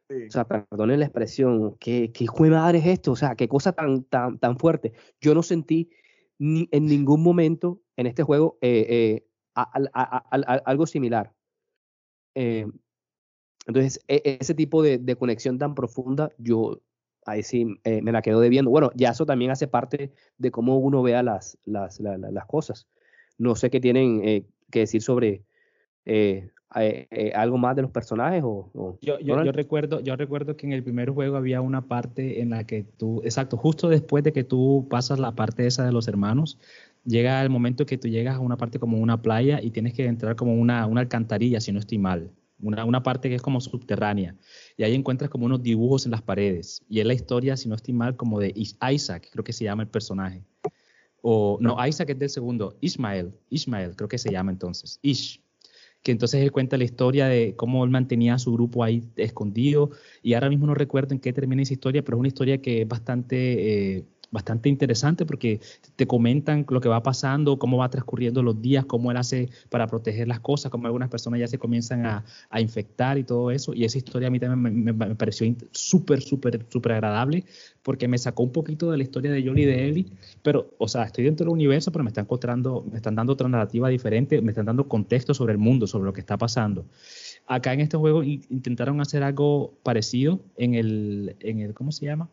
o 0.09 0.31
sea, 0.31 0.47
perdonen 0.47 0.99
la 0.99 1.05
expresión, 1.05 1.75
¿qué, 1.79 2.11
qué 2.11 2.23
hijo 2.23 2.43
de 2.43 2.49
madre 2.49 2.79
es 2.79 2.87
esto? 2.87 3.11
O 3.11 3.15
sea, 3.15 3.35
qué 3.35 3.47
cosa 3.47 3.71
tan, 3.73 4.03
tan, 4.05 4.39
tan 4.39 4.57
fuerte. 4.57 4.93
Yo 5.21 5.35
no 5.35 5.43
sentí 5.43 5.91
ni, 6.39 6.67
en 6.71 6.87
ningún 6.87 7.21
momento 7.21 7.81
en 7.97 8.07
este 8.07 8.23
juego 8.23 8.57
eh, 8.61 9.27
algo 9.53 10.87
similar. 10.87 11.31
entonces, 12.33 13.99
e, 14.07 14.37
ese 14.41 14.55
tipo 14.55 14.81
de, 14.81 14.97
de, 14.97 15.15
conexión 15.15 15.59
tan 15.59 15.75
profunda, 15.75 16.31
yo, 16.39 16.81
ahí 17.25 17.43
sí 17.43 17.79
eh, 17.83 18.01
me 18.01 18.11
la 18.11 18.21
quedo 18.21 18.39
debiendo. 18.39 18.71
Bueno, 18.71 18.91
ya 18.95 19.09
eso 19.09 19.25
también 19.25 19.51
hace 19.51 19.67
parte 19.67 20.11
de 20.37 20.51
cómo 20.51 20.77
uno 20.77 21.01
vea 21.01 21.23
las, 21.23 21.57
las, 21.65 21.99
las 21.99 22.45
cosas. 22.45 22.87
No 23.37 23.55
sé 23.55 23.69
qué 23.69 23.79
tienen 23.79 24.21
eh, 24.23 24.45
que 24.71 24.79
decir 24.79 25.01
sobre 25.01 25.43
eh, 26.05 26.49
algo 27.35 27.57
más 27.57 27.75
de 27.75 27.83
los 27.83 27.91
personajes 27.91 28.41
o, 28.43 28.97
yo, 28.99 29.19
yo, 29.19 29.35
recuerdo 29.51 29.99
yo 29.99 30.15
recuerdo 30.15 30.57
que 30.57 30.65
en 30.65 30.73
el 30.73 30.83
primer 30.83 31.11
juego 31.11 31.37
había 31.37 31.61
una 31.61 31.81
parte 31.87 32.41
en 32.41 32.49
la 32.49 32.63
que 32.63 32.83
tú 32.83 33.21
exacto 33.23 33.57
justo 33.57 33.89
después 33.89 34.23
de 34.23 34.33
que 34.33 34.43
tú 34.43 34.87
pasas 34.89 35.19
la 35.19 35.33
parte 35.33 35.67
esa 35.67 35.85
de 35.85 35.91
los 35.91 36.07
hermanos 36.07 36.57
llega 37.05 37.43
el 37.43 37.51
momento 37.51 37.85
que 37.85 37.99
tú 37.99 38.07
llegas 38.07 38.37
a 38.37 38.39
una 38.39 38.57
parte 38.57 38.79
como 38.79 38.97
una 38.97 39.21
playa 39.21 39.61
y 39.61 39.69
tienes 39.69 39.93
que 39.93 40.07
entrar 40.07 40.35
como 40.35 40.55
una, 40.55 40.87
una 40.87 41.01
alcantarilla 41.01 41.61
si 41.61 41.71
no 41.71 41.79
estoy 41.79 41.99
mal 41.99 42.31
una, 42.63 42.85
una, 42.85 43.03
parte 43.03 43.29
que 43.29 43.35
es 43.35 43.41
como 43.41 43.61
subterránea. 43.61 44.35
Y 44.77 44.83
ahí 44.83 44.95
encuentras 44.95 45.29
como 45.29 45.45
unos 45.45 45.61
dibujos 45.61 46.05
en 46.05 46.11
las 46.11 46.21
paredes. 46.21 46.81
Y 46.89 46.99
es 46.99 47.05
la 47.05 47.13
historia, 47.13 47.57
si 47.57 47.69
no 47.69 47.75
estoy 47.75 47.93
mal, 47.93 48.15
como 48.15 48.39
de 48.39 48.53
Isaac, 48.55 49.29
creo 49.31 49.43
que 49.43 49.53
se 49.53 49.65
llama 49.65 49.83
el 49.83 49.89
personaje. 49.89 50.43
O 51.21 51.57
no, 51.61 51.77
Isaac 51.87 52.09
es 52.09 52.19
del 52.19 52.29
segundo, 52.29 52.75
Ismael, 52.81 53.33
Ismael, 53.49 53.95
creo 53.95 54.09
que 54.09 54.17
se 54.17 54.29
llama 54.29 54.51
entonces, 54.51 54.99
Ish. 55.01 55.41
Que 56.01 56.11
entonces 56.11 56.41
él 56.41 56.51
cuenta 56.51 56.75
la 56.77 56.83
historia 56.83 57.27
de 57.27 57.55
cómo 57.55 57.85
él 57.85 57.89
mantenía 57.89 58.33
a 58.33 58.39
su 58.39 58.51
grupo 58.51 58.83
ahí 58.83 59.03
escondido. 59.15 59.91
Y 60.21 60.33
ahora 60.33 60.49
mismo 60.49 60.67
no 60.67 60.73
recuerdo 60.73 61.13
en 61.13 61.21
qué 61.21 61.31
termina 61.31 61.61
esa 61.61 61.71
historia, 61.71 62.03
pero 62.03 62.17
es 62.17 62.19
una 62.19 62.27
historia 62.27 62.61
que 62.61 62.81
es 62.81 62.87
bastante 62.89 63.95
eh, 63.95 64.05
bastante 64.33 64.67
interesante 64.67 65.25
porque 65.27 65.61
te 65.95 66.07
comentan 66.07 66.65
lo 66.67 66.81
que 66.81 66.89
va 66.89 67.03
pasando, 67.03 67.59
cómo 67.59 67.77
va 67.77 67.89
transcurriendo 67.89 68.41
los 68.41 68.59
días, 68.61 68.83
cómo 68.85 69.11
él 69.11 69.17
hace 69.17 69.49
para 69.69 69.85
proteger 69.85 70.27
las 70.27 70.39
cosas, 70.39 70.71
cómo 70.71 70.87
algunas 70.87 71.09
personas 71.09 71.39
ya 71.39 71.47
se 71.47 71.59
comienzan 71.59 72.05
a, 72.07 72.25
a 72.49 72.59
infectar 72.59 73.19
y 73.19 73.23
todo 73.23 73.51
eso. 73.51 73.75
Y 73.75 73.85
esa 73.85 73.99
historia 73.99 74.29
a 74.29 74.31
mí 74.31 74.39
también 74.39 74.83
me, 74.83 74.91
me, 74.91 75.15
pareció 75.15 75.55
súper, 75.71 76.21
súper, 76.21 76.65
súper 76.67 76.93
agradable 76.93 77.45
porque 77.83 78.07
me 78.07 78.17
sacó 78.17 78.43
un 78.43 78.51
poquito 78.51 78.89
de 78.89 78.97
la 78.97 79.03
historia 79.03 79.31
de 79.31 79.43
Jolie 79.43 79.63
y 79.63 79.67
de 79.67 79.87
Ellie, 79.87 80.05
pero, 80.41 80.73
o 80.79 80.87
sea, 80.87 81.03
estoy 81.03 81.25
dentro 81.25 81.45
del 81.45 81.53
universo, 81.53 81.91
pero 81.91 82.03
me 82.03 82.09
están 82.09 82.23
encontrando, 82.23 82.83
me 82.89 82.97
están 82.97 83.13
dando 83.13 83.33
otra 83.33 83.47
narrativa 83.47 83.87
diferente, 83.89 84.41
me 84.41 84.51
están 84.51 84.65
dando 84.65 84.87
contexto 84.87 85.35
sobre 85.35 85.53
el 85.53 85.59
mundo, 85.59 85.85
sobre 85.85 86.05
lo 86.05 86.13
que 86.13 86.21
está 86.21 86.37
pasando. 86.37 86.85
Acá 87.45 87.73
en 87.73 87.81
este 87.81 87.97
juego 87.97 88.23
intentaron 88.23 88.99
hacer 88.99 89.21
algo 89.21 89.77
parecido 89.83 90.39
en 90.57 90.73
el, 90.73 91.35
en 91.41 91.59
el 91.59 91.75
¿cómo 91.75 91.91
se 91.91 92.05
llama? 92.05 92.29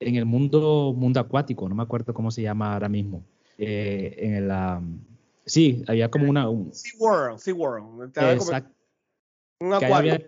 En 0.00 0.16
el 0.16 0.24
mundo, 0.24 0.94
mundo 0.96 1.20
acuático, 1.20 1.68
no 1.68 1.74
me 1.74 1.82
acuerdo 1.82 2.14
cómo 2.14 2.30
se 2.30 2.42
llama 2.42 2.72
ahora 2.72 2.88
mismo. 2.88 3.24
Eh, 3.58 4.14
en 4.18 4.34
el, 4.34 4.52
sí, 5.46 5.82
había 5.86 6.10
como 6.10 6.28
una... 6.28 6.48
Un, 6.48 6.72
SeaWorld, 6.72 7.38
SeaWorld. 7.38 8.16
Exacto. 8.16 8.74
Un 9.60 9.72
acuario. 9.72 10.18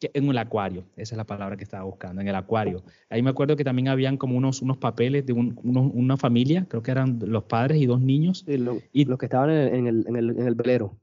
en 0.00 0.28
el 0.28 0.38
acuario, 0.38 0.84
esa 0.96 1.14
es 1.14 1.16
la 1.16 1.24
palabra 1.24 1.56
que 1.56 1.64
estaba 1.64 1.84
buscando, 1.84 2.22
en 2.22 2.28
el 2.28 2.34
acuario. 2.34 2.82
Ahí 3.10 3.22
me 3.22 3.30
acuerdo 3.30 3.56
que 3.56 3.64
también 3.64 3.88
habían 3.88 4.16
como 4.16 4.36
unos, 4.36 4.62
unos 4.62 4.78
papeles 4.78 5.26
de 5.26 5.32
una 5.32 6.16
familia, 6.16 6.66
creo 6.68 6.82
que 6.82 6.90
eran 6.90 7.18
los 7.22 7.44
padres 7.44 7.80
y 7.80 7.86
dos 7.86 8.00
niños. 8.00 8.44
y 8.46 9.04
los 9.04 9.18
que 9.18 9.26
estaban 9.26 9.50
en 9.50 9.86
el, 9.86 10.04
en, 10.08 10.16
el, 10.16 10.30
en 10.30 10.46
el 10.46 10.54
velero. 10.54 10.96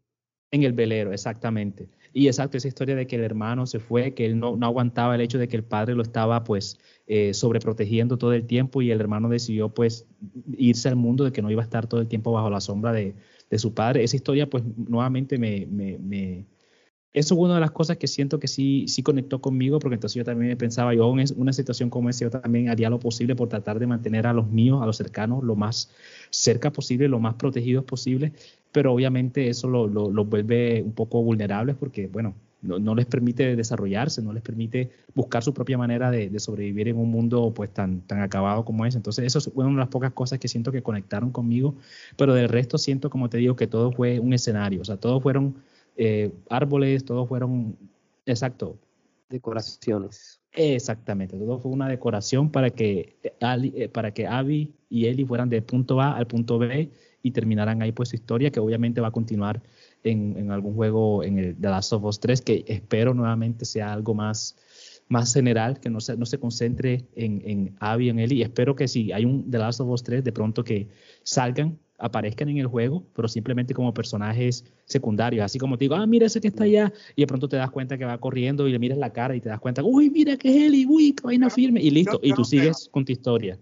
En 0.52 0.64
el 0.64 0.74
velero, 0.74 1.14
exactamente. 1.14 1.90
Y 2.14 2.28
exacto, 2.28 2.58
esa 2.58 2.68
historia 2.68 2.96
de 2.96 3.08
que 3.08 3.16
el 3.16 3.24
hermano 3.24 3.66
se 3.66 3.80
fue, 3.80 4.14
que 4.14 4.26
él 4.26 4.40
no, 4.40 4.56
no 4.56 4.66
aguantaba 4.66 5.16
el 5.16 5.22
hecho 5.22 5.38
de 5.38 5.48
que 5.48 5.56
el 5.58 5.64
padre 5.64 5.96
lo 5.96 6.02
estaba 6.02 6.44
pues 6.44 6.80
eh, 7.08 7.34
sobreprotegiendo 7.34 8.18
todo 8.18 8.34
el 8.34 8.46
tiempo 8.46 8.82
y 8.82 8.92
el 8.92 9.00
hermano 9.00 9.30
decidió 9.30 9.70
pues 9.70 10.06
irse 10.58 10.90
al 10.90 10.96
mundo 10.96 11.24
de 11.24 11.32
que 11.32 11.42
no 11.42 11.52
iba 11.52 11.62
a 11.62 11.66
estar 11.66 11.88
todo 11.88 12.02
el 12.02 12.08
tiempo 12.08 12.32
bajo 12.32 12.50
la 12.50 12.62
sombra 12.62 12.92
de, 12.92 13.16
de 13.50 13.60
su 13.60 13.74
padre. 13.74 14.04
Esa 14.04 14.16
historia 14.16 14.50
pues 14.50 14.64
nuevamente 14.76 15.38
me, 15.38 15.66
me, 15.68 15.98
me, 16.00 16.46
Eso 17.14 17.34
es 17.36 17.40
una 17.40 17.56
de 17.56 17.62
las 17.62 17.72
cosas 17.72 17.98
que 17.98 18.08
siento 18.08 18.40
que 18.40 18.48
sí, 18.48 18.86
sí 18.88 19.04
conectó 19.04 19.42
conmigo 19.42 19.80
porque 19.80 19.96
entonces 19.96 20.16
yo 20.16 20.26
también 20.26 20.58
pensaba, 20.58 20.94
yo 20.94 21.10
en 21.18 21.26
una 21.38 21.54
situación 21.54 21.90
como 21.90 22.10
esa 22.10 22.26
yo 22.26 22.30
también 22.32 22.70
haría 22.70 22.90
lo 22.90 23.00
posible 23.00 23.36
por 23.36 23.50
tratar 23.50 23.80
de 23.80 23.88
mantener 23.88 24.28
a 24.28 24.34
los 24.34 24.50
míos, 24.50 24.82
a 24.82 24.86
los 24.86 24.98
cercanos, 24.98 25.44
lo 25.44 25.56
más 25.56 25.92
cerca 26.30 26.72
posible, 26.72 27.08
lo 27.08 27.20
más 27.20 27.36
protegidos 27.36 27.86
posible 27.86 28.34
pero 28.78 28.94
obviamente 28.94 29.50
eso 29.50 29.68
los 29.68 29.92
lo, 29.92 30.24
vuelve 30.24 30.84
un 30.84 30.92
poco 30.92 31.24
vulnerables 31.24 31.76
porque, 31.76 32.06
bueno, 32.06 32.36
no, 32.62 32.94
les 32.94 33.08
permite 33.08 33.56
desarrollarse, 33.56 34.22
no 34.22 34.32
les 34.34 34.44
permite 34.44 34.92
buscar 35.16 35.42
su 35.42 35.52
propia 35.52 35.80
manera 35.80 36.12
de, 36.12 36.40
sobrevivir 36.40 36.90
en 36.90 36.98
un 37.00 37.10
mundo 37.10 37.52
pues 37.56 37.72
tan, 37.72 38.02
tan 38.02 38.22
acabado 38.22 38.66
como 38.66 38.86
es. 38.86 38.94
Entonces, 38.94 39.26
eso 39.26 39.40
es 39.40 39.48
una 39.56 39.70
de 39.70 39.78
las 39.78 39.88
pocas 39.88 40.14
cosas 40.14 40.38
que 40.38 40.48
siento 40.48 40.72
que 40.72 40.84
conectaron 40.84 41.32
conmigo, 41.32 41.74
pero 42.18 42.36
del 42.36 42.50
resto 42.50 42.78
siento, 42.78 43.10
como 43.10 43.32
te 43.32 43.40
digo, 43.40 43.56
que 43.56 43.66
todo 43.66 43.92
fue 43.92 44.20
un 44.20 44.32
escenario, 44.32 44.82
o 44.82 44.86
sea, 44.86 44.98
todos 44.98 45.24
fueron 45.24 45.56
eh, 45.96 46.32
árboles, 46.48 47.04
todos 47.04 47.28
fueron, 47.28 47.76
exacto, 48.28 48.78
Decoraciones. 49.28 50.40
Exactamente, 50.54 51.36
todo 51.36 51.58
fue 51.58 51.72
una 51.72 51.90
decoración 51.90 52.52
para 52.52 52.70
que, 52.70 53.18
eh, 53.24 53.90
para 53.90 54.14
que 54.14 54.28
Abby 54.28 54.72
y 54.88 55.08
Ellie 55.08 55.26
fueran 55.26 55.50
del 55.50 55.64
punto 55.64 56.00
A 56.00 56.16
al 56.16 56.28
punto 56.28 56.60
B 56.60 56.92
y 57.22 57.32
terminaran 57.32 57.82
ahí 57.82 57.92
pues 57.92 58.10
su 58.10 58.16
historia, 58.16 58.52
que 58.52 58.60
obviamente 58.60 59.02
va 59.02 59.10
a 59.10 59.12
continuar 59.12 59.62
en, 60.04 60.36
en 60.38 60.52
algún 60.52 60.76
juego 60.76 61.24
en 61.24 61.40
el 61.40 61.56
The 61.56 61.70
Last 61.70 61.94
of 61.94 62.04
Us 62.04 62.20
3, 62.20 62.42
que 62.42 62.66
espero 62.68 63.14
nuevamente 63.14 63.66
sea 63.66 63.94
algo 63.94 64.14
más, 64.14 64.56
más 65.08 65.34
general, 65.34 65.80
que 65.80 65.90
no 65.90 66.00
se, 66.00 66.18
no 66.18 66.26
se 66.26 66.40
concentre 66.40 67.06
en, 67.16 67.42
en 67.46 67.76
Abby 67.80 68.06
y 68.06 68.10
en 68.10 68.20
Ellie. 68.20 68.38
Y 68.40 68.42
espero 68.44 68.76
que 68.76 68.88
si 68.88 69.12
hay 69.12 69.26
un 69.26 69.50
The 69.50 69.58
Last 69.58 69.82
of 69.82 69.90
Us 69.90 70.04
3, 70.04 70.24
de 70.24 70.32
pronto 70.32 70.64
que 70.64 70.88
salgan 71.24 71.78
aparezcan 72.00 72.50
en 72.50 72.58
el 72.58 72.68
juego, 72.68 73.04
pero 73.16 73.28
simplemente 73.28 73.74
como 73.74 73.94
personajes 73.94 74.64
secundarios, 74.86 75.44
así 75.44 75.58
como 75.58 75.78
te 75.78 75.86
digo, 75.86 75.96
ah, 75.96 76.06
mira 76.06 76.28
ese 76.28 76.40
que 76.40 76.50
está 76.50 76.64
allá, 76.64 76.94
y 77.16 77.24
de 77.24 77.28
pronto 77.28 77.50
te 77.50 77.58
das 77.58 77.72
cuenta 77.72 77.98
que 77.98 78.06
va 78.06 78.18
corriendo 78.20 78.68
y 78.68 78.72
le 78.72 78.80
miras 78.80 78.98
la 78.98 79.12
cara 79.12 79.36
y 79.36 79.42
te 79.42 79.50
das 79.50 79.60
cuenta, 79.60 79.84
uy, 79.84 80.10
mira 80.10 80.38
que 80.38 80.50
es 80.50 80.68
Eli, 80.68 80.86
uy, 80.86 81.14
qué 81.14 81.24
vaina 81.24 81.50
firme, 81.50 81.82
y 81.82 81.90
listo, 81.90 82.20
y 82.22 82.34
tú 82.34 82.46
sigues 82.46 82.88
con 82.92 83.04
tu 83.04 83.12
historia. 83.12 83.58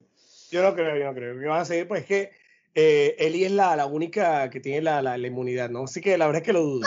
Yo 0.52 0.62
no 0.62 0.74
creo, 0.76 0.98
yo 0.98 1.06
no 1.06 1.14
creo. 1.14 1.40
Que 1.40 1.46
van 1.48 1.62
a 1.62 1.66
seguir, 1.66 1.88
pues 1.88 2.02
es 2.02 2.08
que 2.08 2.32
eh, 2.76 3.16
Eli 3.18 3.46
es 3.46 3.52
la, 3.52 3.76
la, 3.76 3.86
única 3.86 4.50
que 4.50 4.60
tiene 4.60 4.82
la, 4.82 5.02
la, 5.02 5.18
la, 5.18 5.28
inmunidad, 5.28 5.70
¿no? 5.70 5.86
Así 5.86 6.02
que 6.02 6.18
la 6.18 6.28
verdad 6.28 6.42
es 6.42 6.46
que 6.46 6.54
lo 6.54 6.62
dudo. 6.62 6.86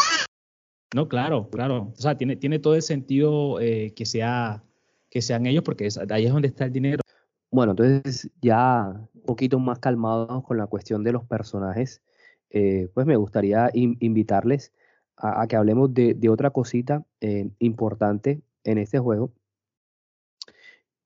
No, 0.94 1.08
claro, 1.08 1.48
claro. 1.50 1.92
O 1.96 2.00
sea, 2.00 2.16
tiene, 2.16 2.36
tiene 2.36 2.58
todo 2.58 2.74
el 2.74 2.82
sentido 2.82 3.60
eh, 3.60 3.92
que, 3.94 4.06
sea, 4.06 4.62
que 5.10 5.22
sean 5.22 5.46
ellos, 5.46 5.62
porque 5.62 5.86
es, 5.86 5.98
ahí 5.98 6.26
es 6.26 6.32
donde 6.32 6.48
está 6.48 6.66
el 6.66 6.72
dinero. 6.72 7.02
Bueno, 7.50 7.72
entonces 7.72 8.30
ya 8.40 9.08
un 9.14 9.22
poquito 9.22 9.58
más 9.58 9.78
calmados 9.78 10.44
con 10.44 10.58
la 10.58 10.66
cuestión 10.66 11.02
de 11.04 11.12
los 11.12 11.24
personajes, 11.24 12.02
eh, 12.50 12.88
pues 12.94 13.06
me 13.06 13.16
gustaría 13.16 13.70
in 13.72 13.96
invitarles 14.00 14.72
a, 15.16 15.42
a, 15.42 15.46
que 15.46 15.56
hablemos 15.56 15.92
de, 15.92 16.14
de 16.14 16.28
otra 16.28 16.50
cosita 16.50 17.04
eh, 17.20 17.48
importante 17.58 18.42
en 18.64 18.78
este 18.78 18.98
juego. 18.98 19.32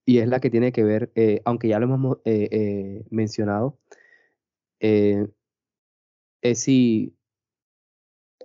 Y 0.04 0.18
es 0.18 0.28
la 0.28 0.40
que 0.40 0.50
tiene 0.50 0.72
que 0.72 0.82
ver, 0.82 1.12
eh, 1.14 1.40
aunque 1.44 1.68
ya 1.68 1.78
lo 1.78 1.86
hemos 1.86 2.18
mencionado, 3.10 3.78
es 4.82 6.60
si 6.60 7.14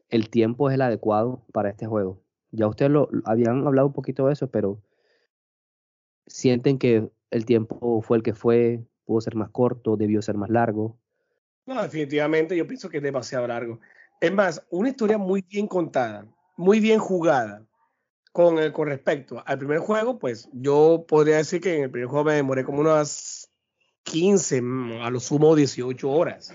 el 0.10 0.30
tiempo 0.30 0.70
es 0.70 0.76
el 0.76 0.82
adecuado 0.82 1.44
para 1.52 1.70
este 1.70 1.86
juego. 1.86 2.22
Ya 2.52 2.68
ustedes 2.68 2.92
lo 2.92 3.10
habían 3.26 3.66
hablado 3.68 3.88
un 3.88 3.94
poquito 3.94 4.28
de 4.28 4.34
eso, 4.34 4.50
pero 4.50 4.82
sienten 6.28 6.78
que 6.78 7.10
el 7.32 7.46
tiempo 7.46 8.02
fue 8.02 8.18
el 8.18 8.24
que 8.24 8.34
fue, 8.34 8.86
pudo 9.06 9.22
ser 9.22 9.36
más 9.36 9.50
corto, 9.50 9.98
debió 9.98 10.22
ser 10.22 10.36
más 10.36 10.50
largo. 10.50 10.98
No, 11.66 11.82
definitivamente 11.82 12.56
yo 12.56 12.68
pienso 12.68 12.90
que 12.90 12.98
es 12.98 13.04
demasiado 13.04 13.48
largo. 13.48 13.80
Es 14.22 14.32
más, 14.32 14.66
una 14.70 14.90
historia 14.90 15.18
muy 15.18 15.42
bien 15.42 15.68
contada, 15.68 16.26
muy 16.56 16.80
bien 16.80 17.00
jugada. 17.00 17.64
Con, 18.32 18.72
con 18.72 18.88
respecto 18.88 19.42
al 19.48 19.58
primer 19.58 19.80
juego, 19.80 20.20
pues 20.20 20.48
yo 20.54 21.06
podría 21.08 21.38
decir 21.38 21.60
que 21.60 21.76
en 21.76 21.84
el 21.86 21.90
primer 21.90 22.08
juego 22.08 22.26
me 22.26 22.36
demoré 22.36 22.64
como 22.64 22.82
unas 22.82 23.37
15, 24.08 24.64
a 25.02 25.10
lo 25.10 25.20
sumo 25.20 25.56
18 25.56 26.10
horas. 26.10 26.54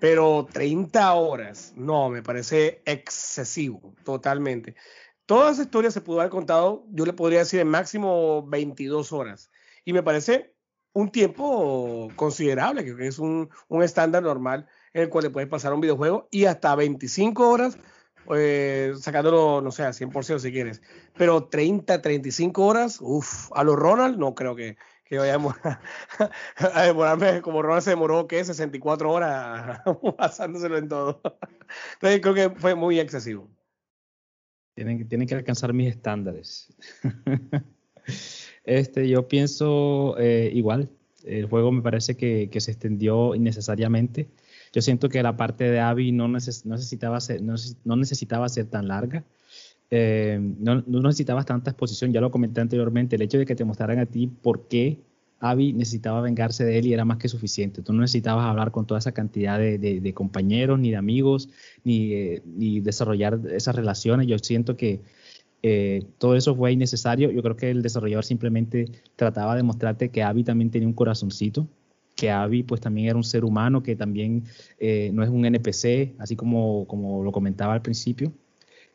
Pero 0.00 0.46
30 0.50 1.12
horas, 1.14 1.72
no, 1.76 2.08
me 2.10 2.22
parece 2.22 2.82
excesivo, 2.84 3.94
totalmente. 4.04 4.74
Toda 5.26 5.52
esa 5.52 5.62
historia 5.62 5.90
se 5.90 6.00
pudo 6.00 6.20
haber 6.20 6.30
contado, 6.30 6.84
yo 6.90 7.04
le 7.04 7.12
podría 7.12 7.40
decir 7.40 7.60
en 7.60 7.68
máximo 7.68 8.46
22 8.46 9.12
horas. 9.12 9.50
Y 9.84 9.92
me 9.92 10.02
parece 10.02 10.54
un 10.92 11.10
tiempo 11.10 12.10
considerable, 12.16 12.84
que 12.84 13.06
es 13.06 13.18
un, 13.18 13.48
un 13.68 13.82
estándar 13.82 14.22
normal 14.22 14.66
en 14.92 15.02
el 15.02 15.08
cual 15.08 15.24
le 15.24 15.30
puedes 15.30 15.48
pasar 15.48 15.72
un 15.72 15.80
videojuego 15.80 16.28
y 16.30 16.46
hasta 16.46 16.74
25 16.74 17.48
horas, 17.48 17.78
eh, 18.34 18.92
sacándolo, 18.98 19.60
no 19.60 19.70
sé, 19.70 19.84
a 19.84 19.92
100% 19.92 20.38
si 20.38 20.50
quieres. 20.50 20.82
Pero 21.16 21.44
30, 21.44 22.02
35 22.02 22.66
horas, 22.66 22.98
uff, 23.00 23.50
a 23.54 23.64
los 23.64 23.76
Ronald 23.76 24.18
no 24.18 24.34
creo 24.34 24.56
que, 24.56 24.76
que 25.10 25.18
vaya 25.18 25.34
a, 26.74 26.82
demorarme 26.84 27.42
como 27.42 27.60
Ronald 27.62 27.82
se 27.82 27.90
demoró, 27.90 28.28
¿qué? 28.28 28.44
64 28.44 29.12
horas 29.12 29.80
pasándoselo 30.16 30.78
en 30.78 30.88
todo. 30.88 31.20
Entonces 31.94 32.20
creo 32.20 32.34
que 32.34 32.50
fue 32.50 32.76
muy 32.76 33.00
excesivo. 33.00 33.50
Tienen, 34.76 35.08
tienen 35.08 35.26
que 35.26 35.34
alcanzar 35.34 35.72
mis 35.74 35.90
estándares. 35.90 36.72
Este, 38.64 39.08
yo 39.08 39.26
pienso 39.26 40.16
eh, 40.18 40.50
igual. 40.52 40.90
El 41.24 41.46
juego 41.46 41.72
me 41.72 41.80
parece 41.80 42.16
que, 42.16 42.50
que, 42.50 42.60
se 42.60 42.72
extendió 42.72 43.34
innecesariamente. 43.34 44.28
Yo 44.72 44.82
siento 44.82 45.08
que 45.08 45.22
la 45.22 45.36
parte 45.36 45.64
de 45.64 45.80
Abby 45.80 46.12
no, 46.12 46.28
neces 46.28 46.66
necesitaba, 46.66 47.20
ser, 47.20 47.42
no, 47.42 47.54
no, 47.84 47.96
necesitaba 47.96 48.48
ser 48.48 48.66
tan 48.66 48.88
larga. 48.88 49.24
Eh, 49.90 50.38
no, 50.40 50.84
no, 50.86 51.00
necesitabas 51.00 51.46
tanta 51.46 51.70
exposición, 51.70 52.12
ya 52.12 52.20
lo 52.20 52.30
comenté 52.30 52.60
anteriormente. 52.60 53.16
El 53.16 53.22
hecho 53.22 53.38
de 53.38 53.46
que 53.46 53.56
te 53.56 53.64
mostraran 53.64 53.98
a 53.98 54.06
ti 54.06 54.28
por 54.28 54.68
qué 54.68 55.00
Abby 55.40 55.72
necesitaba 55.72 56.20
vengarse 56.20 56.64
de 56.64 56.78
él 56.78 56.86
y 56.86 56.92
era 56.92 57.04
más 57.04 57.18
que 57.18 57.28
suficiente. 57.28 57.82
Tú 57.82 57.92
no 57.92 58.00
necesitabas 58.00 58.44
hablar 58.44 58.70
con 58.70 58.86
toda 58.86 58.98
esa 58.98 59.12
cantidad 59.12 59.58
de, 59.58 59.78
de, 59.78 60.14
compañeros, 60.14 60.78
ni 60.78 60.90
de 60.90 60.96
amigos, 60.96 61.48
ni, 61.82 62.12
eh, 62.12 62.42
ni 62.44 62.80
desarrollar 62.80 63.40
esas 63.50 63.74
relaciones. 63.74 64.26
Yo 64.26 64.38
siento 64.38 64.76
que 64.76 65.00
eh, 65.62 66.04
todo 66.18 66.36
eso 66.36 66.54
fue 66.54 66.72
innecesario. 66.72 67.30
Yo 67.30 67.42
creo 67.42 67.56
que 67.56 67.70
el 67.70 67.82
desarrollador 67.82 68.24
simplemente 68.24 68.86
trataba 69.16 69.56
de 69.56 69.62
mostrarte 69.62 70.10
que 70.10 70.22
Abby 70.22 70.44
también 70.44 70.70
tenía 70.70 70.88
un 70.88 70.94
corazoncito, 70.94 71.68
que 72.14 72.30
Abby 72.30 72.62
pues 72.62 72.80
también 72.80 73.08
era 73.08 73.16
un 73.16 73.24
ser 73.24 73.44
humano, 73.44 73.82
que 73.82 73.96
también 73.96 74.44
no 75.12 75.22
es 75.24 75.30
un 75.30 75.44
NPC, 75.46 76.16
así 76.18 76.36
como, 76.36 76.86
como 76.86 77.24
lo 77.24 77.32
comentaba 77.32 77.72
al 77.72 77.82
principio. 77.82 78.32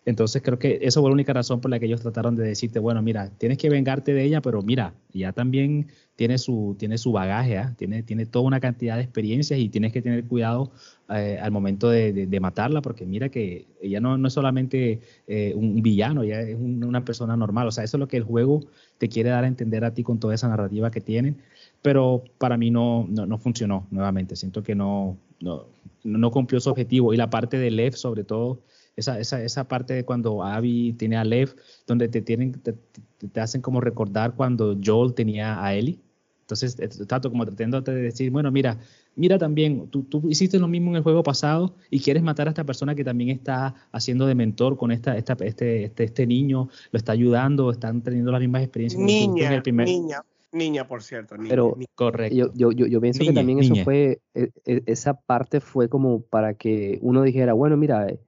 Entonces 0.05 0.43
creo 0.43 0.59
que 0.59 0.79
eso 0.83 1.01
fue 1.01 1.09
la 1.09 1.15
única 1.15 1.33
razón 1.33 1.59
por 1.61 1.71
la 1.71 1.79
que 1.79 1.87
ellos 1.87 2.01
trataron 2.01 2.35
de 2.35 2.43
decirte, 2.43 2.77
bueno, 2.77 3.01
mira, 3.01 3.31
tienes 3.39 3.57
que 3.57 3.69
vengarte 3.69 4.13
de 4.13 4.23
ella, 4.23 4.39
pero 4.39 4.61
mira, 4.61 4.93
ya 5.11 5.33
también 5.33 5.87
tiene 6.15 6.37
su, 6.37 6.75
tiene 6.77 6.99
su 6.99 7.11
bagaje, 7.11 7.57
¿eh? 7.57 7.65
tiene, 7.75 8.03
tiene 8.03 8.27
toda 8.27 8.45
una 8.45 8.59
cantidad 8.59 8.97
de 8.97 9.01
experiencias 9.01 9.59
y 9.59 9.67
tienes 9.67 9.91
que 9.91 10.03
tener 10.03 10.23
cuidado 10.25 10.71
eh, 11.09 11.39
al 11.41 11.51
momento 11.51 11.89
de, 11.89 12.13
de, 12.27 12.39
matarla, 12.39 12.83
porque 12.83 13.05
mira 13.07 13.29
que 13.29 13.65
ella 13.81 13.99
no, 13.99 14.15
no 14.17 14.27
es 14.27 14.33
solamente 14.33 15.01
eh, 15.27 15.53
un 15.55 15.81
villano, 15.81 16.21
ella 16.21 16.41
es 16.41 16.55
un, 16.55 16.83
una 16.83 17.03
persona 17.03 17.35
normal, 17.35 17.67
o 17.67 17.71
sea, 17.71 17.83
eso 17.83 17.97
es 17.97 17.99
lo 17.99 18.07
que 18.07 18.17
el 18.17 18.23
juego 18.23 18.61
te 18.99 19.09
quiere 19.09 19.31
dar 19.31 19.43
a 19.43 19.47
entender 19.47 19.83
a 19.83 19.93
ti 19.93 20.03
con 20.03 20.19
toda 20.19 20.35
esa 20.35 20.47
narrativa 20.47 20.91
que 20.91 21.01
tienen, 21.01 21.37
pero 21.81 22.23
para 22.37 22.57
mí 22.57 22.69
no, 22.69 23.07
no, 23.09 23.25
no 23.25 23.39
funcionó 23.39 23.87
nuevamente, 23.89 24.35
siento 24.35 24.61
que 24.61 24.75
no, 24.75 25.17
no, 25.41 25.65
no 26.03 26.31
cumplió 26.31 26.59
su 26.59 26.69
objetivo. 26.69 27.13
Y 27.13 27.17
la 27.17 27.29
parte 27.29 27.57
de 27.57 27.71
Lev 27.71 27.95
sobre 27.95 28.23
todo 28.23 28.59
esa, 28.95 29.19
esa, 29.19 29.43
esa 29.43 29.67
parte 29.67 29.93
de 29.93 30.05
cuando 30.05 30.43
Abby 30.43 30.93
tiene 30.93 31.17
a 31.17 31.23
Lev, 31.23 31.55
donde 31.85 32.07
te, 32.07 32.21
tienen, 32.21 32.53
te, 32.53 32.73
te, 32.73 33.39
hacen 33.41 33.61
como 33.61 33.81
recordar 33.81 34.35
cuando 34.35 34.77
Joel 34.83 35.13
tenía 35.13 35.63
a 35.63 35.73
Ellie. 35.73 35.99
Entonces, 36.41 36.77
tanto 37.07 37.31
como 37.31 37.43
tratándote 37.43 37.91
de 37.91 38.03
decir, 38.03 38.29
bueno, 38.29 38.51
mira, 38.51 38.77
mira 39.15 39.39
también, 39.39 39.89
tú, 39.89 40.03
tú, 40.03 40.21
hiciste 40.29 40.59
lo 40.59 40.67
mismo 40.67 40.91
en 40.91 40.97
el 40.97 41.01
juego 41.01 41.23
pasado 41.23 41.75
y 41.89 41.99
quieres 41.99 42.21
matar 42.21 42.47
a 42.47 42.51
esta 42.51 42.63
persona 42.63 42.93
que 42.93 43.03
también 43.03 43.31
está 43.31 43.73
haciendo 43.91 44.27
de 44.27 44.35
mentor 44.35 44.77
con 44.77 44.91
esta, 44.91 45.17
esta, 45.17 45.33
este, 45.41 45.85
este, 45.85 46.03
este 46.03 46.27
niño, 46.27 46.69
lo 46.91 46.97
está 46.97 47.13
ayudando, 47.13 47.71
están 47.71 48.01
teniendo 48.03 48.31
las 48.31 48.41
mismas 48.41 48.61
experiencias. 48.61 49.01
Niña, 49.01 49.47
en 49.47 49.53
el 49.53 49.63
primer... 49.63 49.87
niña, 49.87 50.23
niña, 50.51 50.87
por 50.87 51.01
cierto. 51.01 51.35
Niña, 51.35 51.49
Pero 51.49 51.73
niña. 51.75 51.87
correcto. 51.95 52.35
Yo, 52.35 52.51
yo, 52.53 52.71
yo, 52.71 52.85
yo 52.85 53.01
pienso 53.01 53.21
niña, 53.21 53.31
que 53.31 53.35
también 53.35 53.59
eso 53.59 53.75
fue, 53.83 54.21
e, 54.35 54.51
e, 54.65 54.83
esa 54.85 55.19
parte 55.19 55.59
fue 55.61 55.89
como 55.89 56.21
para 56.21 56.53
que 56.53 56.99
uno 57.01 57.23
dijera, 57.23 57.53
bueno, 57.53 57.75
mira, 57.75 58.07
eh, 58.07 58.19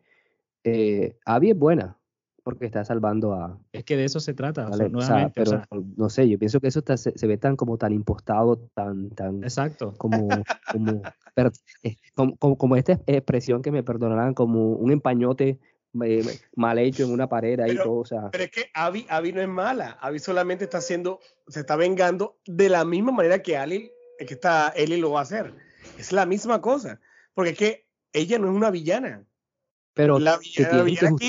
Abby 1.25 1.51
es 1.51 1.57
buena 1.57 1.97
porque 2.47 2.65
está 2.65 2.85
salvando 2.85 3.33
a... 3.33 3.59
Es 3.73 3.83
que 3.83 3.97
de 3.97 4.05
eso 4.05 4.21
se 4.21 4.33
trata, 4.33 4.69
¿vale? 4.69 4.85
o 4.85 5.01
sea, 5.01 5.17
nuevamente. 5.17 5.41
O 5.41 5.45
sea, 5.45 5.67
pero 5.69 5.79
o 5.79 5.81
sea, 5.81 5.93
no 5.97 6.09
sé, 6.09 6.29
yo 6.29 6.39
pienso 6.39 6.61
que 6.61 6.67
eso 6.67 6.79
está, 6.79 6.95
se, 6.95 7.11
se, 7.17 7.27
ve 7.27 7.37
tan 7.37 7.57
como 7.57 7.77
tan 7.77 7.91
impostado, 7.91 8.57
tan... 8.73 9.09
tan 9.09 9.43
Exacto. 9.43 9.93
Como, 9.97 10.29
como, 10.71 11.01
eh, 11.83 11.97
como, 12.15 12.37
como, 12.37 12.57
como, 12.57 12.75
esta 12.77 13.01
expresión 13.05 13.61
que 13.61 13.69
me 13.69 13.83
perdonarán, 13.83 14.33
como 14.33 14.71
un 14.71 14.93
empañote 14.93 15.59
eh, 16.01 16.39
mal 16.55 16.79
hecho 16.79 17.03
en 17.03 17.11
una 17.11 17.27
pared 17.27 17.59
ahí 17.59 17.71
pero, 17.71 17.83
todo, 17.83 17.99
o 17.99 18.05
sea. 18.05 18.29
Pero 18.31 18.45
es 18.45 18.51
que 18.51 18.69
Abby, 18.73 19.05
Abby 19.09 19.33
no 19.33 19.41
es 19.41 19.49
mala, 19.49 19.97
Abby 19.99 20.19
solamente 20.19 20.63
está 20.63 20.77
haciendo, 20.77 21.19
se 21.49 21.59
está 21.59 21.75
vengando 21.75 22.37
de 22.45 22.69
la 22.69 22.85
misma 22.85 23.11
manera 23.11 23.41
que 23.41 23.57
Ali, 23.57 23.91
que 24.19 24.33
está, 24.33 24.69
Ellie 24.69 24.97
lo 24.97 25.11
va 25.11 25.19
a 25.19 25.23
hacer. 25.23 25.53
Es 25.97 26.13
la 26.13 26.25
misma 26.25 26.61
cosa, 26.61 27.01
porque 27.33 27.49
es 27.51 27.57
que 27.57 27.87
ella 28.13 28.39
no 28.39 28.49
es 28.49 28.55
una 28.55 28.71
villana. 28.71 29.25
Pero 29.97 30.19
la 30.19 30.31
la 30.31 30.37
aquí, 30.37 30.63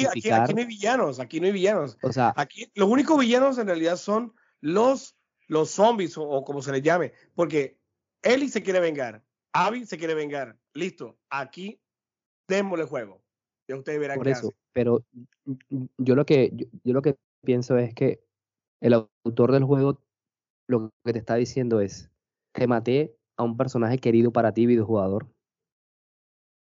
aquí, 0.07 0.31
aquí, 0.31 0.53
no 0.53 0.61
hay 0.61 0.67
villanos, 0.67 1.19
aquí 1.19 1.41
no 1.41 1.47
hay 1.47 1.53
villanos. 1.53 1.97
O 2.03 2.13
sea, 2.13 2.35
aquí 2.37 2.71
los 2.75 2.87
únicos 2.87 3.19
villanos 3.19 3.57
en 3.57 3.67
realidad 3.67 3.97
son 3.97 4.35
los, 4.61 5.17
los 5.47 5.71
zombies 5.71 6.19
o, 6.19 6.29
o 6.29 6.45
como 6.45 6.61
se 6.61 6.71
les 6.73 6.83
llame, 6.83 7.15
porque 7.35 7.79
Ellie 8.23 8.51
se 8.51 8.63
quiere 8.63 8.79
vengar, 8.81 9.25
Abby 9.55 9.87
se 9.87 9.97
quiere 9.97 10.13
vengar. 10.13 10.59
Listo, 10.75 11.19
aquí 11.31 11.81
démosle 12.47 12.85
juego. 12.85 13.23
Ya 13.69 13.77
ustedes 13.77 14.01
verán 14.01 14.19
por 14.19 14.27
qué 14.27 14.33
eso, 14.33 14.49
hace. 14.49 14.57
pero 14.75 15.03
yo 15.97 16.15
lo 16.15 16.27
que 16.27 16.51
yo, 16.53 16.67
yo, 16.85 16.93
lo 16.93 17.01
que 17.01 17.17
pienso 17.43 17.79
es 17.79 17.95
que 17.95 18.23
el 18.83 18.93
autor 18.93 19.53
del 19.53 19.65
juego 19.65 20.03
lo 20.69 20.91
que 21.07 21.15
te 21.15 21.19
está 21.19 21.37
diciendo 21.37 21.81
es 21.81 22.11
te 22.53 22.67
maté 22.67 23.17
a 23.39 23.45
un 23.45 23.57
personaje 23.57 23.97
querido 23.97 24.31
para 24.31 24.53
ti, 24.53 24.67
videojugador 24.67 25.27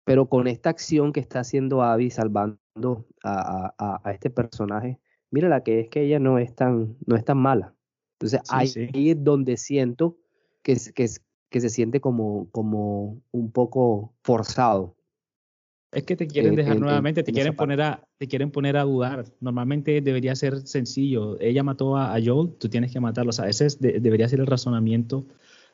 pero 0.09 0.27
con 0.27 0.47
esta 0.47 0.71
acción 0.71 1.13
que 1.13 1.21
está 1.21 1.41
haciendo 1.41 1.83
Abby 1.83 2.09
salvando 2.11 2.59
a, 3.23 3.75
a, 3.77 4.01
a 4.03 4.13
este 4.13 4.31
personaje, 4.31 4.99
mira 5.31 5.51
la 5.51 5.63
que 5.63 5.81
es 5.81 5.89
que 5.91 6.01
ella 6.03 6.19
no 6.19 6.39
es 6.39 6.55
tan, 6.55 6.97
no 7.05 7.15
es 7.15 7.27
tan 7.27 7.37
mala. 7.37 7.75
Entonces 8.15 8.41
Sí, 8.43 8.49
ahí, 8.55 8.67
sí. 8.69 8.89
ahí 8.95 9.11
es 9.11 9.23
donde 9.23 9.59
siento 9.59 10.17
que, 10.63 10.79
que, 10.95 11.61
se 11.61 11.69
siente 11.69 12.01
como, 12.01 12.49
como 12.53 13.21
un 13.33 13.53
poco 13.53 14.15
forzado. 14.23 14.97
Es 15.93 16.05
que 16.05 16.17
te 16.17 16.27
quieren 16.27 16.53
en- 16.53 16.57
dejar 16.57 16.73
en- 16.73 16.79
en- 16.79 16.85
nuevamente, 16.85 17.23
te 17.23 17.31
en 17.31 17.35
quieren 17.35 17.55
poner 17.55 17.83
a, 17.83 18.09
te 18.17 18.27
quieren 18.29 18.51
poner 18.51 18.79
a 18.79 18.85
dudar. 18.85 19.27
Normalmente 19.41 20.01
debería 20.01 20.35
ser 20.37 20.67
sencillo. 20.67 21.39
Ella 21.39 21.63
mató 21.63 21.99
a, 21.99 22.15
a 22.15 22.19
Joel, 22.25 22.55
tú 22.59 22.71
tienes 22.71 22.93
que 22.93 23.01
matarlo. 23.01 23.29
O 23.29 23.33
sea, 23.33 23.47
ese 23.47 23.67
es 23.67 23.79
de- 23.79 24.01
debería 24.01 24.27
ser 24.27 24.41
el 24.41 24.47
razonamiento 24.47 25.27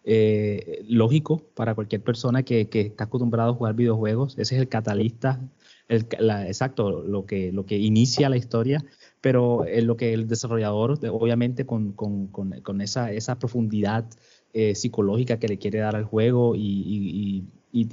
eh, 0.04 0.84
lógico 0.88 1.42
para 1.54 1.74
cualquier 1.74 2.02
persona 2.02 2.42
que, 2.42 2.68
que 2.68 2.80
está 2.82 3.04
acostumbrado 3.04 3.52
a 3.52 3.54
jugar 3.54 3.74
videojuegos. 3.74 4.34
Ese 4.38 4.54
es 4.54 4.60
el 4.60 4.68
catalista, 4.68 5.40
exacto, 5.88 7.02
lo 7.02 7.26
que, 7.26 7.52
lo 7.52 7.64
que 7.66 7.78
inicia 7.78 8.28
la 8.28 8.36
historia, 8.36 8.84
pero 9.20 9.66
en 9.66 9.86
lo 9.86 9.96
que 9.96 10.12
el 10.12 10.28
desarrollador, 10.28 10.98
de- 11.00 11.08
obviamente 11.08 11.66
con, 11.66 11.92
con- 11.92 12.26
con- 12.28 12.60
con 12.60 12.80
esa, 12.80 13.12
esa 13.12 13.38
profundidad 13.38 14.04
eh, 14.52 14.74
psicológica 14.74 15.38
que 15.38 15.48
le 15.48 15.58
quiere 15.58 15.78
dar 15.80 15.96
al 15.96 16.04
juego 16.04 16.54
y, 16.54 17.44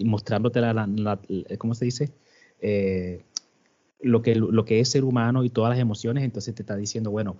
mostrándote 0.05 0.61
la, 0.61 0.73
la- 0.73 0.87
la- 0.87 1.19
¿cómo 1.57 1.73
se 1.73 1.85
dice? 1.85 2.11
Eh, 2.61 3.23
lo, 4.01 4.21
que, 4.21 4.35
lo 4.35 4.65
que 4.65 4.79
es 4.79 4.89
ser 4.89 5.03
humano 5.03 5.43
y 5.43 5.49
todas 5.49 5.69
las 5.71 5.79
emociones, 5.79 6.23
entonces 6.23 6.53
te 6.55 6.61
está 6.61 6.75
diciendo, 6.75 7.11
bueno, 7.11 7.37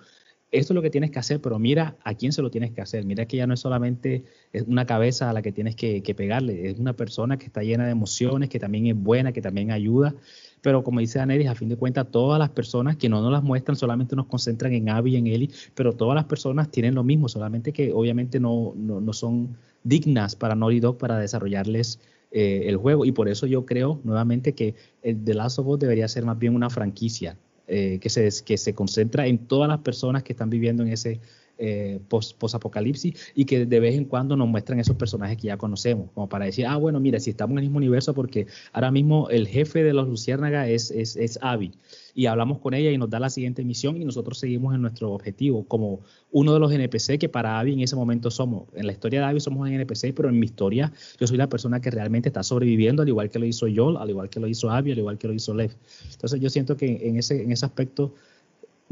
esto 0.51 0.73
es 0.73 0.75
lo 0.75 0.81
que 0.81 0.89
tienes 0.89 1.11
que 1.11 1.19
hacer, 1.19 1.39
pero 1.39 1.57
mira 1.59 1.95
a 2.03 2.13
quién 2.13 2.33
se 2.33 2.41
lo 2.41 2.51
tienes 2.51 2.71
que 2.71 2.81
hacer. 2.81 3.05
Mira 3.05 3.25
que 3.25 3.37
ya 3.37 3.47
no 3.47 3.53
es 3.53 3.61
solamente 3.61 4.23
una 4.67 4.85
cabeza 4.85 5.29
a 5.29 5.33
la 5.33 5.41
que 5.41 5.53
tienes 5.53 5.75
que, 5.75 6.01
pegarle, 6.15 6.69
es 6.69 6.77
una 6.77 6.93
persona 6.93 7.37
que 7.37 7.45
está 7.45 7.63
llena 7.63 7.85
de 7.85 7.91
emociones, 7.91 8.49
que 8.49 8.59
también 8.59 8.87
es 8.87 8.95
buena, 8.95 9.31
que 9.31 9.41
también 9.41 9.71
ayuda. 9.71 10.13
Pero 10.61 10.83
como 10.83 10.99
dice 10.99 11.19
Daneris, 11.19 11.47
a 11.47 11.55
fin 11.55 11.69
de 11.69 11.77
cuentas, 11.77 12.11
todas 12.11 12.37
las 12.37 12.49
personas 12.49 12.97
que 12.97 13.07
no 13.07 13.21
nos 13.21 13.31
las 13.31 13.43
muestran 13.43 13.77
solamente 13.77 14.15
nos 14.15 14.25
concentran 14.25 14.73
en 14.73 14.89
Abby 14.89 15.13
y 15.13 15.17
en 15.17 15.27
Ellie, 15.27 15.49
pero 15.73 15.93
todas 15.93 16.15
las 16.15 16.25
personas 16.25 16.69
tienen 16.69 16.95
lo 16.95 17.03
mismo, 17.03 17.29
solamente 17.29 17.71
que 17.71 17.93
obviamente 17.93 18.39
no, 18.39 18.73
no, 18.75 18.99
no 18.99 19.13
son 19.13 19.55
dignas 19.83 20.35
para 20.35 20.53
Naughty 20.53 20.81
Dog 20.81 20.97
para 20.97 21.17
desarrollarles 21.17 21.99
eh, 22.31 22.63
el 22.65 22.75
juego. 22.75 23.05
Y 23.05 23.13
por 23.13 23.29
eso 23.29 23.47
yo 23.47 23.65
creo 23.65 24.01
nuevamente 24.03 24.53
que 24.53 24.75
el 25.01 25.23
The 25.23 25.33
Last 25.33 25.59
of 25.59 25.67
Us 25.67 25.79
debería 25.79 26.07
ser 26.09 26.25
más 26.25 26.37
bien 26.37 26.55
una 26.55 26.69
franquicia 26.69 27.37
eh, 27.73 27.99
que, 27.99 28.09
se, 28.09 28.29
que 28.43 28.57
se 28.57 28.75
concentra 28.75 29.27
en 29.27 29.47
todas 29.47 29.69
las 29.69 29.79
personas 29.79 30.23
que 30.23 30.33
están 30.33 30.49
viviendo 30.49 30.83
en 30.83 30.89
ese 30.89 31.21
eh, 31.57 32.01
post, 32.09 32.37
post-apocalipsis 32.37 33.31
y 33.33 33.45
que 33.45 33.65
de 33.65 33.79
vez 33.79 33.95
en 33.95 34.03
cuando 34.03 34.35
nos 34.35 34.49
muestran 34.49 34.79
esos 34.79 34.97
personajes 34.97 35.37
que 35.37 35.47
ya 35.47 35.57
conocemos, 35.57 36.09
como 36.11 36.27
para 36.27 36.43
decir, 36.43 36.65
ah, 36.65 36.75
bueno, 36.75 36.99
mira, 36.99 37.17
si 37.21 37.29
estamos 37.29 37.53
en 37.53 37.59
el 37.59 37.63
mismo 37.65 37.77
universo, 37.77 38.13
porque 38.13 38.47
ahora 38.73 38.91
mismo 38.91 39.29
el 39.29 39.47
jefe 39.47 39.83
de 39.83 39.93
los 39.93 40.05
Luciérnaga 40.05 40.67
es, 40.67 40.91
es, 40.91 41.15
es 41.15 41.39
Abby, 41.41 41.71
y 42.13 42.25
hablamos 42.25 42.59
con 42.59 42.73
ella 42.73 42.91
y 42.91 42.97
nos 42.97 43.09
da 43.09 43.19
la 43.19 43.29
siguiente 43.29 43.63
misión 43.63 44.01
y 44.01 44.05
nosotros 44.05 44.37
seguimos 44.39 44.75
en 44.75 44.81
nuestro 44.81 45.11
objetivo, 45.11 45.65
como 45.65 46.01
uno 46.31 46.53
de 46.53 46.59
los 46.59 46.71
NPC 46.71 47.17
que 47.19 47.29
para 47.29 47.59
Abby 47.59 47.73
en 47.73 47.81
ese 47.81 47.95
momento 47.95 48.31
somos. 48.31 48.67
En 48.73 48.85
la 48.85 48.91
historia 48.91 49.21
de 49.21 49.25
Abby 49.27 49.39
somos 49.39 49.67
un 49.67 49.73
NPC, 49.73 50.13
pero 50.13 50.29
en 50.29 50.39
mi 50.39 50.45
historia 50.45 50.91
yo 51.19 51.27
soy 51.27 51.37
la 51.37 51.47
persona 51.47 51.79
que 51.79 51.91
realmente 51.91 52.29
está 52.29 52.43
sobreviviendo, 52.43 53.01
al 53.01 53.07
igual 53.07 53.29
que 53.29 53.39
lo 53.39 53.45
hizo 53.45 53.67
Joel, 53.73 53.97
al 53.97 54.09
igual 54.09 54.29
que 54.29 54.39
lo 54.39 54.47
hizo 54.47 54.69
Abby, 54.69 54.91
al 54.91 54.99
igual 54.99 55.17
que 55.17 55.27
lo 55.27 55.33
hizo 55.33 55.53
Lev. 55.53 55.71
Entonces 56.11 56.39
yo 56.39 56.49
siento 56.49 56.77
que 56.77 57.07
en 57.07 57.17
ese, 57.17 57.41
en 57.41 57.51
ese 57.51 57.65
aspecto 57.65 58.13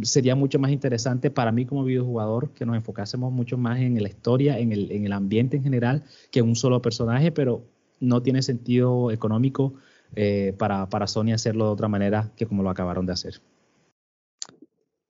sería 0.01 0.35
mucho 0.35 0.59
más 0.59 0.71
interesante 0.71 1.29
para 1.29 1.51
mí 1.51 1.65
como 1.65 1.83
videojugador 1.83 2.51
que 2.51 2.65
nos 2.65 2.75
enfocásemos 2.75 3.31
mucho 3.31 3.57
más 3.57 3.79
en 3.79 4.01
la 4.01 4.07
historia, 4.07 4.57
en 4.59 4.71
el, 4.71 4.91
en 4.91 5.05
el 5.05 5.13
ambiente 5.13 5.57
en 5.57 5.63
general, 5.63 6.03
que 6.31 6.41
un 6.41 6.55
solo 6.55 6.81
personaje, 6.81 7.31
pero 7.31 7.63
no 7.99 8.21
tiene 8.21 8.41
sentido 8.41 9.11
económico 9.11 9.73
eh, 10.15 10.53
para, 10.57 10.87
para 10.87 11.07
Sony 11.07 11.33
hacerlo 11.33 11.65
de 11.65 11.71
otra 11.71 11.87
manera 11.87 12.31
que 12.35 12.45
como 12.45 12.63
lo 12.63 12.69
acabaron 12.69 13.05
de 13.05 13.13
hacer. 13.13 13.41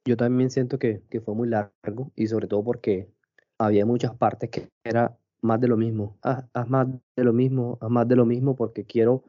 Yo 0.05 0.17
también 0.17 0.49
siento 0.49 0.79
que, 0.79 1.01
que 1.09 1.21
fue 1.21 1.35
muy 1.35 1.47
largo 1.49 2.11
y 2.15 2.27
sobre 2.27 2.47
todo 2.47 2.63
porque 2.63 3.09
había 3.57 3.85
muchas 3.85 4.15
partes 4.15 4.49
que 4.49 4.69
era 4.83 5.17
más 5.41 5.59
de 5.61 5.67
lo 5.67 5.77
mismo. 5.77 6.17
Haz, 6.21 6.45
haz 6.53 6.69
más 6.69 6.87
de 7.15 7.23
lo 7.23 7.33
mismo, 7.33 7.77
haz 7.81 7.89
más 7.89 8.07
de 8.07 8.15
lo 8.15 8.25
mismo 8.25 8.55
porque 8.55 8.85
quiero 8.85 9.23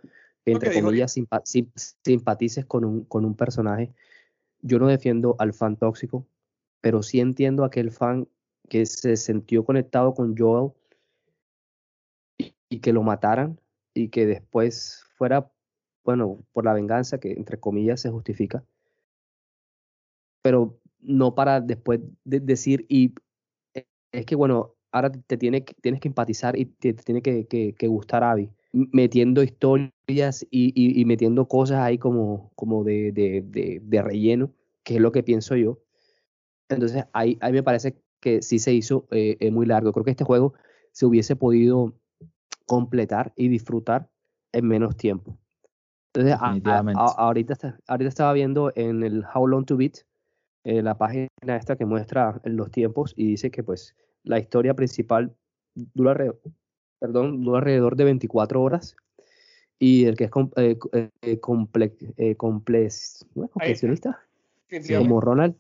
entre 0.47 0.71
comillas, 0.73 1.13
simpa- 1.17 1.43
sim- 1.45 1.71
simpatices 2.03 2.65
con 2.65 2.85
un, 2.85 3.05
con 3.05 3.25
un 3.25 3.35
personaje. 3.35 3.93
Yo 4.63 4.79
no 4.79 4.87
defiendo 4.87 5.37
al 5.39 5.53
fan 5.53 5.77
tóxico, 5.77 6.27
pero 6.81 7.03
sí 7.03 7.21
entiendo 7.21 7.63
a 7.63 7.67
aquel 7.67 7.91
fan 7.91 8.27
que 8.69 8.87
se 8.87 9.17
sintió 9.17 9.65
conectado 9.65 10.15
con 10.15 10.37
Joel 10.37 10.73
y, 12.39 12.55
y 12.69 12.81
que 12.81 12.93
lo 12.93 13.03
mataran 13.03 13.61
y 13.95 14.09
que 14.09 14.27
después 14.27 15.05
fuera, 15.17 15.51
bueno, 16.05 16.45
por 16.53 16.65
la 16.65 16.73
venganza 16.75 17.19
que 17.21 17.33
entre 17.33 17.59
comillas 17.61 18.01
se 18.01 18.11
justifica 18.11 18.65
pero 20.43 20.79
no 21.01 21.35
para 21.35 21.61
después 21.61 22.01
de 22.25 22.41
decir, 22.41 22.87
y 22.89 23.15
eh, 23.75 23.87
es 24.13 24.27
que 24.27 24.37
bueno, 24.37 24.75
ahora 24.93 25.13
te 25.13 25.37
tiene, 25.39 25.63
tienes 25.83 26.01
que 26.01 26.09
empatizar 26.09 26.59
y 26.59 26.67
te, 26.67 26.95
tiene 26.95 27.23
que, 27.23 27.47
que- 27.47 27.75
que 27.75 27.87
gustar 27.89 28.25
Abby, 28.25 28.51
metiendo 28.73 29.43
historias 29.43 30.47
y, 30.51 31.05
metiendo 31.07 31.49
cosas 31.49 31.81
ahí 31.81 31.99
como, 31.99 32.53
como 32.57 32.85
de- 32.85 33.13
de 33.83 34.03
relleno, 34.03 34.53
que 34.85 34.97
es 34.97 35.01
lo 35.01 35.13
que 35.13 35.23
pienso 35.23 35.57
yo. 35.57 35.81
Entonces 36.71 37.05
ahí, 37.15 37.39
ahí 37.43 37.53
me 37.55 37.65
parece 37.65 37.97
que 38.21 38.43
sí 38.43 38.61
se 38.61 38.75
hizo 38.75 39.09
eh, 39.13 39.39
eh, 39.41 39.53
muy 39.53 39.67
largo. 39.67 39.93
Creo 39.93 40.05
que 40.07 40.13
este 40.13 40.25
juego 40.25 40.55
se 40.93 41.07
hubiese 41.07 41.37
podido 41.37 41.95
completar 42.67 43.35
y 43.37 43.49
disfrutar 43.51 44.11
en 44.53 44.69
menos 44.69 44.97
tiempo. 44.99 45.39
Entonces, 46.15 46.37
a- 46.41 46.53
a- 46.99 47.15
ahorita, 47.19 47.53
está- 47.53 47.79
ahorita 47.87 48.09
estaba 48.09 48.33
viendo 48.33 48.73
en 48.75 49.03
el 49.05 49.25
How 49.33 49.47
Long 49.47 49.65
to 49.65 49.77
Beat, 49.77 49.99
eh, 50.65 50.83
la 50.83 50.99
página 50.99 51.29
esta 51.47 51.77
que 51.77 51.85
muestra 51.87 52.41
los 52.45 52.71
tiempos 52.71 53.15
y 53.17 53.27
dice 53.29 53.51
que 53.51 53.63
pues 53.63 53.95
la 54.25 54.39
historia 54.39 54.75
principal 54.75 55.33
dura, 55.95 56.11
alrededor, 56.13 56.41
perdón, 56.99 57.43
dura 57.45 57.59
alrededor 57.59 57.97
de 57.97 58.05
24 58.05 58.61
horas 58.63 58.97
y 59.79 60.05
el 60.05 60.17
que 60.17 60.25
es 60.25 60.31
com- 60.31 60.51
eh, 60.57 60.77
eh, 60.93 61.41
comple- 61.41 62.13
eh, 62.17 62.37
complex- 62.37 63.25
¿cómo 63.33 63.47
es? 63.47 63.51
completionista, 63.53 64.19
Definitivamente. 64.69 65.09
como 65.09 65.21
Ronald, 65.21 65.55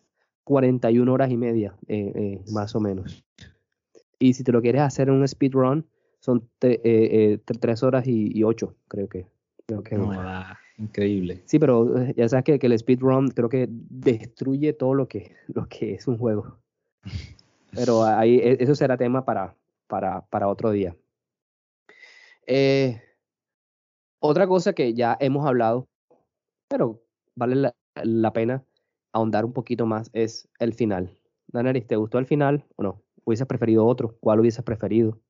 41 0.44 1.12
horas 1.12 1.30
y 1.30 1.36
media, 1.36 1.74
eh, 1.86 2.12
eh, 2.14 2.42
más 2.52 2.74
o 2.74 2.80
menos. 2.80 3.24
Y 4.18 4.34
si 4.34 4.42
te 4.44 4.52
lo 4.52 4.60
quieres 4.60 4.82
hacer 4.82 5.08
en 5.08 5.14
un 5.14 5.26
speedrun, 5.28 5.86
son 6.18 6.46
3 6.58 7.82
horas 7.82 8.06
y 8.06 8.42
8, 8.42 8.74
creo 8.88 9.08
que. 9.08 9.26
Creo 9.70 9.82
que 9.84 9.96
No, 9.96 10.20
increíble. 10.78 11.42
Sí, 11.46 11.58
pero 11.60 11.96
eh, 11.98 12.14
ya 12.16 12.28
sabes 12.28 12.44
que, 12.44 12.58
que 12.58 12.66
el 12.66 12.76
speedrun 12.76 13.28
creo 13.28 13.48
que 13.48 13.68
destruye 13.70 14.72
todo 14.72 14.94
lo 14.94 15.06
que, 15.06 15.36
lo 15.46 15.66
que 15.68 15.94
es 15.94 16.08
un 16.08 16.18
juego. 16.18 16.58
Pero 17.72 18.02
ahí 18.02 18.38
e- 18.38 18.56
eso 18.58 18.74
será 18.74 18.96
tema 18.96 19.24
para, 19.24 19.54
para, 19.86 20.22
para 20.22 20.48
otro 20.48 20.72
día. 20.72 20.96
Eh, 22.48 23.00
otra 24.18 24.48
cosa 24.48 24.72
que 24.72 24.92
ya 24.92 25.16
hemos 25.20 25.46
hablado, 25.46 25.86
pero 26.66 27.00
vale 27.36 27.54
la, 27.54 27.76
la 28.02 28.32
pena 28.32 28.64
ahondar 29.12 29.44
un 29.44 29.52
poquito 29.52 29.86
más, 29.86 30.10
es 30.12 30.48
el 30.58 30.74
final. 30.74 31.16
Daneris, 31.46 31.86
¿te 31.86 31.94
gustó 31.94 32.18
el 32.18 32.26
final 32.26 32.66
o 32.74 32.82
no? 32.82 33.02
¿Hubieses 33.24 33.46
preferido 33.46 33.86
otro? 33.86 34.16
¿Cuál 34.18 34.40
hubieses 34.40 34.64
preferido? 34.64 35.20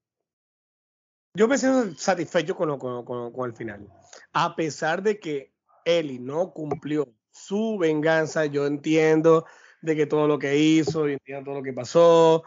Yo 1.35 1.47
me 1.47 1.59
siento 1.59 1.95
satisfecho 1.97 2.57
con, 2.57 2.79
con, 2.79 3.05
con- 3.33 3.49
el 3.51 3.57
final. 3.57 3.87
A 4.33 4.57
pesar 4.57 5.03
de 5.03 5.21
que 5.21 5.55
Ellie 5.85 6.19
no 6.19 6.53
cumplió 6.53 7.15
su 7.31 7.79
venganza, 7.79 8.47
yo 8.47 8.67
entiendo 8.67 9.47
de 9.81 9.95
que 9.97 10.07
todo 10.07 10.27
lo 10.27 10.39
que 10.39 10.59
hizo, 10.59 11.07
yo 11.07 11.13
entiendo 11.15 11.45
todo 11.45 11.55
lo 11.61 11.63
que 11.63 11.73
pasó, 11.73 12.43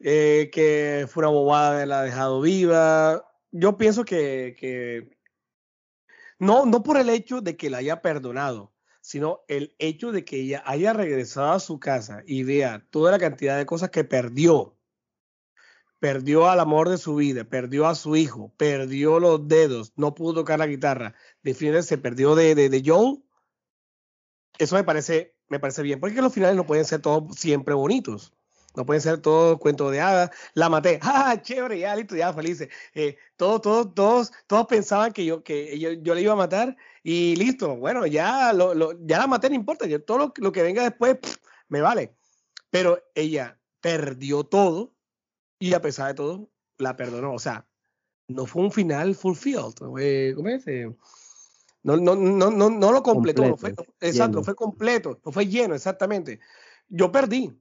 eh, 0.00 0.50
que 0.52 1.06
fue 1.08 1.22
una 1.22 1.30
bobada 1.30 1.72
haberla 1.72 2.02
dejado 2.02 2.40
viva. 2.40 3.24
Yo 3.50 3.76
pienso 3.76 4.04
que, 4.04 4.56
que 4.58 5.18
no, 6.38 6.64
no 6.64 6.82
por 6.82 6.96
el 6.96 7.10
hecho 7.10 7.42
de 7.42 7.56
que 7.56 7.68
la 7.70 7.78
haya 7.78 8.00
perdonado, 8.00 8.72
sino 9.02 9.42
el 9.46 9.76
hecho 9.78 10.10
de 10.10 10.24
que 10.24 10.40
ella 10.40 10.62
haya 10.64 10.94
regresado 10.94 11.52
a 11.52 11.60
su 11.60 11.78
casa 11.78 12.22
y 12.26 12.44
vea 12.44 12.86
toda 12.90 13.12
la 13.12 13.18
cantidad 13.18 13.58
de 13.58 13.66
cosas 13.66 13.90
que 13.90 14.04
perdió 14.04 14.78
perdió 16.02 16.48
al 16.48 16.58
amor 16.58 16.88
de 16.88 16.98
su 16.98 17.14
vida, 17.14 17.44
perdió 17.44 17.86
a 17.86 17.94
su 17.94 18.16
hijo, 18.16 18.52
perdió 18.56 19.20
los 19.20 19.46
dedos, 19.46 19.92
no 19.94 20.16
pudo 20.16 20.34
tocar 20.34 20.58
la 20.58 20.66
guitarra, 20.66 21.14
definitivamente 21.44 21.86
se 21.86 21.96
perdió 21.98 22.34
de, 22.34 22.56
de, 22.56 22.68
de 22.68 22.82
Joel. 22.84 23.22
Eso 24.58 24.74
me 24.74 24.82
parece, 24.82 25.36
me 25.48 25.60
parece 25.60 25.80
bien, 25.82 26.00
porque 26.00 26.20
los 26.20 26.34
finales 26.34 26.56
no 26.56 26.66
pueden 26.66 26.84
ser 26.84 27.00
todos 27.02 27.36
siempre 27.38 27.74
bonitos. 27.74 28.32
No 28.74 28.84
pueden 28.84 29.00
ser 29.00 29.18
todos 29.20 29.58
cuentos 29.60 29.92
de 29.92 30.00
hadas. 30.00 30.30
La 30.54 30.68
maté. 30.68 30.98
¡Ah, 31.02 31.40
chévere! 31.40 31.78
Ya, 31.78 31.94
listo, 31.94 32.16
ya, 32.16 32.32
felices. 32.32 32.68
Eh, 32.94 33.16
todos, 33.36 33.60
todos, 33.62 33.94
todos, 33.94 34.32
todos 34.48 34.66
pensaban 34.66 35.12
que 35.12 35.24
yo, 35.24 35.44
que 35.44 35.78
yo, 35.78 35.92
yo 35.92 36.14
le 36.16 36.22
iba 36.22 36.32
a 36.32 36.36
matar 36.36 36.76
y 37.04 37.36
listo. 37.36 37.76
Bueno, 37.76 38.06
ya, 38.06 38.52
lo, 38.52 38.74
lo- 38.74 38.98
ya 39.06 39.18
la 39.18 39.28
maté, 39.28 39.48
no 39.50 39.54
importa. 39.54 39.86
Yo, 39.86 40.02
todo 40.02 40.18
lo, 40.18 40.32
lo 40.36 40.50
que 40.50 40.62
venga 40.64 40.82
después 40.82 41.18
pff, 41.18 41.36
me 41.68 41.80
vale. 41.80 42.16
Pero 42.70 42.98
ella 43.14 43.60
perdió 43.80 44.42
todo 44.42 44.91
y 45.62 45.74
a 45.74 45.80
pesar 45.80 46.08
de 46.08 46.14
todo, 46.14 46.50
la 46.78 46.96
perdonó. 46.96 47.34
O 47.34 47.38
sea, 47.38 47.68
no 48.26 48.46
fue 48.46 48.62
un 48.62 48.72
final 48.72 49.14
fulfilled. 49.14 49.74
eh, 50.00 50.32
¿Cómo 50.34 50.48
es? 50.48 50.66
Eh, 50.66 50.92
no, 51.84 51.96
no, 51.96 52.16
no, 52.16 52.50
no, 52.50 52.68
no 52.68 52.92
lo 52.92 53.02
completó. 53.04 53.42
no 53.42 53.56
fue- 53.56 53.72
Completo, 53.72 53.94
exacto, 54.00 54.38
lleno. 54.38 54.44
fue 54.44 54.54
completo, 54.56 55.20
no 55.24 55.30
fue 55.30 55.46
lleno, 55.46 55.76
exactamente. 55.76 56.40
yo 56.88 57.12
perdí. 57.12 57.56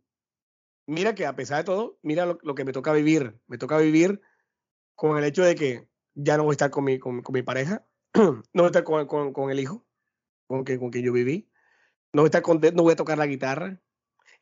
Mira 0.87 1.13
que 1.13 1.27
a 1.27 1.35
pesar 1.35 1.59
de 1.59 1.65
todo, 1.65 1.99
mira 2.01 2.25
lo, 2.25 2.39
lo 2.41 2.55
que 2.55 2.65
me 2.65 2.73
toca 2.73 2.91
vivir. 2.91 3.39
Me 3.45 3.59
toca 3.59 3.77
vivir 3.77 4.19
con 4.95 5.15
el 5.15 5.23
hecho 5.23 5.43
de 5.43 5.53
que 5.53 5.87
ya 6.15 6.37
no 6.37 6.43
voy 6.43 6.53
a 6.53 6.57
estar 6.57 6.71
con 6.71 6.83
mi, 6.83 6.97
con, 6.97 7.21
con 7.21 7.33
mi 7.33 7.43
pareja, 7.43 7.85
no 8.15 8.41
voy 8.53 8.63
a 8.63 8.67
estar 8.67 8.83
con, 8.83 9.05
con, 9.05 9.31
con 9.31 9.51
el 9.51 9.59
hijo 9.59 9.85
con 10.47 10.65
que, 10.65 10.79
con 10.79 10.89
que 10.89 11.03
yo 11.03 11.13
viví, 11.13 11.47
no 12.13 12.23
voy, 12.23 12.25
a 12.25 12.29
estar 12.29 12.41
con, 12.41 12.59
no 12.73 12.81
voy 12.83 12.93
a 12.93 12.95
tocar 12.97 13.17
la 13.19 13.27
guitarra. 13.27 13.79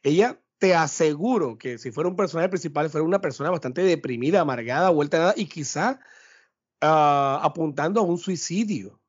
Ella, 0.01 0.41
te 0.59 0.75
aseguro 0.75 1.57
que 1.57 1.77
si 1.77 1.91
fuera 1.91 2.09
un 2.09 2.17
personaje 2.17 2.49
principal, 2.49 2.89
fuera 2.89 3.05
una 3.05 3.21
persona 3.21 3.49
bastante 3.49 3.81
deprimida, 3.81 4.41
amargada, 4.41 4.89
vuelta 4.89 5.17
a 5.17 5.19
nada 5.21 5.33
y 5.37 5.47
quizá 5.47 5.99
uh, 6.81 7.39
apuntando 7.41 8.01
a 8.01 8.03
un 8.03 8.17
suicidio. 8.17 8.99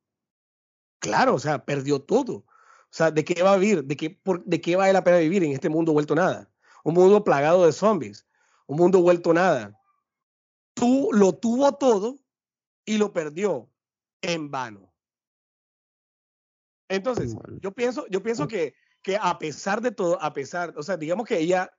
Claro, 1.01 1.35
o 1.35 1.39
sea, 1.39 1.65
perdió 1.65 2.01
todo. 2.01 2.35
O 2.35 2.93
sea, 2.93 3.11
¿de 3.11 3.25
qué 3.25 3.43
va 3.43 3.55
a 3.55 3.57
vivir? 3.57 3.85
¿De 3.85 3.97
qué, 3.97 4.11
por, 4.11 4.45
¿De 4.45 4.61
qué 4.61 4.77
vale 4.77 4.93
la 4.93 5.03
pena 5.03 5.19
vivir 5.19 5.43
en 5.43 5.53
este 5.53 5.69
mundo 5.69 5.93
vuelto 5.93 6.15
nada? 6.15 6.49
Un 6.85 6.95
mundo 6.95 7.25
plagado 7.25 7.67
de 7.67 7.73
zombies, 7.73 8.27
un 8.67 8.77
mundo 8.77 9.03
vuelto 9.03 9.35
nada. 9.35 9.77
Tú 10.75 11.11
lo 11.13 11.33
tuvo 11.33 11.73
todo 11.73 12.21
y 12.85 12.97
lo 12.97 13.13
perdió 13.13 13.69
en 14.23 14.51
vano. 14.51 14.93
Entonces, 16.89 17.37
yo 17.61 17.73
pienso, 17.73 18.07
yo 18.09 18.23
pienso 18.23 18.47
que, 18.47 18.75
que 19.03 19.17
a 19.21 19.39
pesar 19.39 19.81
de 19.81 19.93
todo, 19.93 20.23
a 20.23 20.33
pesar, 20.33 20.75
o 20.77 20.83
sea, 20.83 20.97
digamos 20.97 21.27
que 21.27 21.39
ella 21.39 21.73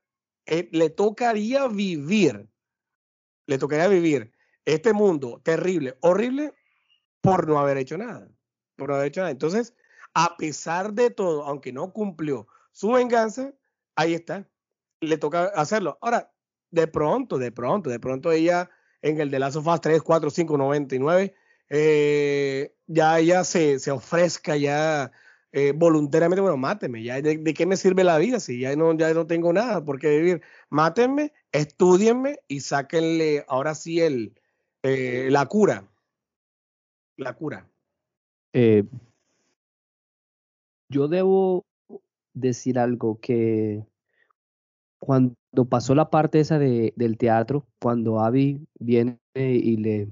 eh, 0.46 0.70
le 0.72 0.90
tocaría 0.90 1.68
vivir, 1.68 2.50
le 3.48 3.58
tocaría 3.58 3.88
vivir 3.88 4.32
este 4.66 4.94
mundo 4.94 5.42
terrible, 5.44 5.98
horrible, 6.02 6.54
por 7.22 7.48
no 7.48 7.60
haber 7.60 7.78
hecho 7.78 7.98
nada, 7.98 8.28
por 8.76 8.90
no 8.90 8.96
haber 8.96 9.08
hecho 9.08 9.22
nada. 9.22 9.32
Entonces, 9.32 9.76
a 10.14 10.36
pesar 10.38 10.94
de 10.94 11.12
todo, 11.12 11.44
aunque 11.46 11.72
no 11.72 11.94
cumplió 11.94 12.48
su 12.72 12.92
venganza, 12.92 13.54
ahí 13.96 14.14
está, 14.14 14.50
le 15.00 15.18
toca 15.18 15.46
hacerlo. 15.56 15.98
Ahora, 16.02 16.34
de 16.72 16.88
pronto, 16.88 17.38
de 17.38 17.52
pronto, 17.52 17.90
de 17.90 18.00
pronto 18.00 18.32
ella 18.32 18.70
en 19.02 19.20
el 19.20 19.30
de 19.30 19.40
Last 19.40 19.58
of 19.58 19.68
Us 19.68 19.82
3, 19.82 20.02
4, 20.02 20.30
5, 20.30 20.58
99, 20.58 21.36
eh, 21.70 22.76
ya 22.88 23.20
ella 23.20 23.44
se, 23.44 23.80
se 23.80 23.92
ofrezca 23.92 24.56
ya 24.56 25.12
eh, 25.54 25.74
voluntariamente, 25.76 26.42
bueno, 26.42 26.56
máteme, 26.56 27.04
ya 27.04 27.22
de, 27.22 27.44
qué 27.54 27.66
me 27.66 27.76
sirve 27.76 28.06
la 28.06 28.18
vida 28.18 28.40
si 28.40 28.60
ya 28.60 28.74
no, 28.76 28.94
ya 28.98 29.14
no 29.14 29.28
tengo 29.28 29.52
nada 29.52 29.84
por 29.84 30.00
qué 30.00 30.18
vivir. 30.18 30.42
Mátenme, 30.70 31.34
estudienme 31.52 32.40
y 32.48 32.62
sáquenle 32.62 33.44
ahora 33.50 33.76
sí 33.76 34.00
el, 34.00 34.34
eh, 34.84 35.28
la 35.30 35.46
cura. 35.48 35.90
La 37.18 37.34
cura. 37.34 37.70
Eh, 38.54 38.86
yo 40.90 41.08
debo 41.10 41.66
decir 42.34 42.80
algo 42.80 43.20
que 43.20 43.86
cuando 45.00 45.36
pasó 45.70 45.96
la 45.96 46.10
parte 46.10 46.40
esa 46.40 46.60
de, 46.60 46.94
del 46.96 47.18
teatro, 47.18 47.68
cuando 47.82 48.22
Abby 48.22 48.66
viene 48.80 49.20
y 49.36 49.78
le 49.78 50.08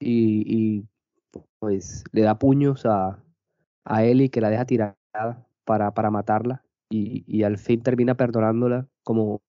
y, 0.00 0.44
y 0.46 0.84
pues 1.58 2.04
le 2.12 2.22
da 2.22 2.38
puños 2.38 2.86
a, 2.86 3.20
a 3.88 4.04
Ellie 4.04 4.30
que 4.30 4.40
la 4.40 4.50
deja 4.50 4.64
tirada 4.66 4.96
para, 5.64 5.92
para 5.92 6.10
matarla 6.10 6.62
y, 6.90 7.24
y 7.26 7.42
al 7.42 7.58
fin 7.58 7.82
termina 7.82 8.14
perdonándola 8.14 8.86
como 9.02 9.42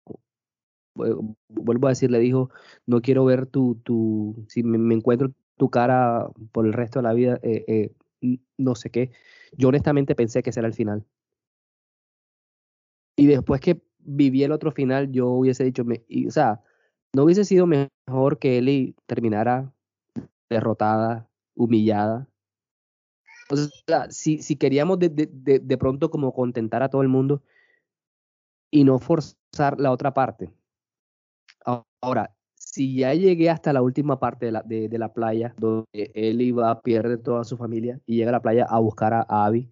vuelvo 1.47 1.87
a 1.87 1.91
decir, 1.91 2.11
le 2.11 2.19
dijo, 2.19 2.49
no 2.85 3.01
quiero 3.01 3.25
ver 3.25 3.45
tu, 3.45 3.75
tu 3.83 4.45
si 4.47 4.63
me, 4.63 4.93
encuentro 4.93 5.31
tu 5.57 5.69
cara 5.69 6.29
por 6.51 6.65
el 6.65 6.73
resto 6.73 6.99
de 6.99 7.03
la 7.03 7.13
vida, 7.13 7.39
eh, 7.43 7.93
eh, 8.21 8.39
no 8.57 8.75
sé 8.75 8.89
qué. 8.89 9.11
Yo 9.57 9.69
honestamente 9.69 10.15
pensé 10.15 10.43
que 10.43 10.49
ese 10.51 10.59
era 10.59 10.67
el 10.67 10.73
final. 10.73 11.05
Y 13.15 13.27
después 13.27 13.59
que 13.61 13.81
viví 13.99 14.43
el 14.43 14.51
otro 14.51 14.71
final, 14.71 15.11
yo 15.11 15.27
hubiese 15.27 15.63
dicho, 15.63 15.83
y, 16.07 16.27
o 16.27 16.31
sea, 16.31 16.61
no 17.13 17.23
hubiese 17.23 17.43
sido 17.43 17.67
mejor 17.67 18.39
que 18.39 18.57
Ellie 18.57 18.95
terminara 19.05 19.73
derrotada, 20.49 21.27
humillada. 21.55 22.27
O 23.51 23.55
sea, 23.55 24.09
si, 24.11 24.55
queríamos 24.55 24.99
de, 24.99 25.77
pronto 25.79 26.09
como 26.09 26.33
contentar 26.33 26.83
a 26.83 26.89
todo 26.89 27.01
el 27.01 27.07
mundo 27.07 27.41
y 28.71 28.83
no 28.83 28.99
forzar 28.99 29.79
la 29.79 29.91
otra 29.91 30.13
parte. 30.13 30.51
Ahora, 32.01 32.35
si 32.55 32.95
ya 32.95 33.13
llegué 33.13 33.49
hasta 33.49 33.73
la 33.73 33.81
última 33.81 34.19
parte 34.19 34.45
de 34.45 34.97
la, 34.97 35.13
playa, 35.13 35.55
donde 35.57 36.11
él 36.13 36.41
iba 36.41 36.69
a 36.69 36.81
perder 36.81 37.21
toda 37.21 37.43
su 37.43 37.57
familia 37.57 37.99
y 38.05 38.17
llega 38.17 38.29
a 38.29 38.33
la 38.33 38.41
playa 38.41 38.65
a 38.69 38.79
buscar 38.79 39.13
a, 39.13 39.25
Abby, 39.27 39.71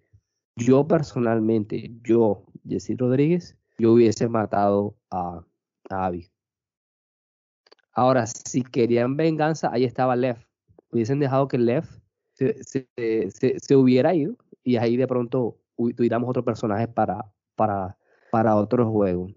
yo 0.56 0.86
personalmente, 0.86 1.92
yo, 2.02 2.44
Jesse 2.68 2.96
Rodríguez, 2.96 3.56
yo 3.78 3.92
hubiese 3.92 4.28
matado 4.28 4.96
a, 5.10 5.44
a 5.88 6.06
Abby. 6.06 6.28
Ahora, 7.92 8.26
si 8.26 8.62
querían 8.62 9.16
venganza, 9.16 9.70
ahí 9.72 9.84
estaba 9.84 10.16
Lev 10.16 10.48
hubiesen 10.90 11.18
dejado 11.18 11.48
que 11.48 11.58
Lev 11.58 11.84
se, 12.38 12.88
se, 13.30 13.58
se, 13.58 13.76
hubiera 13.76 14.14
ido 14.14 14.36
y 14.62 14.76
ahí 14.76 14.96
de 14.96 15.06
pronto 15.08 15.56
tuviéramos 15.96 16.30
otro 16.30 16.44
personaje 16.44 16.86
para, 16.86 17.24
para, 17.56 17.96
para 18.30 18.56
otro 18.56 18.90
juego. 18.90 19.28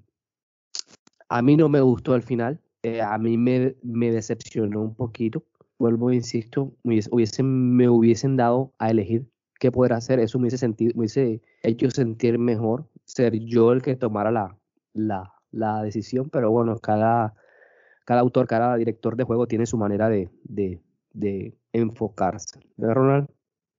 A 1.30 1.42
mí 1.42 1.56
no 1.56 1.70
me 1.70 1.82
gustó 1.82 2.14
el 2.16 2.22
final, 2.22 2.60
eh, 2.84 3.02
a 3.02 3.18
mí 3.18 3.38
me, 3.38 3.76
me, 3.82 4.12
decepcionó 4.12 4.82
un 4.82 4.96
poquito. 4.96 5.44
Vuelvo, 5.80 6.12
insisto, 6.12 6.74
me 6.84 7.00
hubiesen, 7.10 7.76
me 7.76 7.90
hubiesen 7.90 8.36
dado 8.38 8.74
a 8.78 8.92
elegir 8.92 9.26
qué 9.60 9.72
poder 9.72 9.94
hacer, 9.94 10.20
eso 10.20 10.38
me 10.38 10.44
hubiese, 10.44 10.58
sentido, 10.58 10.92
me 10.96 11.02
hubiese 11.02 11.42
hecho 11.64 11.90
sentir 11.90 12.38
mejor, 12.38 12.88
ser 13.06 13.40
yo 13.40 13.72
el 13.72 13.82
que 13.82 13.96
tomara 13.96 14.32
la, 14.32 14.58
la, 14.94 15.34
la 15.52 15.82
decisión, 15.84 16.30
pero 16.30 16.52
bueno, 16.52 16.78
cada, 16.80 17.34
cada 18.06 18.22
autor, 18.22 18.48
cada 18.48 18.76
director 18.76 19.16
de 19.16 19.24
juego 19.24 19.48
tiene 19.48 19.66
su 19.66 19.78
manera 19.78 20.10
de, 20.10 20.30
de 21.14 21.54
enfocarse. 21.74 22.60
¿Verdad, 22.78 22.96
Ronald? 22.96 23.28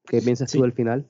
¿Qué 0.07 0.20
piensas 0.20 0.51
sí. 0.51 0.59
tú 0.59 0.62
del 0.62 0.72
final? 0.72 1.07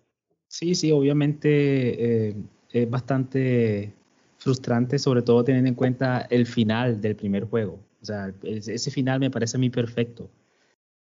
Sí, 0.49 0.75
sí, 0.75 0.93
obviamente 0.93 2.29
eh, 2.29 2.35
es 2.71 2.91
bastante 2.91 3.95
frustrante, 4.39 4.99
sobre 4.99 5.23
todo 5.23 5.45
teniendo 5.45 5.69
en 5.69 5.75
cuenta 5.75 6.27
el 6.31 6.47
final 6.47 7.01
del 7.01 7.17
primer 7.17 7.45
juego. 7.45 7.79
O 8.03 8.05
sea, 8.05 8.35
ese 8.43 8.91
final 8.91 9.21
me 9.21 9.31
parece 9.31 9.57
a 9.57 9.61
mí 9.61 9.71
perfecto. 9.71 10.29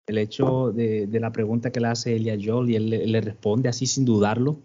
El 0.08 0.18
hecho 0.18 0.72
de, 0.72 1.06
de 1.06 1.20
la 1.20 1.32
pregunta 1.32 1.72
que 1.72 1.80
le 1.80 1.88
hace 1.88 2.16
Elia 2.16 2.38
Joel 2.42 2.70
y 2.70 2.76
él, 2.76 2.90
le 2.90 3.22
responde 3.22 3.70
así 3.70 3.86
sin 3.86 4.06
dudarlo, 4.06 4.60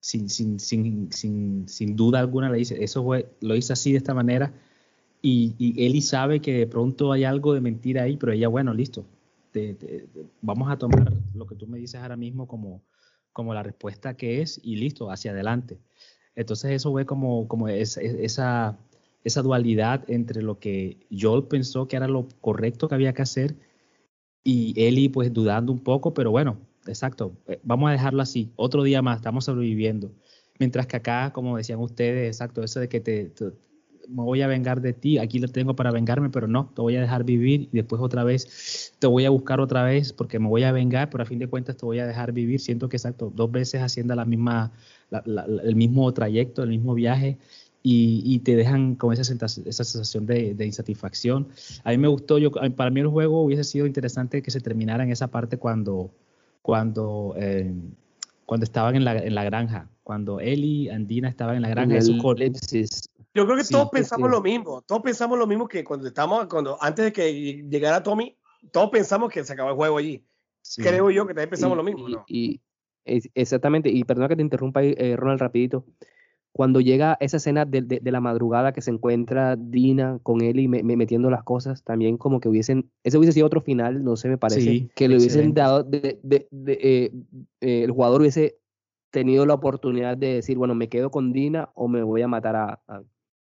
sin, 0.00 0.28
sin, 0.28 0.58
sin, 0.58 1.12
sin, 1.12 1.68
sin 1.68 1.96
duda 1.96 2.18
alguna, 2.18 2.50
le 2.50 2.58
dice, 2.58 2.82
eso 2.82 3.04
fue, 3.04 3.30
lo 3.40 3.54
hice 3.54 3.74
así 3.74 3.92
de 3.92 3.98
esta 3.98 4.14
manera. 4.14 4.52
Y, 5.22 5.54
y 5.58 5.84
Eli 5.84 6.00
sabe 6.00 6.40
que 6.40 6.54
de 6.54 6.66
pronto 6.66 7.12
hay 7.12 7.24
algo 7.24 7.52
de 7.54 7.60
mentira 7.60 8.02
ahí, 8.02 8.16
pero 8.16 8.32
ella, 8.32 8.48
bueno, 8.48 8.72
listo, 8.74 9.04
vamos 10.40 10.70
a 10.70 10.78
tomar 10.78 11.12
lo 11.34 11.46
que 11.46 11.54
tú 11.54 11.66
me 11.66 11.78
dices 11.78 12.00
ahora 12.00 12.16
mismo 12.16 12.46
como, 12.46 12.82
como 13.32 13.54
la 13.54 13.62
respuesta 13.62 14.16
que 14.16 14.42
es 14.42 14.60
y 14.62 14.76
listo, 14.76 15.10
hacia 15.10 15.32
adelante. 15.32 15.78
Entonces 16.34 16.72
eso 16.72 16.90
fue 16.92 17.06
como, 17.06 17.48
como 17.48 17.68
es, 17.68 17.96
es, 17.96 18.14
esa, 18.14 18.78
esa 19.24 19.42
dualidad 19.42 20.08
entre 20.08 20.42
lo 20.42 20.58
que 20.58 21.06
Joel 21.10 21.44
pensó 21.44 21.88
que 21.88 21.96
era 21.96 22.08
lo 22.08 22.28
correcto 22.40 22.88
que 22.88 22.94
había 22.94 23.12
que 23.12 23.22
hacer 23.22 23.56
y 24.42 24.74
Eli 24.80 25.08
pues 25.08 25.32
dudando 25.32 25.72
un 25.72 25.80
poco, 25.80 26.14
pero 26.14 26.30
bueno, 26.30 26.58
exacto, 26.86 27.36
eh, 27.46 27.60
vamos 27.62 27.88
a 27.88 27.92
dejarlo 27.92 28.22
así, 28.22 28.52
otro 28.56 28.82
día 28.82 29.02
más, 29.02 29.16
estamos 29.16 29.44
sobreviviendo. 29.44 30.12
Mientras 30.58 30.86
que 30.86 30.96
acá, 30.96 31.32
como 31.32 31.56
decían 31.56 31.80
ustedes, 31.80 32.28
exacto, 32.28 32.62
eso 32.62 32.80
de 32.80 32.88
que 32.88 33.00
te 33.00 33.32
me 34.10 34.22
voy 34.22 34.42
a 34.42 34.46
vengar 34.46 34.80
de 34.80 34.92
ti, 34.92 35.18
aquí 35.18 35.38
lo 35.38 35.48
tengo 35.48 35.74
para 35.74 35.90
vengarme, 35.90 36.30
pero 36.30 36.48
no, 36.48 36.70
te 36.74 36.82
voy 36.82 36.96
a 36.96 37.00
dejar 37.00 37.24
vivir 37.24 37.68
y 37.72 37.76
después 37.76 38.02
otra 38.02 38.24
vez 38.24 38.92
te 38.98 39.06
voy 39.06 39.24
a 39.24 39.30
buscar 39.30 39.60
otra 39.60 39.84
vez 39.84 40.12
porque 40.12 40.38
me 40.38 40.48
voy 40.48 40.64
a 40.64 40.72
vengar, 40.72 41.10
pero 41.10 41.22
a 41.22 41.26
fin 41.26 41.38
de 41.38 41.48
cuentas 41.48 41.76
te 41.76 41.86
voy 41.86 42.00
a 42.00 42.06
dejar 42.06 42.32
vivir. 42.32 42.60
Siento 42.60 42.88
que 42.88 42.96
exacto, 42.96 43.32
dos 43.34 43.50
veces 43.50 43.82
haciendo 43.82 44.14
la 44.14 44.24
misma, 44.24 44.72
la, 45.10 45.22
la, 45.24 45.44
el 45.44 45.76
mismo 45.76 46.12
trayecto, 46.12 46.62
el 46.62 46.70
mismo 46.70 46.94
viaje 46.94 47.38
y, 47.82 48.22
y 48.24 48.40
te 48.40 48.56
dejan 48.56 48.94
con 48.94 49.12
esa, 49.12 49.22
esa 49.22 49.84
sensación 49.84 50.26
de, 50.26 50.54
de, 50.54 50.66
insatisfacción. 50.66 51.48
A 51.84 51.90
mí 51.90 51.98
me 51.98 52.08
gustó, 52.08 52.38
yo, 52.38 52.50
para 52.50 52.90
mí 52.90 53.00
el 53.00 53.08
juego 53.08 53.42
hubiese 53.42 53.64
sido 53.64 53.86
interesante 53.86 54.42
que 54.42 54.50
se 54.50 54.60
terminara 54.60 55.04
en 55.04 55.10
esa 55.10 55.28
parte 55.28 55.56
cuando, 55.56 56.10
cuando, 56.62 57.34
eh, 57.38 57.72
cuando 58.44 58.64
estaban 58.64 58.96
en 58.96 59.04
la, 59.04 59.16
en 59.18 59.34
la 59.34 59.44
granja, 59.44 59.88
cuando 60.02 60.40
Eli 60.40 60.88
Andina 60.88 61.28
estaban 61.28 61.56
en 61.56 61.62
la 61.62 61.68
granja. 61.68 61.94
En 61.94 62.02
el, 62.02 62.04
yo 63.34 63.44
creo 63.44 63.56
que 63.56 63.64
sí, 63.64 63.72
todos 63.72 63.90
pensamos 63.90 64.28
sí. 64.28 64.34
lo 64.34 64.42
mismo. 64.42 64.82
Todos 64.82 65.02
pensamos 65.02 65.38
lo 65.38 65.46
mismo 65.46 65.68
que 65.68 65.84
cuando 65.84 66.08
estamos, 66.08 66.46
cuando 66.46 66.76
antes 66.82 67.04
de 67.06 67.12
que 67.12 67.62
llegara 67.68 68.02
Tommy, 68.02 68.36
todos 68.72 68.90
pensamos 68.90 69.30
que 69.30 69.44
se 69.44 69.52
acabó 69.52 69.70
el 69.70 69.76
juego 69.76 69.98
allí. 69.98 70.24
Creo 70.76 71.10
yo 71.10 71.26
que 71.26 71.34
también 71.34 71.50
pensamos 71.50 71.74
y, 71.74 71.78
lo 71.78 71.82
mismo, 71.82 72.08
¿no? 72.08 72.24
Y, 72.28 72.60
exactamente, 73.04 73.88
y 73.88 74.04
perdona 74.04 74.28
que 74.28 74.36
te 74.36 74.42
interrumpa 74.42 74.80
ahí, 74.80 74.94
eh, 74.98 75.16
Ronald, 75.16 75.40
rapidito. 75.40 75.84
Cuando 76.52 76.80
llega 76.80 77.16
esa 77.20 77.36
escena 77.36 77.64
de, 77.64 77.80
de, 77.82 78.00
de, 78.00 78.10
la 78.10 78.20
madrugada 78.20 78.72
que 78.72 78.80
se 78.80 78.90
encuentra 78.90 79.54
Dina 79.56 80.18
con 80.22 80.40
él 80.40 80.58
y 80.58 80.66
me, 80.66 80.82
me, 80.82 80.96
metiendo 80.96 81.30
las 81.30 81.44
cosas, 81.44 81.84
también 81.84 82.18
como 82.18 82.40
que 82.40 82.48
hubiesen, 82.48 82.90
ese 83.04 83.18
hubiese 83.18 83.32
sido 83.32 83.46
otro 83.46 83.60
final, 83.60 84.02
no 84.02 84.16
sé, 84.16 84.28
me 84.28 84.36
parece, 84.36 84.60
sí, 84.60 84.90
que 84.96 85.08
le 85.08 85.16
hubiesen 85.16 85.54
dado, 85.54 85.84
de, 85.84 86.18
eh, 86.28 87.12
eh, 87.60 87.82
el 87.84 87.90
jugador 87.92 88.20
hubiese 88.20 88.58
tenido 89.10 89.46
la 89.46 89.54
oportunidad 89.54 90.16
de 90.16 90.34
decir, 90.34 90.58
bueno, 90.58 90.74
me 90.74 90.88
quedo 90.88 91.10
con 91.10 91.32
Dina 91.32 91.70
o 91.74 91.86
me 91.86 92.02
voy 92.02 92.22
a 92.22 92.28
matar 92.28 92.56
a, 92.56 92.80
a 92.88 93.02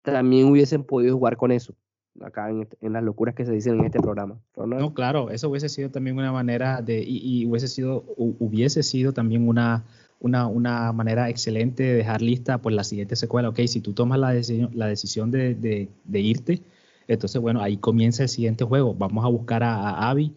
también 0.01 0.47
hubiesen 0.47 0.83
podido 0.83 1.15
jugar 1.15 1.37
con 1.37 1.51
eso, 1.51 1.73
acá 2.21 2.49
en, 2.49 2.61
este, 2.61 2.77
en 2.81 2.93
las 2.93 3.03
locuras 3.03 3.35
que 3.35 3.45
se 3.45 3.51
dicen 3.51 3.79
en 3.79 3.85
este 3.85 3.99
programa. 3.99 4.39
No, 4.55 4.93
claro, 4.93 5.29
eso 5.29 5.49
hubiese 5.49 5.69
sido 5.69 5.89
también 5.89 6.17
una 6.17 6.31
manera 6.31 6.81
de, 6.81 7.03
y, 7.05 7.45
hubiese 7.45 7.67
sido, 7.67 8.03
hubiese 8.17 8.83
sido 8.83 9.13
también 9.13 9.47
una, 9.47 9.83
una, 10.19 10.47
una, 10.47 10.91
manera 10.91 11.29
excelente 11.29 11.83
de 11.83 11.93
dejar 11.95 12.21
lista 12.21 12.57
pues 12.59 12.75
la 12.75 12.83
siguiente 12.83 13.15
secuela. 13.15 13.49
Ok, 13.49 13.59
si 13.67 13.81
tú 13.81 13.93
tomas 13.93 14.19
la 14.19 14.31
decisión, 14.31 14.71
la 14.73 14.87
decisión 14.87 15.31
de, 15.31 15.55
de, 15.55 15.89
de 16.03 16.19
irte, 16.19 16.61
entonces 17.07 17.41
bueno, 17.41 17.61
ahí 17.61 17.77
comienza 17.77 18.23
el 18.23 18.29
siguiente 18.29 18.63
juego. 18.63 18.93
Vamos 18.93 19.23
a 19.25 19.27
buscar 19.27 19.63
a, 19.63 19.75
a 19.75 20.09
Abby 20.09 20.33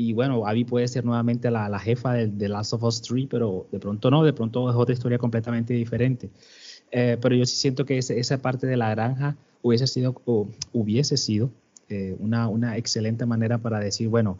y 0.00 0.12
bueno, 0.12 0.46
Abby 0.46 0.64
puede 0.64 0.86
ser 0.86 1.04
nuevamente 1.04 1.50
la, 1.50 1.68
la 1.68 1.80
jefa 1.80 2.12
de, 2.12 2.28
de, 2.28 2.48
Last 2.48 2.72
of 2.72 2.84
Us 2.84 3.02
3, 3.02 3.26
pero 3.28 3.66
de 3.72 3.80
pronto 3.80 4.12
no, 4.12 4.22
de 4.22 4.32
pronto 4.32 4.70
es 4.70 4.76
otra 4.76 4.92
historia 4.92 5.18
completamente 5.18 5.74
diferente. 5.74 6.30
Eh, 6.90 7.18
pero 7.20 7.34
yo 7.34 7.44
sí 7.46 7.56
siento 7.56 7.84
que 7.84 7.98
esa 7.98 8.38
parte 8.38 8.66
de 8.66 8.76
la 8.76 8.90
granja 8.90 9.36
hubiese 9.62 9.86
sido, 9.86 10.20
hubiese 10.72 11.16
sido 11.16 11.50
eh, 11.88 12.16
una, 12.18 12.48
una 12.48 12.76
excelente 12.76 13.26
manera 13.26 13.58
para 13.58 13.80
decir, 13.80 14.08
bueno, 14.08 14.38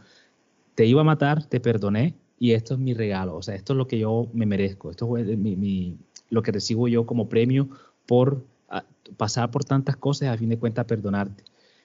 te 0.75 0.87
iba 0.87 1.01
a 1.01 1.05
matar, 1.05 1.45
te 1.45 1.61
perdoné 1.61 2.15
y 2.39 2.53
esto 2.53 2.75
es 2.75 2.81
mi 2.81 2.95
regalo, 2.95 3.37
o 3.37 3.43
sea, 3.43 3.55
esto 3.55 3.73
es 3.73 3.77
lo 3.77 3.89
que 3.89 3.99
yo 3.99 4.29
me 4.33 4.47
merezco, 4.47 4.91
esto 4.91 5.17
es 5.17 5.37
mi, 5.37 5.57
mi, 5.57 5.97
lo 6.31 6.43
que 6.43 6.53
recibo 6.53 6.89
yo 6.89 7.07
como 7.07 7.29
premio 7.29 7.69
por 8.07 8.45
a, 8.69 8.85
pasar 9.17 9.51
por 9.51 9.65
tantas 9.65 9.97
cosas, 9.97 10.29
a 10.29 10.39
fin 10.39 10.49
de 10.49 10.59
cuentas 10.59 10.85
perdonarte. 10.85 11.45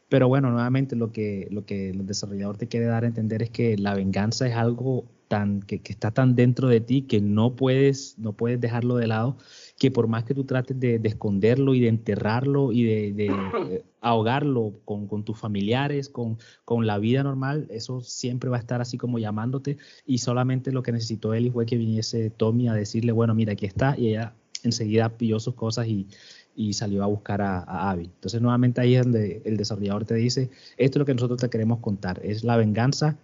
Pero 0.09 0.27
bueno, 0.27 0.51
nuevamente 0.51 0.95
lo 0.95 1.11
que, 1.11 1.47
lo 1.49 1.65
que 1.65 1.89
el 1.89 2.05
desarrollador 2.05 2.57
te 2.57 2.67
quiere 2.67 2.85
dar 2.85 3.03
a 3.03 3.07
entender 3.07 3.41
es 3.41 3.49
que 3.49 3.77
la 3.77 3.95
venganza 3.95 4.47
es 4.47 4.53
algo 4.53 5.05
tan, 5.27 5.61
que, 5.61 5.79
que, 5.79 5.91
está 5.91 6.11
tan 6.11 6.35
dentro 6.35 6.67
de 6.67 6.81
ti 6.81 7.03
que 7.03 7.19
no 7.19 7.55
puedes, 7.55 8.19
no 8.19 8.33
puedes 8.33 8.61
dejarlo 8.61 8.97
de 8.97 9.07
lado, 9.07 9.37
que 9.77 9.91
por 9.91 10.07
más 10.07 10.23
que 10.23 10.33
tú 10.33 10.43
trates 10.43 10.79
de, 10.79 10.99
de 10.99 11.09
esconderlo 11.09 11.73
y 11.73 11.81
de 11.81 11.87
enterrarlo 11.87 12.71
y 12.71 12.83
de, 12.83 13.25
eh, 13.27 13.83
ahogarlo 14.01 14.73
con, 14.85 15.23
tus 15.23 15.37
familiares, 15.37 16.09
con, 16.09 16.37
la 16.85 16.97
vida 16.99 17.23
normal, 17.23 17.67
eso 17.69 18.01
siempre 18.01 18.49
va 18.49 18.57
a 18.57 18.59
estar 18.59 18.81
así 18.81 18.97
como 18.97 19.19
llamándote 19.19 19.77
y 20.05 20.19
solamente 20.19 20.71
lo 20.71 20.83
que 20.83 20.91
necesitó 20.91 21.33
él 21.33 21.51
fue 21.51 21.65
que 21.65 21.77
viniese 21.77 22.29
Tommy 22.29 22.67
a 22.67 22.73
decirle, 22.73 23.11
bueno, 23.11 23.33
mira, 23.33 23.53
aquí 23.53 23.65
está 23.65 23.95
y 23.97 24.09
ella 24.09 24.33
enseguida 24.63 25.09
pilló 25.09 25.39
sus 25.39 25.55
cosas 25.55 25.87
y, 25.87 26.07
y 26.55 26.73
salió 26.73 27.03
a 27.03 27.07
buscar 27.07 27.41
a, 27.41 27.59
a, 27.59 27.91
Abby. 27.91 28.05
Entonces 28.05 28.41
nuevamente 28.41 28.81
ahí 28.81 28.95
es 28.95 29.03
donde 29.03 29.41
el 29.45 29.57
desarrollador 29.57 30.05
te 30.05 30.15
dice, 30.15 30.49
esto 30.77 30.97
es 30.97 30.99
lo 30.99 31.05
que 31.05 31.13
nosotros 31.13 31.39
te 31.39 31.49
queremos 31.49 31.79
contar, 31.79 32.21
es 32.23 32.43
la 32.43 32.57
venganza, 32.57 33.17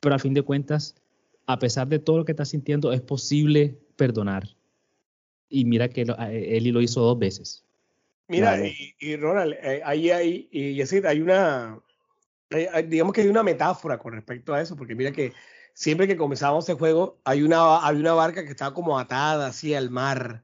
pero 0.00 0.14
a 0.14 0.18
fin 0.18 0.34
de 0.34 0.42
cuentas, 0.42 0.94
a 1.46 1.58
pesar 1.58 1.88
de 1.88 1.98
todo 1.98 2.18
lo 2.18 2.24
que 2.24 2.32
estás 2.32 2.48
sintiendo, 2.48 2.92
es 2.92 3.00
posible 3.00 3.76
perdonar. 3.96 4.48
Y 5.48 5.64
mira 5.64 5.88
que 5.88 6.04
lo, 6.04 6.16
Eli 6.18 6.72
lo 6.72 6.80
hizo 6.80 7.00
dos 7.00 7.18
veces. 7.18 7.64
Mira, 8.28 8.52
vale. 8.52 8.74
y, 8.76 8.94
y, 8.98 9.16
Ronald, 9.16 9.54
eh, 9.62 9.80
ahí 9.84 10.10
hay, 10.10 10.48
y 10.50 10.80
es 10.80 10.90
decir, 10.90 11.06
hay 11.06 11.20
una, 11.20 11.80
hay, 12.50 12.82
digamos 12.84 13.12
que 13.12 13.20
hay 13.20 13.28
una 13.28 13.42
metáfora 13.42 13.98
con 13.98 14.14
respecto 14.14 14.52
a 14.52 14.60
eso, 14.60 14.76
porque 14.76 14.94
mira 14.94 15.12
que 15.12 15.32
siempre 15.74 16.08
que 16.08 16.16
comenzamos 16.16 16.68
el 16.68 16.76
juego, 16.76 17.18
hay 17.24 17.42
una, 17.42 17.86
hay 17.86 17.96
una 17.96 18.14
barca 18.14 18.44
que 18.44 18.50
está 18.50 18.72
como 18.72 18.98
atada 18.98 19.46
así 19.46 19.74
al 19.74 19.90
mar, 19.90 20.42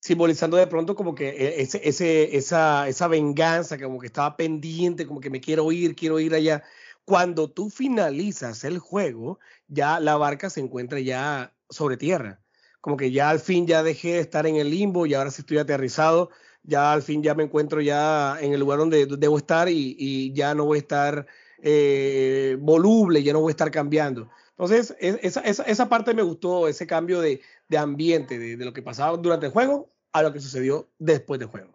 simbolizando 0.00 0.56
de 0.56 0.66
pronto 0.66 0.94
como 0.94 1.14
que 1.14 1.28
e, 1.28 1.62
ese, 1.62 1.80
ese, 1.88 2.36
esa, 2.36 2.88
esa 2.88 3.08
venganza, 3.08 3.78
como 3.78 3.98
que 3.98 4.06
estaba 4.06 4.36
pendiente, 4.36 5.06
como 5.06 5.20
que 5.20 5.30
me 5.30 5.40
quiero 5.40 5.70
ir, 5.72 5.94
quiero 5.94 6.20
ir 6.20 6.34
allá. 6.34 6.62
Cuando 7.04 7.50
tú 7.50 7.70
finalizas 7.70 8.64
el 8.64 8.78
juego, 8.78 9.38
ya 9.68 10.00
la 10.00 10.16
barca 10.16 10.50
se 10.50 10.60
encuentra 10.60 11.00
ya 11.00 11.54
sobre 11.70 11.96
tierra. 11.96 12.40
Como 12.88 12.96
que 12.96 13.10
ya 13.10 13.28
al 13.28 13.38
fin 13.38 13.66
ya 13.66 13.82
dejé 13.82 14.12
de 14.12 14.20
estar 14.20 14.46
en 14.46 14.56
el 14.56 14.70
limbo 14.70 15.04
y 15.04 15.12
ahora 15.12 15.30
sí 15.30 15.42
estoy 15.42 15.58
aterrizado, 15.58 16.30
ya 16.62 16.90
al 16.90 17.02
fin 17.02 17.22
ya 17.22 17.34
me 17.34 17.42
encuentro 17.42 17.82
ya 17.82 18.38
en 18.40 18.54
el 18.54 18.60
lugar 18.60 18.78
donde 18.78 19.04
debo 19.04 19.36
estar 19.36 19.68
y, 19.68 19.94
y 19.98 20.32
ya 20.32 20.54
no 20.54 20.64
voy 20.64 20.78
a 20.78 20.80
estar 20.80 21.26
eh, 21.62 22.56
voluble, 22.58 23.22
ya 23.22 23.34
no 23.34 23.42
voy 23.42 23.50
a 23.50 23.52
estar 23.52 23.70
cambiando. 23.70 24.30
Entonces, 24.52 24.96
esa, 25.00 25.40
esa, 25.40 25.64
esa 25.64 25.88
parte 25.90 26.14
me 26.14 26.22
gustó, 26.22 26.66
ese 26.66 26.86
cambio 26.86 27.20
de, 27.20 27.42
de 27.68 27.76
ambiente, 27.76 28.38
de, 28.38 28.56
de, 28.56 28.64
lo 28.64 28.72
que 28.72 28.80
pasaba 28.80 29.18
durante 29.18 29.44
el 29.44 29.52
juego 29.52 29.90
a 30.14 30.22
lo 30.22 30.32
que 30.32 30.40
sucedió 30.40 30.88
después 30.98 31.38
del 31.38 31.50
juego. 31.50 31.68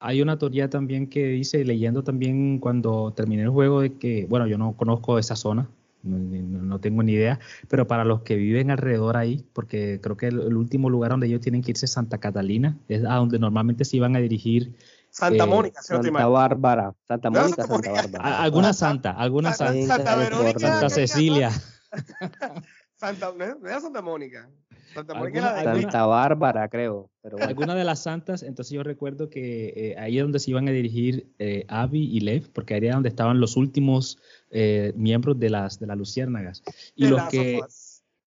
Hay 0.00 0.22
una 0.22 0.36
teoría 0.36 0.68
también 0.68 1.06
que 1.08 1.24
dice, 1.24 1.64
leyendo 1.64 2.02
también 2.02 2.58
cuando 2.58 3.12
terminé 3.12 3.42
el 3.44 3.50
juego, 3.50 3.82
de 3.82 3.96
que, 3.96 4.26
bueno, 4.28 4.48
yo 4.48 4.58
no 4.58 4.76
conozco 4.76 5.20
esa 5.20 5.36
zona, 5.36 5.70
no, 6.02 6.62
no, 6.62 6.80
tengo 6.80 7.02
ni 7.02 7.12
idea, 7.12 7.38
pero 7.68 7.86
para 7.86 8.04
los 8.04 8.22
que 8.22 8.36
viven 8.36 8.70
alrededor 8.70 9.16
ahí, 9.16 9.44
porque 9.52 10.00
creo 10.02 10.16
que 10.16 10.26
el, 10.26 10.40
el, 10.40 10.56
último 10.56 10.90
lugar 10.90 11.12
donde 11.12 11.28
ellos 11.28 11.40
tienen 11.40 11.62
que 11.62 11.70
irse 11.70 11.86
es 11.86 11.92
Santa 11.92 12.18
Catalina, 12.18 12.78
es 12.88 13.04
a 13.04 13.14
donde 13.14 13.38
normalmente 13.38 13.84
se 13.84 13.96
iban 13.96 14.16
a 14.16 14.18
dirigir. 14.18 14.74
Santa 15.10 15.44
eh, 15.44 15.46
Mónica, 15.46 15.82
Santa 15.82 16.26
Bárbara, 16.26 16.94
Santa 17.06 17.30
Mónica, 17.30 17.62
no, 17.62 17.68
Santa, 17.68 17.90
Santa 17.90 17.90
Bárbara. 17.92 18.42
Alguna 18.42 18.72
santa, 18.72 19.10
alguna 19.12 19.52
santa. 19.52 19.96
Santa, 19.96 20.16
Verónica, 20.16 20.58
Santa 20.58 20.90
Cecilia. 20.90 21.50
Santa, 23.02 23.32
no 23.36 23.68
era 23.68 23.80
Santa 23.80 24.00
Mónica. 24.00 24.48
Santa, 24.94 25.14
Mónica 25.14 25.64
Santa 25.64 26.06
Bárbara, 26.06 26.68
creo. 26.68 27.10
Pero 27.20 27.36
bueno. 27.36 27.48
Alguna 27.48 27.74
de 27.74 27.82
las 27.82 28.04
santas, 28.04 28.44
entonces 28.44 28.72
yo 28.72 28.84
recuerdo 28.84 29.28
que 29.28 29.72
eh, 29.74 29.96
ahí 29.98 30.18
es 30.18 30.22
donde 30.22 30.38
se 30.38 30.50
iban 30.52 30.68
a 30.68 30.70
dirigir 30.70 31.26
eh, 31.40 31.64
Abby 31.66 32.04
y 32.04 32.20
Lev, 32.20 32.52
porque 32.52 32.74
ahí 32.74 32.80
era 32.84 32.94
donde 32.94 33.08
estaban 33.08 33.40
los 33.40 33.56
últimos 33.56 34.18
eh, 34.50 34.92
miembros 34.94 35.40
de 35.40 35.50
las, 35.50 35.80
de 35.80 35.86
las 35.88 35.98
luciérnagas. 35.98 36.62
Y 36.94 37.04
de 37.04 37.10
los 37.10 37.22
que, 37.24 37.60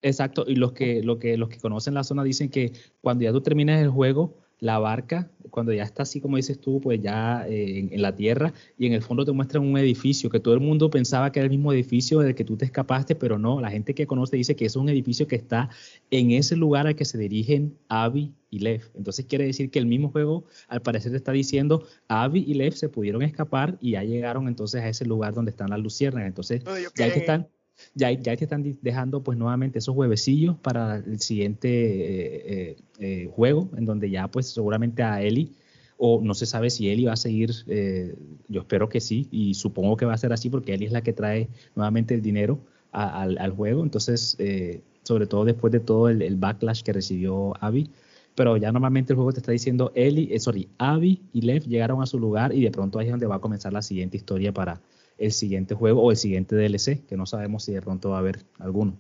exacto, 0.02 0.44
y 0.46 0.56
los 0.56 0.74
que, 0.74 1.02
lo 1.04 1.20
que, 1.20 1.38
los 1.38 1.48
que 1.48 1.60
conocen 1.60 1.94
la 1.94 2.04
zona 2.04 2.24
dicen 2.24 2.50
que 2.50 2.74
cuando 3.00 3.24
ya 3.24 3.32
tú 3.32 3.40
terminas 3.42 3.82
el 3.82 3.90
juego, 3.90 4.45
la 4.66 4.80
barca, 4.80 5.30
cuando 5.52 5.72
ya 5.72 5.84
está 5.84 6.04
así 6.04 6.20
como 6.20 6.38
dices 6.38 6.60
tú, 6.60 6.82
pues 6.82 7.00
ya 7.02 7.48
eh, 7.48 7.80
en, 7.80 7.94
en, 7.94 8.02
la 8.02 8.16
tierra 8.16 8.52
y 8.78 8.88
en 8.88 8.94
el 8.94 9.02
fondo 9.02 9.24
te 9.24 9.32
muestran 9.32 9.64
un 9.64 9.78
edificio 9.78 10.30
que 10.30 10.40
todo 10.40 10.54
el 10.54 10.60
mundo 10.60 10.90
pensaba 10.90 11.32
que 11.32 11.40
era 11.40 11.46
el 11.46 11.52
mismo 11.52 11.72
edificio 11.72 12.20
del 12.20 12.36
que 12.36 12.44
tú 12.44 12.58
te 12.58 12.66
escapaste, 12.66 13.16
pero 13.16 13.38
no, 13.38 13.62
la 13.62 13.70
gente 13.70 13.94
que 13.94 14.08
conoce 14.08 14.36
dice 14.36 14.56
que 14.56 14.66
es 14.66 14.76
un 14.76 14.90
edificio 14.90 15.28
que 15.28 15.36
está 15.36 15.70
en 16.10 16.32
ese 16.32 16.56
lugar 16.56 16.88
al 16.88 16.96
que 16.96 17.06
se 17.06 17.18
dirigen 17.18 17.78
Abby 17.90 18.34
y 18.50 18.60
Lev. 18.60 18.82
Entonces 18.96 19.26
quiere 19.26 19.46
decir 19.46 19.70
que 19.70 19.80
el 19.80 19.86
mismo 19.86 20.10
juego 20.10 20.46
al 20.68 20.82
parecer 20.82 21.12
te 21.12 21.18
está 21.18 21.32
diciendo 21.32 21.86
Abby 22.08 22.44
y 22.46 22.56
Lev 22.56 22.74
se 22.74 22.90
pudieron 22.90 23.22
escapar 23.22 23.78
y 23.80 23.92
ya 23.92 24.04
llegaron 24.04 24.48
entonces 24.48 24.82
a 24.82 24.90
ese 24.90 25.06
lugar 25.06 25.34
donde 25.34 25.52
están 25.52 25.70
las 25.70 25.80
luciérnagas. 25.80 26.28
Entonces 26.28 26.66
no, 26.66 26.78
ya 26.78 27.14
que 27.14 27.20
están 27.20 27.48
ya, 27.94 28.12
ya 28.12 28.36
te 28.36 28.46
están 28.46 28.64
dejando 28.82 29.24
pues 29.24 29.38
nuevamente 29.38 29.80
esos 29.80 29.96
huevecillos 29.96 30.58
para 30.58 30.98
el 30.98 31.20
siguiente 31.20 31.70
eh, 31.70 32.44
eh, 32.46 32.78
eh, 33.00 33.30
juego, 33.34 33.70
en 33.78 33.86
donde 33.86 34.10
ya 34.10 34.28
pues 34.28 34.48
seguramente 34.48 35.04
a 35.04 35.22
Eli, 35.22 35.52
o 35.98 36.22
no 36.22 36.34
se 36.34 36.46
sabe 36.46 36.70
si 36.70 36.90
Eli 36.90 37.06
va 37.06 37.14
a 37.14 37.18
seguir, 37.18 37.52
eh, 37.68 38.16
yo 38.48 38.62
espero 38.62 38.90
que 38.90 39.00
sí, 39.00 39.28
y 39.32 39.54
supongo 39.54 39.96
que 39.98 40.06
va 40.06 40.14
a 40.14 40.18
ser 40.18 40.34
así 40.34 40.50
porque 40.50 40.74
Eli 40.74 40.86
es 40.86 40.92
la 40.92 41.02
que 41.02 41.14
trae 41.14 41.48
nuevamente 41.76 42.14
el 42.14 42.22
dinero 42.22 42.60
a, 42.92 43.22
al, 43.22 43.38
al, 43.38 43.52
juego, 43.52 43.84
entonces 43.84 44.36
eh, 44.40 44.82
sobre 45.04 45.28
todo 45.28 45.46
después 45.46 45.72
de 45.72 45.80
todo 45.80 46.10
el, 46.10 46.22
el, 46.22 46.36
backlash 46.36 46.82
que 46.82 46.94
recibió 46.94 47.54
Abby, 47.62 47.90
pero 48.36 48.58
ya 48.58 48.72
normalmente 48.72 49.14
el 49.14 49.16
juego 49.16 49.32
te 49.32 49.40
está 49.40 49.52
diciendo 49.52 49.92
Eli, 49.96 50.30
eh, 50.34 50.40
sorry, 50.40 50.68
Abby 50.78 51.22
y 51.32 51.42
Lev 51.42 51.64
llegaron 51.64 52.02
a 52.02 52.06
su 52.06 52.20
lugar 52.20 52.54
y 52.54 52.62
de 52.62 52.72
pronto 52.72 53.00
ahí 53.00 53.08
es 53.08 53.12
donde 53.12 53.28
va 53.28 53.36
a 53.36 53.40
comenzar 53.40 53.72
la 53.72 53.82
siguiente 53.82 54.18
historia 54.18 54.54
para 54.54 54.82
el 55.18 55.32
siguiente 55.32 55.76
juego 55.76 56.04
o 56.04 56.12
el 56.12 56.18
siguiente 56.18 56.56
DLC, 56.56 57.06
que 57.06 57.18
no 57.18 57.26
sabemos 57.26 57.64
si 57.64 57.74
de 57.74 57.82
pronto 57.82 58.10
va 58.10 58.18
a 58.18 58.20
haber 58.20 58.40
alguno. 58.60 58.98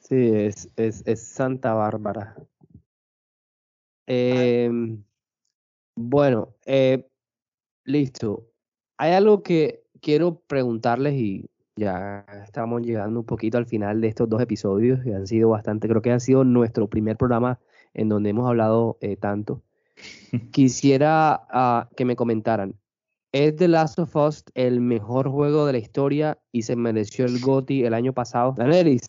Sí, 0.00 0.30
es, 0.32 0.68
es, 0.76 1.02
es 1.06 1.20
Santa 1.20 1.74
Bárbara. 1.74 2.36
Eh, 4.06 4.70
bueno, 5.94 6.54
eh, 6.64 7.06
listo. 7.84 8.46
Hay 8.96 9.12
algo 9.12 9.42
que 9.42 9.84
quiero 10.00 10.40
preguntarles 10.40 11.14
y 11.14 11.50
ya 11.76 12.24
estamos 12.44 12.82
llegando 12.82 13.20
un 13.20 13.26
poquito 13.26 13.58
al 13.58 13.66
final 13.66 14.00
de 14.00 14.08
estos 14.08 14.28
dos 14.28 14.40
episodios 14.40 15.02
que 15.02 15.14
han 15.14 15.26
sido 15.26 15.50
bastante, 15.50 15.88
creo 15.88 16.02
que 16.02 16.10
han 16.10 16.20
sido 16.20 16.44
nuestro 16.44 16.88
primer 16.88 17.16
programa 17.16 17.60
en 17.94 18.08
donde 18.08 18.30
hemos 18.30 18.48
hablado 18.48 18.98
eh, 19.00 19.16
tanto. 19.16 19.62
Quisiera 20.52 21.46
uh, 21.52 21.94
que 21.94 22.04
me 22.04 22.16
comentaran, 22.16 22.74
¿Es 23.32 23.56
The 23.56 23.68
Last 23.68 23.98
of 23.98 24.16
Us 24.16 24.42
el 24.54 24.80
mejor 24.80 25.28
juego 25.28 25.66
de 25.66 25.72
la 25.72 25.78
historia 25.78 26.38
y 26.50 26.62
se 26.62 26.76
mereció 26.76 27.26
el 27.26 27.38
GOTY 27.40 27.84
el 27.84 27.92
año 27.92 28.14
pasado? 28.14 28.54
Danelis. 28.56 29.06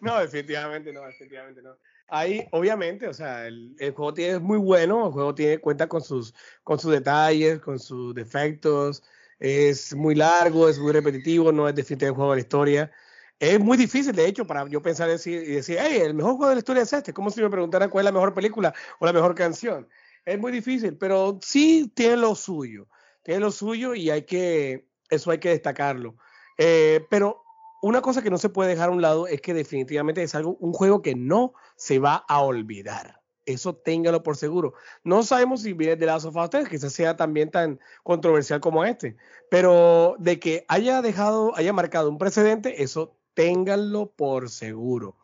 No, 0.00 0.20
definitivamente 0.20 0.92
no, 0.92 1.02
definitivamente 1.02 1.60
no. 1.60 1.76
Ahí, 2.06 2.46
obviamente, 2.52 3.08
o 3.08 3.14
sea, 3.14 3.48
el, 3.48 3.74
el, 3.80 3.92
juego 3.92 4.14
tiene, 4.14 4.34
es 4.34 4.40
muy 4.40 4.58
bueno, 4.58 5.06
el 5.06 5.12
juego 5.12 5.34
tiene 5.34 5.58
cuenta 5.58 5.88
con 5.88 6.02
sus, 6.02 6.34
con 6.62 6.78
sus 6.78 6.92
detalles, 6.92 7.58
con 7.58 7.80
sus 7.80 8.14
defectos, 8.14 9.02
es 9.40 9.92
muy 9.94 10.14
largo, 10.14 10.68
es 10.68 10.78
muy 10.78 10.92
repetitivo, 10.92 11.50
no 11.50 11.68
es 11.68 11.74
definitivamente 11.74 12.06
el 12.06 12.14
juego 12.14 12.30
de 12.30 12.36
la 12.36 12.42
historia. 12.42 12.92
Es 13.40 13.58
muy 13.58 13.76
difícil, 13.76 14.14
de 14.14 14.26
hecho, 14.26 14.46
para 14.46 14.68
yo 14.68 14.80
pensar 14.80 15.08
decir, 15.08 15.42
y 15.42 15.54
decir, 15.54 15.78
hey, 15.80 16.00
el 16.00 16.14
mejor 16.14 16.36
juego 16.36 16.50
de 16.50 16.56
la 16.56 16.60
historia 16.60 16.82
es 16.84 16.92
este, 16.92 17.12
como 17.12 17.30
si 17.30 17.42
me 17.42 17.50
preguntaran 17.50 17.90
cuál 17.90 18.02
es 18.02 18.06
la 18.06 18.12
mejor 18.12 18.34
película 18.34 18.72
o 19.00 19.06
la 19.06 19.12
mejor 19.12 19.34
canción 19.34 19.88
es 20.24 20.38
muy 20.38 20.52
difícil, 20.52 20.96
pero 20.96 21.38
sí 21.42 21.90
tiene 21.94 22.16
lo 22.16 22.34
suyo, 22.34 22.88
tiene 23.22 23.40
lo 23.40 23.50
suyo 23.50 23.94
y 23.94 24.10
hay 24.10 24.22
que, 24.22 24.88
eso 25.10 25.30
hay 25.30 25.38
que 25.38 25.50
destacarlo. 25.50 26.16
Eh, 26.58 27.06
pero 27.10 27.42
una 27.82 28.00
cosa 28.00 28.22
que 28.22 28.30
no 28.30 28.38
se 28.38 28.48
puede 28.48 28.70
dejar 28.70 28.90
a 28.90 28.92
un 28.92 29.02
lado 29.02 29.26
es 29.26 29.40
que 29.40 29.54
definitivamente 29.54 30.22
es 30.22 30.34
algo, 30.34 30.56
un 30.60 30.72
juego 30.72 31.02
que 31.02 31.14
no 31.14 31.54
se 31.76 31.98
va 31.98 32.24
a 32.28 32.40
olvidar. 32.40 33.20
Eso 33.44 33.74
téngalo 33.74 34.22
por 34.22 34.36
seguro. 34.36 34.74
No 35.02 35.24
sabemos 35.24 35.62
si 35.62 35.72
viene 35.72 35.96
de 35.96 36.06
Last 36.06 36.26
of 36.26 36.36
Us 36.36 36.50
3, 36.50 36.68
quizás 36.68 36.92
sea 36.92 37.16
también 37.16 37.50
tan 37.50 37.80
controversial 38.04 38.60
como 38.60 38.84
este, 38.84 39.16
pero 39.50 40.14
de 40.20 40.38
que 40.38 40.64
haya 40.68 41.02
dejado, 41.02 41.56
haya 41.56 41.72
marcado 41.72 42.08
un 42.08 42.18
precedente, 42.18 42.84
eso 42.84 43.18
ténganlo 43.34 44.12
por 44.12 44.48
seguro. 44.48 45.16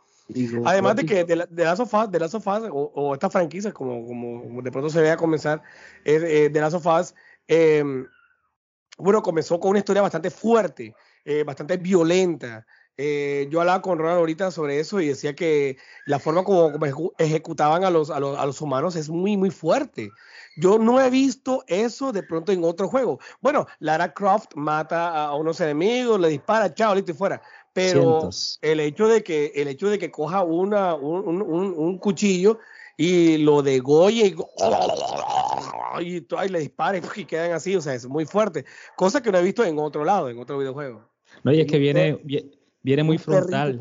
Además 0.65 0.97
de 0.97 1.07
que 1.07 1.25
de, 1.25 1.47
de 1.49 1.73
Us, 1.73 2.11
de 2.11 2.19
Last 2.19 2.35
of 2.35 2.47
Us 2.47 2.69
o, 2.71 2.93
o 2.95 3.15
esta 3.15 3.31
franquicia, 3.31 3.73
como, 3.73 4.07
como 4.07 4.63
de 4.63 4.71
pronto 4.71 4.91
se 4.91 5.01
ve 5.01 5.11
a 5.11 5.17
comenzar, 5.17 5.63
eh, 6.05 6.51
de 6.53 6.61
Last 6.61 6.77
of 6.77 6.87
Us, 6.87 7.15
eh, 7.47 7.83
bueno, 8.99 9.23
comenzó 9.23 9.59
con 9.61 9.71
una 9.71 9.79
historia 9.79 10.03
bastante 10.03 10.31
fuerte, 10.31 10.95
eh, 11.25 11.45
bastante 11.45 11.77
violenta. 11.77 12.67
Eh, 13.01 13.47
yo 13.49 13.61
hablaba 13.61 13.81
con 13.81 13.97
Ronald 13.97 14.19
ahorita 14.19 14.51
sobre 14.51 14.81
eso 14.81 15.01
y 15.01 15.07
decía 15.07 15.37
que 15.37 15.77
la 16.05 16.19
forma 16.19 16.43
como, 16.43 16.73
como 16.73 17.13
ejecutaban 17.17 17.85
a 17.85 17.91
los, 17.91 18.11
a, 18.11 18.19
los, 18.19 18.37
a 18.37 18.45
los, 18.45 18.61
humanos 18.61 18.97
es 18.97 19.09
muy, 19.09 19.37
muy 19.37 19.51
fuerte. 19.51 20.11
Yo 20.57 20.81
no 20.81 21.01
he 21.01 21.09
visto 21.09 21.63
eso 21.69 22.11
de 22.11 22.25
pronto 22.25 22.51
en 22.51 22.65
otro 22.65 22.89
juego. 22.89 23.21
Bueno, 23.41 23.69
Lara 23.79 24.13
Croft 24.13 24.57
mata 24.57 25.27
a 25.27 25.37
unos 25.37 25.61
enemigos, 25.61 26.19
le 26.19 26.29
dispara, 26.29 26.75
chao, 26.75 26.93
listo 26.93 27.13
y 27.13 27.15
fuera. 27.15 27.41
Pero 27.79 28.31
el 28.61 28.81
hecho 28.81 29.07
de 29.09 29.23
que 29.23 29.53
el 29.55 29.69
hecho 29.69 29.89
de 29.89 29.99
que 29.99 30.11
coja 30.11 30.43
una, 30.43 30.95
un, 30.95 31.43
un, 31.43 31.75
un 31.77 31.99
cuchillo 31.99 32.59
y 32.97 33.39
lo 33.39 33.63
degolle 33.63 34.27
y, 34.27 34.35
y, 36.03 36.17
y, 36.17 36.49
le 36.51 36.59
dispare 36.59 37.01
y 37.17 37.25
quedan 37.25 37.53
así, 37.53 37.77
o 37.77 37.81
sea, 37.81 37.95
es 37.95 38.07
muy 38.07 38.27
fuerte. 38.27 38.65
Cosa 38.97 39.23
que 39.23 39.31
no 39.31 39.39
he 39.39 39.43
visto 39.43 39.65
en 39.65 39.79
otro 39.79 40.05
lado, 40.05 40.29
en 40.29 40.39
otro 40.39 40.59
videojuego. 40.59 41.09
No, 41.45 41.53
y 41.53 41.61
es 41.61 41.67
que 41.69 41.79
viene, 41.79 42.19
viene 42.83 43.05
muy 43.05 43.19
frontal. 43.19 43.79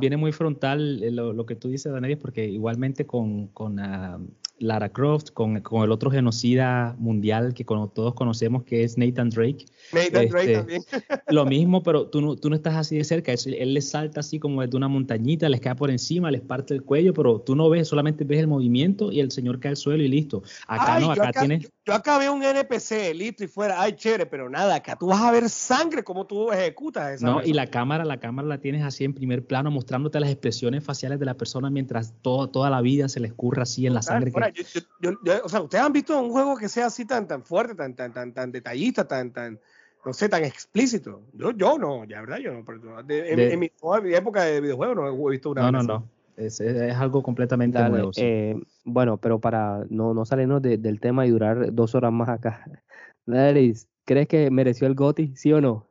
viene 0.00 0.16
muy 0.16 0.32
frontal 0.32 1.14
lo, 1.14 1.32
lo, 1.32 1.46
que 1.46 1.54
tú 1.54 1.68
dices, 1.68 1.92
Daniel, 1.92 2.18
porque 2.18 2.44
igualmente 2.44 3.06
con, 3.06 3.46
con 3.48 3.78
uh, 3.78 4.28
Lara 4.60 4.90
Croft, 4.90 5.30
con, 5.32 5.60
con, 5.60 5.82
el 5.82 5.90
otro 5.90 6.10
genocida 6.10 6.94
mundial 6.98 7.54
que 7.54 7.64
con, 7.64 7.92
todos 7.92 8.14
conocemos, 8.14 8.62
que 8.62 8.84
es 8.84 8.96
Nathan 8.98 9.30
Drake. 9.30 9.64
Nathan 9.92 10.24
este, 10.24 10.26
Drake 10.28 10.52
también. 10.52 10.82
lo 11.28 11.46
mismo, 11.46 11.82
pero 11.82 12.06
tú 12.08 12.20
no, 12.20 12.36
tú 12.36 12.50
no 12.50 12.56
estás 12.56 12.76
así 12.76 12.96
de 12.96 13.04
cerca. 13.04 13.32
Él, 13.32 13.54
él 13.54 13.74
le 13.74 13.80
salta 13.80 14.20
así 14.20 14.38
como 14.38 14.60
desde 14.60 14.76
una 14.76 14.88
montañita, 14.88 15.48
les 15.48 15.60
cae 15.60 15.74
por 15.74 15.90
encima, 15.90 16.30
les 16.30 16.42
parte 16.42 16.74
el 16.74 16.82
cuello, 16.82 17.14
pero 17.14 17.40
tú 17.40 17.56
no 17.56 17.70
ves, 17.70 17.88
solamente 17.88 18.24
ves 18.24 18.38
el 18.38 18.48
movimiento 18.48 19.10
y 19.10 19.20
el 19.20 19.32
señor 19.32 19.60
cae 19.60 19.70
al 19.70 19.76
suelo 19.76 20.02
y 20.02 20.08
listo. 20.08 20.42
Acá 20.66 20.96
Ay, 20.96 21.04
no, 21.04 21.12
acá, 21.12 21.28
acá 21.28 21.40
tienes. 21.40 21.62
Yo, 21.62 21.68
yo, 21.86 21.94
acá 21.94 22.18
veo 22.18 22.34
un 22.34 22.42
NPC, 22.42 23.14
listo 23.14 23.44
y 23.44 23.48
fuera. 23.48 23.80
Ay, 23.80 23.94
chévere, 23.94 24.26
pero 24.26 24.50
nada, 24.50 24.74
acá 24.74 24.94
tú 24.96 25.06
vas 25.06 25.22
a 25.22 25.30
ver 25.30 25.48
sangre 25.48 26.04
como 26.04 26.26
tú 26.26 26.52
ejecutas 26.52 27.14
esa 27.14 27.26
No, 27.26 27.36
persona. 27.36 27.50
y 27.50 27.54
la 27.54 27.66
cámara, 27.66 28.04
la 28.04 28.20
cámara 28.20 28.46
la 28.46 28.58
tienes 28.58 28.82
así 28.84 29.04
en 29.04 29.14
primer 29.14 29.46
plano, 29.46 29.70
mostrándote 29.70 30.20
las 30.20 30.30
expresiones 30.30 30.84
faciales 30.84 31.18
de 31.18 31.24
la 31.24 31.34
persona 31.34 31.70
mientras 31.70 32.12
todo, 32.20 32.50
toda 32.50 32.68
la 32.68 32.82
vida 32.82 33.08
se 33.08 33.20
le 33.20 33.28
escurre 33.28 33.62
así 33.62 33.86
en 33.86 33.94
la 33.94 34.02
sangre. 34.02 34.30
Fuera, 34.30 34.49
que... 34.52 34.62
yo, 34.64 34.80
yo, 35.00 35.18
yo, 35.24 35.44
o 35.44 35.48
sea, 35.48 35.60
¿ustedes 35.60 35.84
han 35.84 35.92
visto 35.92 36.20
un 36.20 36.30
juego 36.30 36.56
que 36.56 36.68
sea 36.68 36.86
así 36.86 37.04
tan, 37.04 37.26
tan 37.26 37.42
fuerte, 37.42 37.74
tan, 37.74 37.94
tan, 37.94 38.12
tan, 38.12 38.32
tan 38.32 38.52
detallista, 38.52 39.06
tan, 39.06 39.32
tan, 39.32 39.60
no 40.04 40.12
sé, 40.12 40.28
tan 40.28 40.44
explícito? 40.44 41.22
Yo, 41.32 41.52
yo 41.52 41.78
no, 41.78 42.04
ya 42.04 42.20
verdad, 42.20 42.38
yo 42.38 42.52
no. 42.52 42.64
Pero 42.64 43.02
de, 43.02 43.30
en, 43.30 43.36
de, 43.36 43.52
en, 43.52 43.60
mi, 43.60 43.70
época 44.14 44.44
de 44.44 44.60
videojuegos 44.60 44.96
no 44.96 45.28
he 45.28 45.30
visto 45.30 45.50
una. 45.50 45.70
No, 45.70 45.72
no, 45.72 45.82
no. 45.82 46.08
Es, 46.36 46.60
es, 46.60 46.94
algo 46.94 47.22
completamente 47.22 47.78
Dale, 47.78 47.90
nuevo. 47.90 48.12
Sí. 48.12 48.22
Eh, 48.22 48.62
bueno, 48.84 49.18
pero 49.18 49.40
para 49.40 49.84
no, 49.90 50.14
no 50.14 50.24
salirnos 50.24 50.62
de, 50.62 50.78
del 50.78 50.98
tema 50.98 51.26
y 51.26 51.30
durar 51.30 51.72
dos 51.74 51.94
horas 51.94 52.12
más 52.12 52.28
acá. 52.28 52.64
Daris, 53.26 53.88
¿crees 54.06 54.26
que 54.26 54.50
mereció 54.50 54.86
el 54.86 54.94
GOTI? 54.94 55.36
¿Sí 55.36 55.52
o 55.52 55.60
no? 55.60 55.86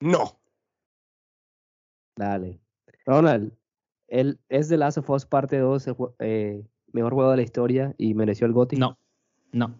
No. 0.00 0.38
Dale. 2.16 2.60
Ronald, 3.06 3.52
él 4.08 4.38
es 4.48 4.68
The 4.68 4.76
Last 4.76 4.98
of 4.98 5.10
Us 5.10 5.26
Parte 5.26 5.58
2, 5.58 5.86
el 5.88 5.96
eh, 6.20 6.64
mejor 6.94 7.12
juego 7.12 7.30
de 7.32 7.36
la 7.36 7.42
historia 7.42 7.94
y 7.98 8.14
mereció 8.14 8.46
el 8.46 8.52
GOTI. 8.52 8.76
No, 8.76 8.96
no. 9.52 9.74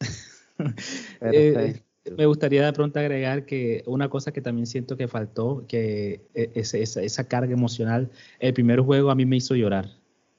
eh, 1.20 1.82
me 2.16 2.26
gustaría 2.26 2.64
de 2.64 2.72
pronto 2.72 2.98
agregar 3.00 3.46
que 3.46 3.82
una 3.86 4.08
cosa 4.08 4.32
que 4.32 4.40
también 4.40 4.66
siento 4.66 4.96
que 4.96 5.08
faltó, 5.08 5.64
que 5.66 6.20
es, 6.34 6.74
esa, 6.74 7.02
esa 7.02 7.26
carga 7.26 7.52
emocional, 7.52 8.10
el 8.38 8.52
primer 8.52 8.80
juego 8.80 9.10
a 9.10 9.14
mí 9.14 9.24
me 9.24 9.36
hizo 9.36 9.54
llorar. 9.54 9.88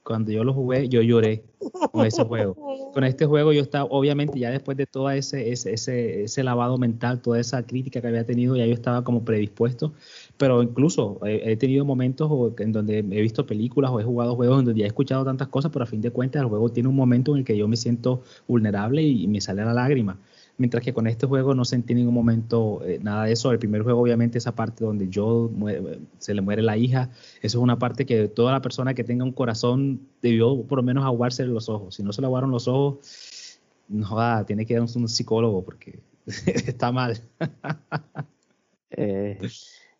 Cuando 0.05 0.31
yo 0.31 0.43
lo 0.43 0.53
jugué, 0.53 0.87
yo 0.87 1.01
lloré 1.01 1.43
con 1.91 2.05
ese 2.05 2.23
juego. 2.27 2.55
Con 2.93 3.03
este 3.03 3.25
juego 3.25 3.51
yo 3.53 3.63
estaba, 3.63 3.85
obviamente, 3.89 4.37
ya 4.37 4.51
después 4.51 4.77
de 4.77 4.85
todo 4.85 5.09
ese, 5.09 5.51
ese, 5.51 5.73
ese, 5.73 6.25
ese 6.25 6.43
lavado 6.43 6.77
mental, 6.77 7.21
toda 7.23 7.39
esa 7.39 7.65
crítica 7.65 8.01
que 8.01 8.07
había 8.07 8.23
tenido, 8.23 8.55
ya 8.55 8.67
yo 8.67 8.73
estaba 8.75 9.03
como 9.03 9.25
predispuesto. 9.25 9.93
Pero 10.37 10.61
incluso 10.61 11.19
he, 11.25 11.51
he 11.51 11.57
tenido 11.57 11.85
momentos 11.85 12.31
en 12.59 12.71
donde 12.71 12.99
he 12.99 13.21
visto 13.21 13.47
películas 13.47 13.89
o 13.89 13.99
he 13.99 14.03
jugado 14.03 14.35
juegos 14.35 14.59
en 14.59 14.65
donde 14.65 14.79
ya 14.81 14.85
he 14.85 14.89
escuchado 14.89 15.25
tantas 15.25 15.47
cosas, 15.47 15.71
pero 15.71 15.83
a 15.83 15.87
fin 15.87 16.01
de 16.01 16.11
cuentas 16.11 16.43
el 16.43 16.49
juego 16.49 16.69
tiene 16.69 16.87
un 16.87 16.95
momento 16.95 17.31
en 17.31 17.39
el 17.39 17.43
que 17.43 17.57
yo 17.57 17.67
me 17.67 17.75
siento 17.75 18.21
vulnerable 18.47 19.01
y, 19.01 19.23
y 19.23 19.27
me 19.27 19.41
sale 19.41 19.65
la 19.65 19.73
lágrima 19.73 20.19
mientras 20.57 20.83
que 20.83 20.93
con 20.93 21.07
este 21.07 21.25
juego 21.25 21.53
no 21.53 21.65
sentí 21.65 21.93
en 21.93 21.99
ningún 21.99 22.13
momento 22.13 22.81
eh, 22.85 22.99
nada 23.01 23.25
de 23.25 23.33
eso. 23.33 23.51
El 23.51 23.59
primer 23.59 23.83
juego, 23.83 24.01
obviamente, 24.01 24.37
esa 24.37 24.55
parte 24.55 24.85
donde 24.85 25.09
muere, 25.51 25.99
se 26.17 26.33
le 26.33 26.41
muere 26.41 26.61
la 26.61 26.77
hija, 26.77 27.09
eso 27.41 27.57
es 27.59 27.63
una 27.63 27.77
parte 27.77 28.05
que 28.05 28.27
toda 28.27 28.51
la 28.51 28.61
persona 28.61 28.93
que 28.93 29.03
tenga 29.03 29.23
un 29.23 29.31
corazón 29.31 30.01
debió 30.21 30.63
por 30.63 30.77
lo 30.77 30.83
menos 30.83 31.05
aguarse 31.05 31.45
los 31.45 31.69
ojos. 31.69 31.95
Si 31.95 32.03
no 32.03 32.13
se 32.13 32.21
le 32.21 32.27
aguaron 32.27 32.51
los 32.51 32.67
ojos, 32.67 33.59
no 33.87 34.15
va, 34.15 34.45
tiene 34.45 34.65
que 34.65 34.73
ir 34.73 34.79
a 34.79 34.83
un, 34.83 35.09
psicólogo 35.09 35.63
porque 35.63 35.99
está 36.25 36.91
mal. 36.91 37.19
eh, 38.91 39.39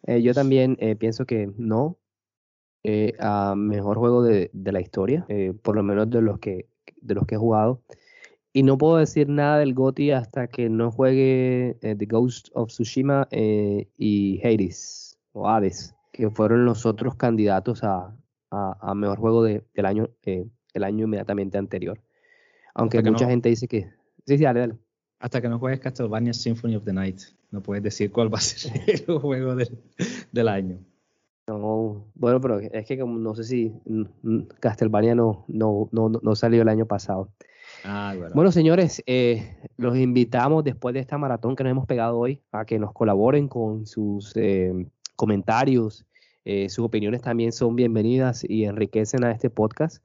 eh, 0.04 0.22
yo 0.22 0.34
también 0.34 0.78
pienso 1.00 1.26
que 1.26 1.52
no. 1.58 1.98
a 3.20 3.56
mejor 3.56 3.98
juego 3.98 4.24
de, 4.24 4.50
de 4.54 4.72
la 4.72 4.82
historia, 4.82 5.26
por 5.62 5.76
lo 5.76 5.84
menos 5.84 6.10
de 6.10 6.22
los 6.22 6.40
que 6.40 6.68
de 7.02 7.16
los 7.16 7.26
que 7.26 7.36
he 7.36 7.38
jugado. 7.38 7.82
Y 8.58 8.64
no 8.64 8.78
puedo 8.78 8.96
decir 8.96 9.28
nada 9.28 9.58
del 9.60 9.74
GOTY 9.74 10.12
hasta 10.12 10.48
que 10.48 10.70
no 10.70 10.90
juegue 10.90 11.78
eh, 11.82 11.94
The 11.94 12.06
Ghost 12.06 12.48
of 12.54 12.70
Tsushima 12.70 13.28
eh, 13.32 13.90
y 13.98 14.40
Hades 14.48 15.18
o 15.34 15.50
Hades, 15.50 15.94
que 16.14 16.30
fueron 16.30 16.64
los 16.64 16.86
otros 16.86 17.16
candidatos 17.16 17.84
a, 17.84 18.16
a, 18.52 18.78
a 18.80 18.96
mejor 18.96 19.18
juego 19.18 19.44
de, 19.44 19.66
del 19.74 19.86
año, 19.86 20.10
eh, 20.24 20.46
el 20.74 20.84
año 20.86 21.04
inmediatamente 21.04 21.58
anterior. 21.58 22.00
Aunque 22.74 23.04
que 23.04 23.12
mucha 23.12 23.26
no- 23.26 23.32
gente 23.32 23.50
dice 23.50 23.68
que. 23.68 23.90
Sí, 24.26 24.38
sí, 24.38 24.44
dale, 24.46 24.62
dale. 24.62 24.76
Hasta 25.20 25.42
que 25.42 25.50
no 25.50 25.60
juegues 25.60 25.82
Castlevania 25.82 26.32
Symphony 26.34 26.78
of 26.78 26.86
the 26.86 26.94
Night, 26.94 27.20
no 27.52 27.62
puedes 27.62 27.84
decir 27.84 28.10
cuál 28.10 28.34
va 28.34 28.38
a 28.38 28.42
ser 28.42 28.72
el 28.88 29.20
juego 29.20 29.56
del, 29.58 29.78
del 30.32 30.48
año. 30.48 30.80
No, 31.48 32.08
bueno, 32.16 32.40
pero 32.40 32.60
es 32.62 32.86
que 32.88 32.98
como 32.98 33.20
no 33.20 33.36
sé 33.36 33.44
si 33.44 33.74
mm, 33.86 34.04
mm, 34.24 34.48
Castlevania 34.62 35.14
no, 35.14 35.44
no, 35.50 35.90
no, 35.92 36.08
no 36.10 36.36
salió 36.38 36.62
el 36.62 36.70
año 36.70 36.86
pasado. 36.86 37.30
Ah, 37.88 38.16
bueno. 38.18 38.34
Bueno, 38.34 38.52
señores, 38.52 39.04
eh, 39.06 39.58
los 39.78 39.96
invitamos 39.96 40.64
después 40.64 40.94
de 40.94 41.02
esta 41.02 41.20
maratón 41.20 41.56
que 41.56 41.64
nos 41.64 41.70
hemos 41.70 41.86
pegado 41.86 42.18
hoy 42.18 42.42
a 42.52 42.66
que 42.66 42.80
nos 42.80 42.92
colaboren 42.94 43.48
con 43.48 43.86
sus 43.86 44.36
eh, 44.36 44.74
comentarios. 45.16 46.04
Eh, 46.46 46.68
sus 46.70 46.86
opiniones 46.86 47.22
también 47.22 47.52
son 47.52 47.76
bienvenidas 47.76 48.44
y 48.48 48.66
enriquecen 48.66 49.24
a 49.24 49.32
este 49.32 49.52
podcast. 49.52 50.04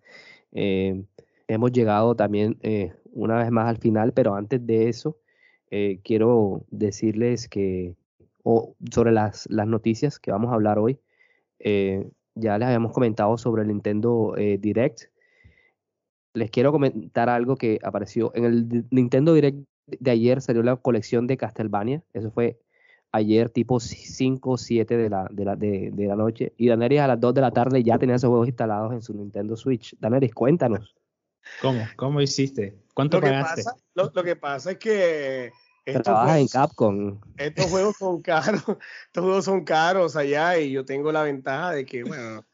Eh, 0.52 1.02
hemos 1.48 1.72
llegado 1.72 2.14
también 2.14 2.58
eh, 2.62 2.92
una 3.12 3.38
vez 3.38 3.50
más 3.50 3.66
al 3.66 3.78
final, 3.78 4.12
pero 4.12 4.34
antes 4.34 4.66
de 4.66 4.88
eso, 4.90 5.16
eh, 5.70 6.00
quiero 6.04 6.64
decirles 6.70 7.48
que 7.48 7.94
o 8.42 8.74
sobre 8.90 9.12
las, 9.12 9.46
las 9.50 9.66
noticias 9.66 10.18
que 10.18 10.32
vamos 10.32 10.50
a 10.50 10.54
hablar 10.54 10.78
hoy. 10.78 10.98
Ya 12.36 12.56
les 12.58 12.66
habíamos 12.66 12.92
comentado 12.92 13.36
sobre 13.36 13.62
el 13.62 13.68
Nintendo 13.68 14.34
Direct 14.36 15.10
les 16.34 16.50
quiero 16.50 16.72
comentar 16.72 17.28
algo 17.28 17.56
que 17.56 17.78
apareció 17.82 18.32
en 18.34 18.44
el 18.44 18.86
Nintendo 18.90 19.34
Direct 19.34 19.58
de 19.86 20.10
ayer 20.10 20.40
salió 20.40 20.62
la 20.62 20.76
colección 20.76 21.26
de 21.26 21.36
Castlevania 21.36 22.02
eso 22.12 22.30
fue 22.30 22.60
ayer 23.12 23.50
tipo 23.50 23.80
5 23.80 24.50
o 24.50 24.56
7 24.56 24.96
de 24.96 25.10
la, 25.10 25.26
de, 25.30 25.44
la, 25.44 25.56
de, 25.56 25.90
de 25.92 26.06
la 26.06 26.14
noche 26.14 26.52
y 26.56 26.68
Daneris 26.68 27.00
a 27.00 27.08
las 27.08 27.20
2 27.20 27.34
de 27.34 27.40
la 27.40 27.50
tarde 27.50 27.82
ya 27.82 27.98
tenía 27.98 28.16
esos 28.16 28.28
juegos 28.28 28.48
instalados 28.48 28.92
en 28.92 29.02
su 29.02 29.14
Nintendo 29.14 29.56
Switch 29.56 29.96
Daneris 29.98 30.32
cuéntanos 30.32 30.94
¿Cómo? 31.62 31.86
¿Cómo 31.96 32.20
hiciste? 32.20 32.76
¿Cuánto 32.94 33.18
Lo 33.18 33.26
que, 33.26 33.30
pasa, 33.30 33.74
lo, 33.94 34.12
lo 34.14 34.22
que 34.22 34.36
pasa 34.36 34.72
es 34.72 34.78
que 34.78 35.50
estos 35.84 36.02
trabajas 36.02 36.38
en 36.38 36.48
Capcom 36.48 37.20
estos 37.36 37.66
juegos 37.66 37.96
son 37.96 38.22
caros, 38.22 38.62
estos 39.06 39.24
juegos 39.24 39.44
son 39.44 39.64
caros 39.64 40.16
allá 40.16 40.58
y 40.58 40.72
yo 40.72 40.84
tengo 40.84 41.10
la 41.12 41.22
ventaja 41.22 41.72
de 41.72 41.86
que, 41.86 42.04
bueno, 42.04 42.44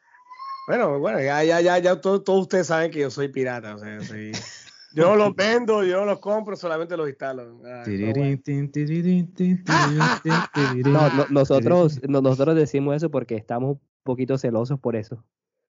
bueno, 0.66 0.98
bueno, 0.98 1.20
ya, 1.20 1.44
ya, 1.44 1.60
ya, 1.60 1.78
ya 1.78 2.00
todos, 2.00 2.24
todos 2.24 2.42
ustedes 2.42 2.66
saben 2.66 2.90
que 2.90 3.00
yo 3.00 3.10
soy 3.10 3.28
pirata, 3.28 3.74
o 3.74 3.78
sea, 3.78 4.00
soy- 4.02 4.32
yo 4.92 5.08
no 5.10 5.16
los 5.16 5.34
vendo, 5.34 5.84
yo 5.84 5.98
no 5.98 6.04
los 6.06 6.18
compro, 6.20 6.56
solamente 6.56 6.96
los 6.96 7.08
instalo. 7.08 7.60
Ay, 7.64 7.98
pero 7.98 8.12
no, 10.86 11.08
no, 11.10 11.26
nosotros 11.30 12.00
nosotros 12.08 12.56
decimos 12.56 12.96
eso 12.96 13.10
porque 13.10 13.36
estamos 13.36 13.72
un 13.72 13.80
poquito 14.02 14.38
celosos 14.38 14.78
por 14.80 14.96
eso 14.96 15.22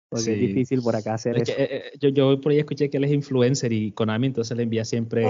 porque 0.09 0.33
es 0.33 0.37
Sí. 0.39 0.47
difícil 0.47 0.81
por 0.81 0.95
acá 0.95 1.15
hacer 1.15 1.35
Es 1.37 1.43
que, 1.45 1.51
eso 1.51 1.61
eh, 1.61 1.67
eh, 1.71 1.91
yo, 1.99 2.09
yo 2.09 2.39
por 2.39 2.51
ahí 2.51 2.59
escuché 2.59 2.89
que 2.89 2.97
él 2.97 3.03
es 3.05 3.11
influencer 3.11 3.73
y 3.73 3.91
Konami 3.91 4.27
entonces 4.27 4.55
le 4.55 4.63
envía 4.63 4.85
siempre 4.85 5.25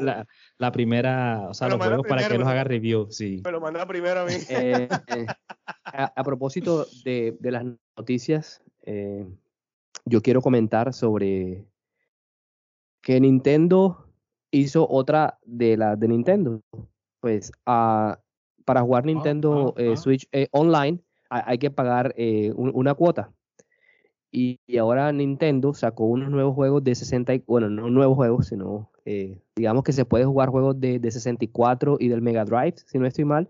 la, 0.00 0.26
la 0.58 0.72
primera, 0.72 1.46
o 1.48 1.54
sea, 1.54 1.68
Me 1.68 1.72
lo 1.72 1.78
los 1.78 1.86
juegos 1.86 2.06
para 2.08 2.26
que 2.26 2.38
los 2.38 2.48
haga 2.48 2.64
review, 2.64 3.08
sí. 3.10 3.42
Me 3.44 3.52
lo 3.52 3.60
manda 3.60 3.86
primero 3.86 4.20
a 4.20 4.24
mí. 4.24 4.32
Eh, 4.48 4.88
eh, 5.08 5.26
a, 5.84 6.04
a 6.16 6.24
propósito 6.24 6.86
de, 7.04 7.36
de 7.38 7.50
las 7.50 7.64
noticias, 7.96 8.62
eh, 8.86 9.26
yo 10.04 10.22
quiero 10.22 10.40
comentar 10.40 10.92
sobre 10.94 11.64
que 13.02 13.20
Nintendo 13.20 14.06
hizo 14.50 14.88
otra 14.88 15.38
de 15.44 15.76
las 15.76 15.98
de 15.98 16.08
Nintendo. 16.08 16.60
Pues 17.20 17.52
ah, 17.66 18.18
para 18.64 18.82
jugar 18.82 19.04
Nintendo 19.04 19.74
ah, 19.76 19.80
eh. 19.80 19.96
Switch 19.96 20.26
eh, 20.32 20.48
online 20.52 21.00
hay, 21.28 21.58
que 21.58 21.70
pagar 21.70 22.14
eh, 22.16 22.52
un- 22.56 22.70
una 22.74 22.94
cuota. 22.94 23.32
Y, 24.30 24.60
y 24.66 24.76
ahora 24.78 25.12
Nintendo 25.12 25.72
sacó 25.74 26.04
unos 26.04 26.30
nuevos 26.30 26.54
juegos 26.54 26.84
de 26.84 26.94
60, 26.94 27.34
y- 27.34 27.42
bueno, 27.46 27.68
no 27.70 27.88
nuevos 27.90 28.16
juegos, 28.16 28.46
sino 28.48 28.90
eh, 29.04 29.40
digamos 29.56 29.82
que 29.82 29.92
se 29.92 30.04
puede 30.04 30.24
jugar 30.24 30.50
juegos 30.50 30.78
de, 30.80 30.98
de 30.98 31.10
64 31.10 31.96
y 31.98 32.08
del 32.08 32.22
Mega 32.22 32.44
Drive, 32.44 32.74
si 32.86 32.98
no 32.98 33.06
estoy 33.06 33.24
mal, 33.24 33.48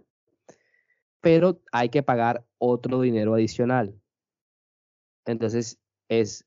pero 1.20 1.60
hay 1.72 1.88
que 1.88 2.02
pagar 2.02 2.44
otro 2.58 3.00
dinero 3.00 3.34
adicional. 3.34 3.94
Entonces, 5.26 5.78
es, 6.08 6.46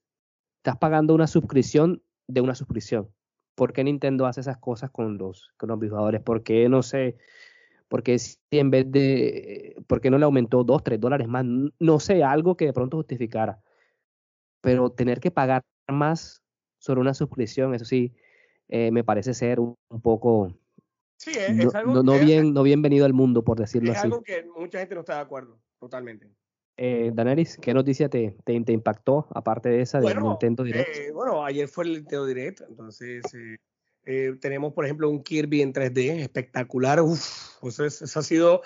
estás 0.57 0.77
pagando 0.77 1.13
una 1.13 1.27
suscripción 1.27 2.01
de 2.27 2.41
una 2.41 2.55
suscripción. 2.55 3.09
¿Por 3.55 3.73
qué 3.73 3.83
Nintendo 3.83 4.25
hace 4.25 4.41
esas 4.41 4.57
cosas 4.57 4.89
con 4.89 5.17
los, 5.17 5.51
con 5.57 5.69
los 5.69 5.79
videojuegos? 5.79 6.21
¿Por 6.23 6.43
qué, 6.43 6.69
no 6.69 6.81
sé, 6.81 7.17
por 7.89 8.03
qué 8.03 8.17
si 8.17 8.37
en 8.51 8.71
vez 8.71 8.89
de, 8.89 9.75
por 9.87 9.99
qué 9.99 10.09
no 10.09 10.17
le 10.17 10.25
aumentó 10.25 10.63
2, 10.63 10.83
3 10.83 10.99
dólares 10.99 11.27
más? 11.27 11.45
No 11.45 11.99
sé, 11.99 12.23
algo 12.23 12.55
que 12.55 12.65
de 12.65 12.73
pronto 12.73 12.97
justificara. 12.97 13.61
Pero 14.61 14.91
tener 14.91 15.19
que 15.19 15.31
pagar 15.31 15.63
más 15.87 16.41
sobre 16.77 17.01
una 17.01 17.13
suscripción, 17.13 17.73
eso 17.73 17.85
sí, 17.85 18.13
eh, 18.69 18.91
me 18.91 19.03
parece 19.03 19.33
ser 19.33 19.59
un, 19.59 19.75
un 19.89 20.01
poco 20.01 20.53
Sí, 21.17 21.31
es, 21.37 21.53
no, 21.57 21.67
es 21.69 21.75
algo, 21.75 21.93
no- 21.95 22.03
no 22.03 22.15
es- 22.15 22.25
bien, 22.25 22.53
no 22.53 22.63
bienvenido 22.63 23.05
al 23.05 23.13
mundo, 23.13 23.43
por 23.43 23.59
decirlo 23.59 23.91
es 23.91 23.97
así. 23.97 24.07
algo 24.07 24.23
que 24.23 24.45
mucha 24.57 24.79
gente 24.79 24.95
no 24.95 25.01
está 25.01 25.15
de 25.15 25.21
acuerdo, 25.21 25.59
totalmente. 25.79 26.29
Eh, 26.81 27.11
Danelis, 27.13 27.57
¿qué 27.57 27.73
noticia 27.73 28.07
te, 28.07 28.37
te, 28.45 28.57
te 28.61 28.71
impactó, 28.71 29.27
aparte 29.35 29.67
de 29.67 29.81
esa, 29.81 29.99
del 29.99 30.13
Bueno, 30.13 30.29
Nintendo 30.29 30.63
Direct? 30.63 30.87
eh, 30.95 31.11
bueno, 31.11 31.43
ayer 31.43 31.67
fue 31.67 31.83
el 31.83 31.91
Nintendo 31.91 32.25
Direct, 32.25 32.61
entonces 32.69 33.33
eh, 33.33 33.57
eh, 34.05 34.37
tenemos, 34.39 34.71
por 34.71 34.85
ejemplo, 34.85 35.09
un 35.09 35.21
Kirby 35.21 35.61
en 35.61 35.73
3D 35.73 36.21
espectacular. 36.21 37.01
Uf, 37.01 37.57
pues 37.59 37.81
es- 37.81 38.01
eso 38.01 38.19
ha 38.19 38.23
sido 38.23 38.61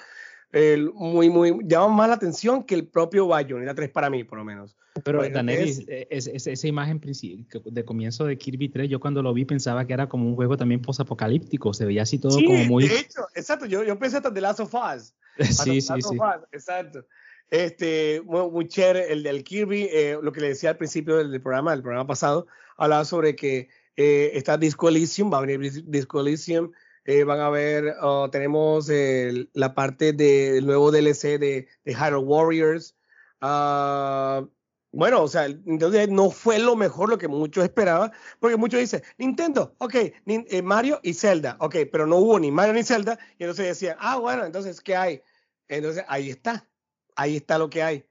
eh, 0.51 0.77
muy, 0.93 1.31
muy, 1.31 1.57
llama 1.65 1.87
más 1.87 2.09
la 2.09 2.13
atención 2.13 2.63
que 2.65 2.75
el 2.75 2.87
propio 2.87 3.25
Bayonetta 3.25 3.73
3 3.73 3.89
para 3.89 4.11
mí, 4.11 4.23
por 4.23 4.37
lo 4.37 4.45
menos. 4.45 4.77
Pero 5.03 5.17
Bueno, 5.17 5.33
Danelis, 5.33 5.79
es- 5.79 5.87
eh, 5.87 6.07
es- 6.11 6.27
es- 6.27 6.45
esa 6.45 6.67
imagen 6.67 7.01
de 7.01 7.83
comienzo 7.83 8.25
de 8.25 8.37
Kirby 8.37 8.69
3, 8.69 8.89
yo 8.91 8.99
cuando 8.99 9.23
lo 9.23 9.33
vi 9.33 9.45
pensaba 9.45 9.87
que 9.87 9.93
era 9.93 10.07
como 10.07 10.27
un 10.27 10.35
juego 10.35 10.55
también 10.55 10.83
posapocalíptico, 10.83 11.73
se 11.73 11.85
veía 11.87 12.03
así 12.03 12.19
todo 12.19 12.37
sí, 12.37 12.45
como 12.45 12.63
muy... 12.65 12.87
de 12.87 12.99
hecho, 12.99 13.21
exacto, 13.33 13.65
yo, 13.65 13.83
yo 13.83 13.97
pensé 13.97 14.17
hasta 14.17 14.31
The 14.31 14.41
Last 14.41 14.59
of 14.59 14.71
Us. 14.75 15.15
Sí, 15.39 15.81
The 15.81 15.81
sí, 15.81 15.93
Last 15.93 16.11
sí. 16.11 16.17
of 16.19 16.27
Us, 16.27 16.47
exacto. 16.51 17.07
Este, 17.53 18.19
muy, 18.25 18.49
muy 18.49 18.67
chévere, 18.67 19.13
el 19.13 19.21
del 19.21 19.43
Kirby, 19.43 19.83
eh, 19.91 20.17
lo 20.19 20.31
que 20.31 20.41
le 20.41 20.47
decía 20.49 20.71
al 20.71 20.77
principio 20.77 21.17
del, 21.17 21.29
del 21.31 21.39
programa, 21.39 21.69
del 21.69 21.83
programa 21.83 22.07
pasado, 22.07 22.47
hablaba 22.77 23.05
sobre 23.05 23.35
que 23.35 23.69
eh, 23.95 24.31
está 24.33 24.57
Disco 24.57 24.89
Elysium, 24.89 25.31
va 25.31 25.37
a 25.37 25.41
venir 25.41 25.59
Dis- 25.59 25.83
Disco 25.85 26.19
Elysium, 26.21 26.71
eh, 27.05 27.23
van 27.23 27.39
a 27.41 27.51
ver, 27.51 27.93
oh, 28.01 28.27
tenemos 28.31 28.89
la 29.53 29.75
parte 29.75 30.13
del 30.13 30.65
nuevo 30.65 30.89
DLC 30.91 31.37
de, 31.37 31.67
de 31.85 31.93
Hyrule 31.93 32.25
Warriors. 32.25 32.95
Ah, 33.39 34.43
bueno, 34.91 35.21
o 35.21 35.27
sea, 35.27 35.47
Direct 35.47 36.09
no 36.11 36.31
fue 36.31 36.57
lo 36.57 36.75
mejor 36.75 37.09
lo 37.09 37.19
que 37.19 37.27
muchos 37.27 37.63
esperaban, 37.63 38.11
porque 38.39 38.57
muchos 38.57 38.79
dicen, 38.79 39.03
Nintendo, 39.19 39.75
ok, 39.77 39.93
Nin- 40.25 40.47
eh, 40.49 40.63
Mario 40.63 40.99
y 41.03 41.13
Zelda, 41.13 41.57
ok, 41.59 41.75
pero 41.91 42.07
no 42.07 42.17
hubo 42.17 42.39
ni 42.39 42.49
Mario 42.51 42.73
ni 42.73 42.81
Zelda, 42.83 43.19
y 43.37 43.43
entonces 43.43 43.67
decían, 43.67 43.95
ah, 43.99 44.17
bueno, 44.17 44.43
entonces, 44.43 44.81
¿qué 44.81 44.95
hay? 44.95 45.21
Entonces, 45.67 46.03
ahí 46.07 46.31
está, 46.31 46.67
ahí 47.15 47.37
está 47.37 47.57
lo 47.57 47.69
que 47.69 47.83
hay. 47.83 48.05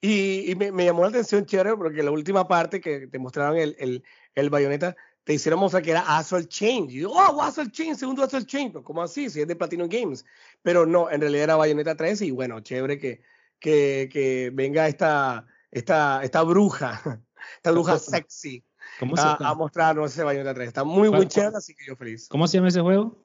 Y, 0.00 0.50
y 0.50 0.54
me, 0.54 0.70
me 0.70 0.84
llamó 0.84 1.02
la 1.02 1.08
atención, 1.08 1.44
chévere, 1.44 1.76
porque 1.76 2.02
la 2.02 2.10
última 2.10 2.46
parte 2.46 2.80
que 2.80 3.08
te 3.08 3.18
mostraron 3.18 3.56
el, 3.56 3.74
el, 3.78 4.04
el 4.34 4.50
bayoneta, 4.50 4.96
te 5.24 5.34
hicieron 5.34 5.60
mostrar 5.60 5.82
que 5.82 5.90
era 5.90 6.16
Astral 6.16 6.48
Chain. 6.48 6.88
Y 6.88 7.00
yo, 7.00 7.10
oh, 7.10 7.42
Astral 7.42 7.70
Chain, 7.72 7.96
segundo 7.96 8.22
Astral 8.22 8.46
Chain. 8.46 8.72
Pero, 8.72 8.84
¿Cómo 8.84 9.02
así? 9.02 9.28
Si 9.28 9.40
es 9.40 9.48
de 9.48 9.56
Platinum 9.56 9.88
Games. 9.88 10.24
Pero 10.62 10.86
no, 10.86 11.10
en 11.10 11.20
realidad 11.20 11.44
era 11.44 11.56
Bayonetta 11.56 11.96
3 11.96 12.22
y 12.22 12.30
bueno, 12.30 12.60
chévere 12.60 12.98
que, 12.98 13.20
que, 13.58 14.08
que 14.10 14.50
venga 14.54 14.86
esta, 14.88 15.46
esta, 15.70 16.22
esta 16.22 16.42
bruja, 16.42 17.22
esta 17.56 17.70
bruja 17.72 17.98
sexy 17.98 18.64
¿Cómo 19.00 19.16
se, 19.16 19.22
a, 19.22 19.36
a 19.40 19.54
mostrarnos 19.54 20.12
ese 20.12 20.22
Bayonetta 20.22 20.54
3. 20.54 20.68
Está 20.68 20.84
muy, 20.84 21.08
muy 21.10 21.18
¿Cuál- 21.18 21.28
chévere, 21.28 21.56
así 21.56 21.74
que 21.74 21.84
yo 21.86 21.96
feliz. 21.96 22.28
¿Cómo 22.28 22.46
se 22.48 22.56
llama 22.56 22.68
ese 22.68 22.80
juego? 22.80 23.22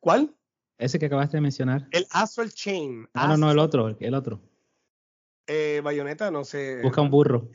¿Cuál? 0.00 0.34
Ese 0.78 0.98
que 0.98 1.06
acabaste 1.06 1.36
de 1.36 1.40
mencionar. 1.40 1.86
El 1.90 2.06
Astral 2.10 2.50
Chain. 2.52 3.08
Ah, 3.14 3.26
no, 3.28 3.36
no, 3.36 3.50
el 3.50 3.58
otro, 3.58 3.96
el 3.98 4.14
otro. 4.14 4.40
Eh, 5.46 5.80
Bayonetta, 5.82 6.30
no 6.30 6.44
sé. 6.44 6.80
Busca 6.82 7.00
un 7.00 7.10
burro. 7.10 7.48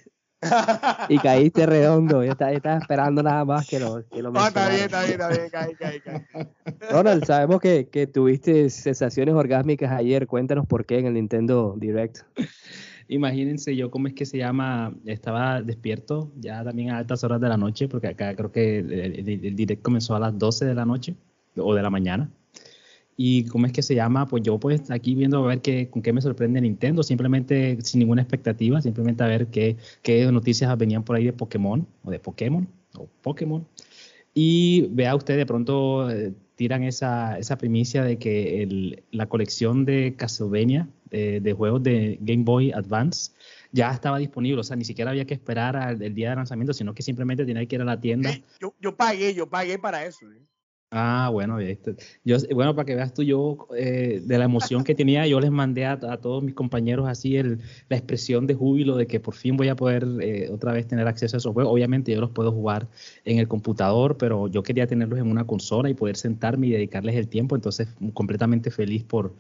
Y 1.08 1.18
caíste 1.20 1.66
redondo, 1.66 2.22
yo 2.22 2.32
estaba, 2.34 2.52
yo 2.52 2.58
estaba 2.58 2.78
esperando 2.78 3.24
nada 3.24 3.46
más 3.46 3.66
que 3.66 3.80
lo, 3.80 4.06
que 4.10 4.22
lo 4.22 4.30
No, 4.30 4.46
está 4.46 4.68
bien, 4.68 4.82
está 4.82 5.00
bien, 5.06 5.12
está 5.14 5.30
bien, 5.30 5.50
caí, 5.50 5.74
caí, 5.76 6.00
caí. 6.02 6.22
Ronald, 6.92 7.24
sabemos 7.24 7.62
que, 7.62 7.88
que 7.88 8.08
tuviste 8.08 8.70
sensaciones 8.70 9.36
orgásmicas 9.36 9.90
ayer, 9.94 10.28
cuéntanos 10.28 10.68
por 10.68 10.86
qué 10.86 11.00
en 11.00 11.06
el 11.06 11.14
Nintendo 11.14 11.76
Direct. 11.78 12.24
Imagínense 13.08 13.74
yo 13.76 13.90
cómo 13.90 14.08
es 14.08 14.14
que 14.16 14.26
se 14.26 14.38
llama, 14.38 14.94
estaba 15.06 15.62
despierto 15.62 16.30
ya 16.36 16.62
también 16.64 16.90
a 16.92 16.98
altas 16.98 17.24
horas 17.24 17.40
de 17.40 17.48
la 17.48 17.56
noche, 17.58 17.88
porque 17.88 18.08
acá 18.08 18.36
creo 18.36 18.52
que 18.52 18.80
el, 18.80 18.92
el- 18.92 19.46
el 19.46 19.56
direct 19.56 19.82
comenzó 19.82 20.14
a 20.16 20.20
las 20.20 20.38
12 20.38 20.66
de 20.66 20.76
la 20.76 20.84
noche 20.86 21.16
o 21.56 21.74
de 21.74 21.82
la 21.82 21.90
mañana. 21.90 22.30
Y 23.16 23.46
cómo 23.46 23.66
es 23.68 23.72
que 23.72 23.82
se 23.84 23.94
llama, 23.96 24.28
pues 24.28 24.42
yo 24.44 24.60
pues 24.60 24.90
aquí 24.90 25.14
viendo 25.16 25.44
a 25.44 25.48
ver 25.48 25.62
qué, 25.62 25.88
con 25.90 26.02
qué 26.02 26.12
me 26.14 26.22
sorprende 26.22 26.60
Nintendo, 26.62 27.04
simplemente 27.04 27.78
sin 27.84 28.00
ninguna 28.00 28.22
expectativa, 28.24 28.82
simplemente 28.82 29.24
a 29.24 29.28
ver 29.28 29.48
qué, 29.48 29.78
qué 30.02 30.32
noticias 30.32 30.76
venían 30.78 31.04
por 31.04 31.16
ahí 31.16 31.26
de 31.26 31.34
Pokémon 31.34 31.86
o 32.04 32.10
de 32.12 32.20
Pokémon 32.20 32.68
o 32.98 33.08
Pokémon. 33.22 33.66
Y 34.34 34.88
vea 34.90 35.16
usted, 35.16 35.38
de 35.38 35.46
pronto 35.46 36.10
eh, 36.10 36.34
tiran 36.56 36.84
esa, 36.84 37.38
esa 37.38 37.58
primicia 37.58 38.04
de 38.04 38.18
que 38.18 38.64
el- 38.64 39.04
la 39.12 39.28
colección 39.28 39.86
de 39.86 40.16
Castlevania, 40.18 40.90
eh, 41.12 41.40
de 41.42 41.54
juegos 41.54 41.84
de 41.84 42.18
Game 42.22 42.44
Boy 42.44 42.72
Advance, 42.72 43.32
ya 43.72 43.92
estaba 43.92 44.18
disponible. 44.18 44.60
O 44.62 44.64
sea, 44.64 44.76
ni 44.76 44.86
siquiera 44.86 45.12
había 45.12 45.26
que 45.26 45.36
esperar 45.36 45.76
al 45.76 46.02
el 46.02 46.16
día 46.16 46.32
de 46.32 46.36
lanzamiento, 46.38 46.74
sino 46.74 46.94
que 46.96 47.04
simplemente 47.04 47.46
tenía 47.46 47.64
que 47.68 47.76
ir 47.76 47.82
a 47.82 47.86
la 47.86 48.00
tienda. 48.00 48.32
Eh, 48.32 48.44
yo, 48.60 48.74
yo 48.82 48.96
pagué, 48.98 49.34
yo 49.36 49.48
pagué 49.50 49.78
para 49.78 50.04
eso. 50.06 50.32
¿eh? 50.32 50.42
Ah, 50.96 51.30
bueno, 51.32 51.58
yo, 52.24 52.38
bueno, 52.54 52.76
para 52.76 52.86
que 52.86 52.94
veas 52.94 53.16
tú, 53.16 53.24
yo 53.24 53.68
eh, 53.76 54.22
de 54.24 54.38
la 54.38 54.46
emoción 54.46 54.84
que 54.84 54.94
tenía, 54.94 55.26
yo 55.26 55.40
les 55.40 55.50
mandé 55.50 55.88
a, 55.88 55.94
a 55.94 56.18
todos 56.18 56.44
mis 56.44 56.54
compañeros 56.54 57.08
así 57.08 57.36
el, 57.36 57.62
la 57.90 57.98
expresión 57.98 58.46
de 58.46 58.54
júbilo 58.54 58.96
de 58.96 59.08
que 59.08 59.20
por 59.20 59.34
fin 59.34 59.58
voy 59.58 59.70
a 59.70 59.76
poder 59.76 60.06
eh, 60.22 60.50
otra 60.52 60.72
vez 60.72 60.86
tener 60.86 61.08
acceso 61.08 61.36
a 61.36 61.40
esos 61.40 61.52
juegos. 61.52 61.74
Obviamente 61.74 62.14
yo 62.14 62.22
los 62.22 62.30
puedo 62.30 62.52
jugar 62.52 62.88
en 63.26 63.40
el 63.40 63.48
computador, 63.48 64.18
pero 64.18 64.48
yo 64.48 64.62
quería 64.62 64.86
tenerlos 64.86 65.18
en 65.18 65.32
una 65.32 65.48
consola 65.48 65.90
y 65.90 65.96
poder 65.96 66.16
sentarme 66.16 66.68
y 66.68 66.70
dedicarles 66.70 67.16
el 67.16 67.28
tiempo. 67.28 67.56
Entonces, 67.56 67.88
completamente 68.14 68.70
feliz 68.70 69.04
por, 69.04 69.34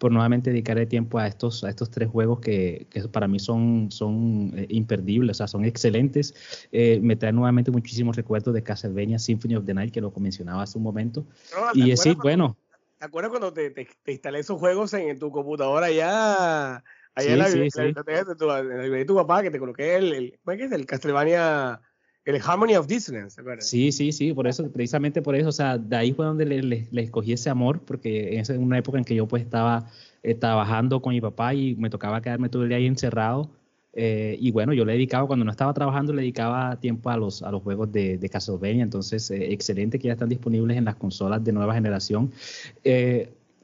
por 0.00 0.10
nuevamente 0.10 0.48
dedicarle 0.48 0.86
tiempo 0.86 1.18
a 1.18 1.26
estos, 1.26 1.62
a 1.62 1.68
estos 1.68 1.90
tres 1.90 2.08
juegos 2.08 2.40
que, 2.40 2.86
que 2.88 3.02
para 3.02 3.28
mí 3.28 3.38
son, 3.38 3.92
son 3.92 4.50
eh, 4.56 4.66
imperdibles, 4.70 5.36
o 5.36 5.38
sea, 5.38 5.46
son 5.46 5.66
excelentes. 5.66 6.34
Eh, 6.72 6.98
me 7.02 7.16
trae 7.16 7.32
nuevamente 7.34 7.70
muchísimos 7.70 8.16
recuerdos 8.16 8.54
de 8.54 8.62
Castlevania 8.62 9.18
Symphony 9.18 9.56
of 9.56 9.66
the 9.66 9.74
Night, 9.74 9.92
que 9.92 10.00
lo 10.00 10.10
mencionaba 10.12 10.62
hace 10.62 10.78
un 10.78 10.84
momento. 10.84 11.26
Ronald, 11.52 11.74
¿te 11.74 11.78
Y 11.80 11.94
cuando- 11.94 12.22
bueno, 12.22 12.56
¿Te 12.98 13.04
acuerdas 13.04 13.28
cuando 13.30 13.52
te, 13.52 13.70
te, 13.70 13.88
te 14.02 14.12
instalé 14.12 14.38
esos 14.38 14.58
juegos 14.58 14.94
en, 14.94 15.18
tu 15.18 15.30
computadora 15.30 15.86
allá? 15.86 16.76
Allá 16.76 16.82
Sí, 17.18 17.28
en 17.32 17.38
la, 17.38 17.46
sí, 17.48 17.58
bibli- 17.58 17.70
sí. 17.70 17.78
la 17.78 17.84
biblioteca 17.84 18.24
de 18.24 18.36
tu, 18.36 18.44
en 18.50 18.68
la 18.68 18.74
librería 18.74 18.98
de 18.98 19.04
tu 19.04 19.14
papá, 19.16 19.42
que 19.42 19.50
te 19.50 19.58
coloqué 19.58 19.96
el, 19.96 20.12
el, 20.14 20.38
el 20.72 20.86
Castlevania, 20.86 21.78
el 22.24 22.40
Harmony 22.44 22.74
of 22.76 22.86
Dissonance, 22.86 23.36
¿te 23.36 23.40
acuerdas? 23.40 23.66
Sí, 23.66 23.92
sí, 23.92 24.12
sí, 24.12 24.32
por 24.32 24.46
eso, 24.46 24.70
precisamente 24.70 25.22
por 25.22 25.34
eso, 25.34 25.48
o 25.48 25.52
sea, 25.52 25.78
de 25.78 25.96
ahí 25.96 26.12
fue 26.12 26.26
donde 26.26 26.44
le, 26.44 26.88
escogí 27.02 27.32
ese 27.32 27.50
amor, 27.50 27.80
porque 27.80 28.38
es 28.38 28.50
una 28.50 28.78
época 28.78 28.98
en 28.98 29.04
que 29.04 29.14
yo 29.14 29.26
pues 29.26 29.42
estaba 29.42 29.90
eh, 30.22 30.34
trabajando 30.34 31.00
con 31.00 31.14
mi 31.14 31.20
papá 31.20 31.54
y 31.54 31.74
me 31.76 31.88
tocaba 31.88 32.20
quedarme 32.20 32.48
todo 32.48 32.62
el 32.64 32.68
día 32.68 32.78
ahí 32.78 32.86
encerrado. 32.86 33.50
eh, 33.92 34.36
y 34.38 34.50
bueno, 34.52 34.72
yo 34.72 34.84
le 34.84 34.92
dedicaba, 34.92 35.26
cuando 35.26 35.44
no 35.44 35.50
estaba 35.50 35.72
trabajando, 35.74 36.12
le 36.12 36.22
dedicaba 36.22 36.78
tiempo 36.78 37.10
a 37.10 37.16
los, 37.16 37.42
a 37.42 37.50
los 37.50 37.62
juegos 37.62 37.90
de, 37.90 38.18
de 38.18 38.28
Castlevania, 38.28 38.82
entonces 38.82 39.30
eh, 39.30 39.52
excelente 39.52 39.98
que 39.98 40.08
ya 40.08 40.12
están 40.12 40.28
disponibles 40.28 40.76
en 40.76 40.84
las 40.84 40.96
consolas 40.96 41.42
de 41.42 41.52
nueva 41.52 41.74
generación. 41.74 42.30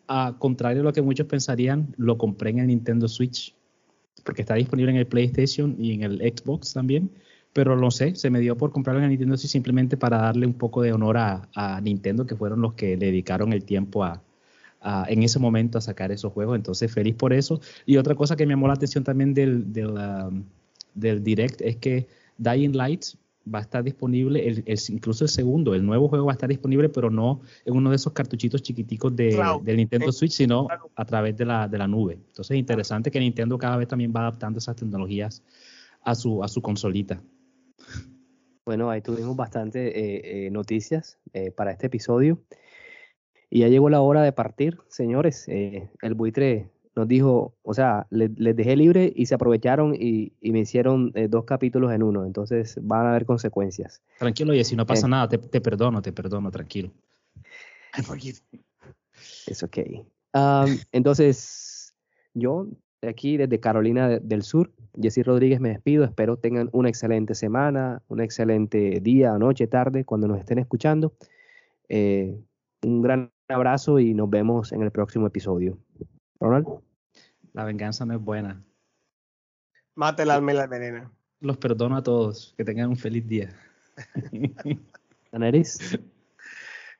A 0.08 0.36
contrario 0.38 0.78
de 0.78 0.84
lo 0.84 0.92
que 0.92 1.02
muchos 1.02 1.26
pensarían, 1.26 1.92
lo 1.96 2.16
compré 2.16 2.50
en 2.50 2.60
el 2.60 2.68
Nintendo 2.68 3.08
Switch, 3.08 3.54
porque 4.24 4.42
está 4.42 4.54
disponible 4.54 4.92
en 4.92 4.98
el 4.98 5.06
PlayStation 5.06 5.76
y 5.78 5.94
en 5.94 6.04
el 6.04 6.18
Xbox 6.18 6.72
también 6.72 7.10
pero 7.56 7.74
no 7.74 7.90
sé, 7.90 8.14
se 8.16 8.28
me 8.28 8.38
dio 8.38 8.54
por 8.54 8.70
comprarlo 8.70 8.98
en 9.00 9.04
el 9.04 9.10
Nintendo 9.12 9.34
Switch 9.38 9.50
simplemente 9.50 9.96
para 9.96 10.18
darle 10.18 10.46
un 10.46 10.52
poco 10.52 10.82
de 10.82 10.92
honor 10.92 11.16
a, 11.16 11.48
a 11.54 11.80
Nintendo, 11.80 12.26
que 12.26 12.36
fueron 12.36 12.60
los 12.60 12.74
que 12.74 12.98
le 12.98 13.06
dedicaron 13.06 13.54
el 13.54 13.64
tiempo 13.64 14.04
a, 14.04 14.22
a- 14.82 15.06
en 15.08 15.22
ese 15.22 15.38
momento 15.38 15.78
a 15.78 15.80
sacar 15.80 16.12
esos 16.12 16.34
juegos. 16.34 16.54
Entonces, 16.56 16.92
feliz 16.92 17.14
por 17.14 17.32
eso. 17.32 17.58
Y 17.86 17.96
otra 17.96 18.14
cosa 18.14 18.36
que 18.36 18.44
me 18.44 18.52
llamó 18.52 18.66
la 18.68 18.74
atención 18.74 19.04
también 19.04 19.32
del, 19.32 19.72
del, 19.72 19.86
um, 19.88 20.44
del 20.94 21.24
Direct 21.24 21.62
es 21.62 21.76
que 21.76 22.06
Dying 22.36 22.76
Light 22.76 23.04
va 23.52 23.60
a 23.60 23.62
estar 23.62 23.82
disponible, 23.82 24.46
el, 24.46 24.62
el- 24.66 24.78
incluso 24.90 25.24
el 25.24 25.30
segundo, 25.30 25.74
el 25.74 25.86
nuevo 25.86 26.08
juego 26.08 26.26
va 26.26 26.32
a 26.32 26.34
estar 26.34 26.50
disponible, 26.50 26.90
pero 26.90 27.08
no 27.10 27.40
en 27.64 27.74
uno 27.74 27.88
de 27.88 27.96
esos 27.96 28.12
cartuchitos 28.12 28.60
chiquiticos 28.60 29.16
de, 29.16 29.30
del 29.62 29.76
Nintendo 29.78 30.08
Switch, 30.12 30.32
sino 30.32 30.66
a 30.94 31.04
través 31.06 31.34
de 31.38 31.46
la, 31.46 31.68
de 31.68 31.78
la 31.78 31.86
nube. 31.88 32.18
Entonces, 32.28 32.54
interesante 32.58 33.10
que 33.10 33.18
Nintendo 33.18 33.56
cada 33.56 33.78
vez 33.78 33.88
también 33.88 34.12
va 34.14 34.20
adaptando 34.20 34.58
esas 34.58 34.76
tecnologías 34.76 35.42
a 36.04 36.14
su, 36.14 36.44
a 36.44 36.48
su 36.48 36.60
consolita. 36.60 37.18
Bueno, 38.66 38.90
ahí 38.90 39.00
tuvimos 39.00 39.36
bastante 39.36 40.50
noticias 40.50 41.18
para 41.56 41.70
este 41.70 41.86
episodio. 41.86 42.38
Y 43.48 43.60
ya 43.60 43.68
llegó 43.68 43.88
la 43.88 44.00
hora 44.00 44.22
de 44.22 44.32
partir, 44.32 44.78
señores. 44.88 45.46
el 45.48 46.14
buitre 46.14 46.68
nos 46.96 47.06
dijo, 47.06 47.54
o 47.62 47.74
sea, 47.74 48.06
les, 48.08 48.34
dejé 48.34 48.74
libre 48.74 49.12
y 49.14 49.26
se 49.26 49.34
aprovecharon 49.34 49.94
y, 49.94 50.32
me 50.40 50.60
hicieron 50.60 51.12
eh, 51.14 51.28
dos 51.28 51.44
capítulos 51.44 51.92
en 51.92 52.02
uno, 52.02 52.24
entonces 52.24 52.78
van 52.82 53.06
a 53.06 53.10
haber 53.10 53.26
consecuencias. 53.26 54.02
Tranquilo, 54.18 54.54
y 54.54 54.64
si 54.64 54.76
no 54.76 54.86
pasa 54.86 55.06
eh. 55.06 55.10
nada, 55.10 55.28
te, 55.28 55.60
perdono, 55.60 56.00
te 56.00 56.12
perdono, 56.12 56.50
tranquilo. 56.50 56.90
Es 59.46 59.62
ok. 59.62 59.78
entonces, 60.92 61.94
yo 62.32 62.66
aquí 63.02 63.36
desde 63.36 63.60
Carolina 63.60 64.18
del 64.18 64.42
Sur, 64.42 64.72
Jessy 65.00 65.22
Rodríguez 65.22 65.60
me 65.60 65.70
despido, 65.70 66.04
espero 66.04 66.38
tengan 66.38 66.68
una 66.72 66.88
excelente 66.88 67.34
semana, 67.34 68.02
un 68.08 68.20
excelente 68.20 69.00
día, 69.00 69.36
noche, 69.38 69.66
tarde, 69.66 70.04
cuando 70.04 70.28
nos 70.28 70.38
estén 70.38 70.58
escuchando. 70.58 71.14
Eh, 71.88 72.38
un 72.82 73.02
gran 73.02 73.32
abrazo 73.48 73.98
y 73.98 74.14
nos 74.14 74.30
vemos 74.30 74.72
en 74.72 74.82
el 74.82 74.90
próximo 74.90 75.26
episodio. 75.26 75.78
Ronald. 76.40 76.66
La 77.52 77.64
venganza 77.64 78.04
no 78.04 78.14
es 78.14 78.20
buena. 78.20 78.62
Mate 79.94 80.24
el 80.24 80.30
alma 80.30 80.52
y 80.52 80.56
la 80.56 80.66
venena. 80.66 81.10
Los 81.40 81.56
perdono 81.56 81.96
a 81.96 82.02
todos. 82.02 82.54
Que 82.56 82.64
tengan 82.64 82.90
un 82.90 82.96
feliz 82.96 83.26
día. 83.26 83.50
Aneris. 85.32 85.98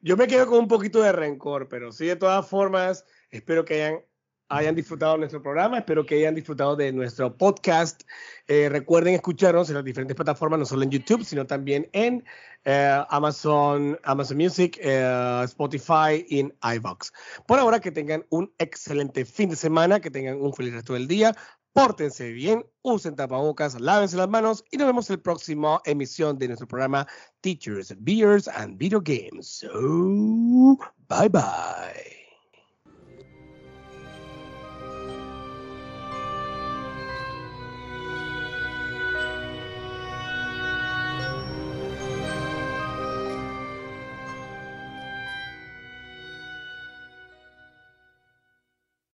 Yo 0.01 0.16
me 0.16 0.26
quedo 0.26 0.47
con 0.47 0.61
un 0.61 0.68
poquito 0.68 1.03
de 1.03 1.12
rencor, 1.12 1.68
pero 1.68 1.92
sí, 1.92 2.07
de 2.07 2.16
todas 2.16 2.49
formas, 2.49 3.05
espero 3.30 3.64
que 3.64 3.74
hayan 3.82 4.01
hayan 4.49 4.74
disfrutado 4.74 5.16
nuestro 5.16 5.42
programa, 5.42 5.78
espero 5.78 6.07
que 6.07 6.16
hayan 6.16 6.34
disfrutado 6.34 6.76
de 6.76 6.92
nuestro 6.92 7.36
podcast. 7.36 8.03
Eh, 8.47 8.68
recuerden 8.68 9.14
escucharnos 9.14 9.68
en 9.68 9.74
las 9.76 9.84
diferentes 9.84 10.14
plataformas, 10.14 10.59
no 10.59 10.66
solo 10.66 10.82
en 10.82 10.90
YouTube, 10.90 11.24
sino 11.24 11.47
también 11.47 11.88
en 11.92 12.24
eh, 12.64 13.03
Amazon, 13.09 13.99
Amazon 14.05 14.36
Music, 14.36 14.78
eh, 14.80 15.42
Spotify 15.44 16.24
y 16.28 16.40
en 16.40 16.55
iVox. 16.76 17.12
Por 17.47 17.59
ahora, 17.59 17.80
que 17.80 17.90
tengan 17.90 18.24
un 18.30 18.53
excelente 18.59 19.24
fin 19.24 19.51
de 19.51 19.57
semana, 19.57 20.01
que 20.01 20.11
tengan 20.11 20.40
un 20.40 20.53
feliz 20.53 20.74
resto 20.74 20.94
del 20.94 21.09
día. 21.09 21.34
Pórtense 21.72 22.32
bien, 22.32 22.64
usen 22.80 23.16
tapabocas, 23.16 23.78
lávense 23.78 24.16
las 24.16 24.30
manos 24.30 24.64
y 24.70 24.78
nos 24.78 24.86
vemos 24.86 25.11
en 25.11 25.16
la 25.16 25.22
próxima 25.22 25.80
emisión 25.84 26.38
de 26.38 26.47
nuestro 26.49 26.66
programa 26.66 27.07
Teachers, 27.42 27.94
Beers 27.99 28.49
and 28.49 28.78
Video 28.78 29.03
Games. 29.03 29.47
So, 29.47 30.78
bye 31.07 31.28
bye. 31.28 32.26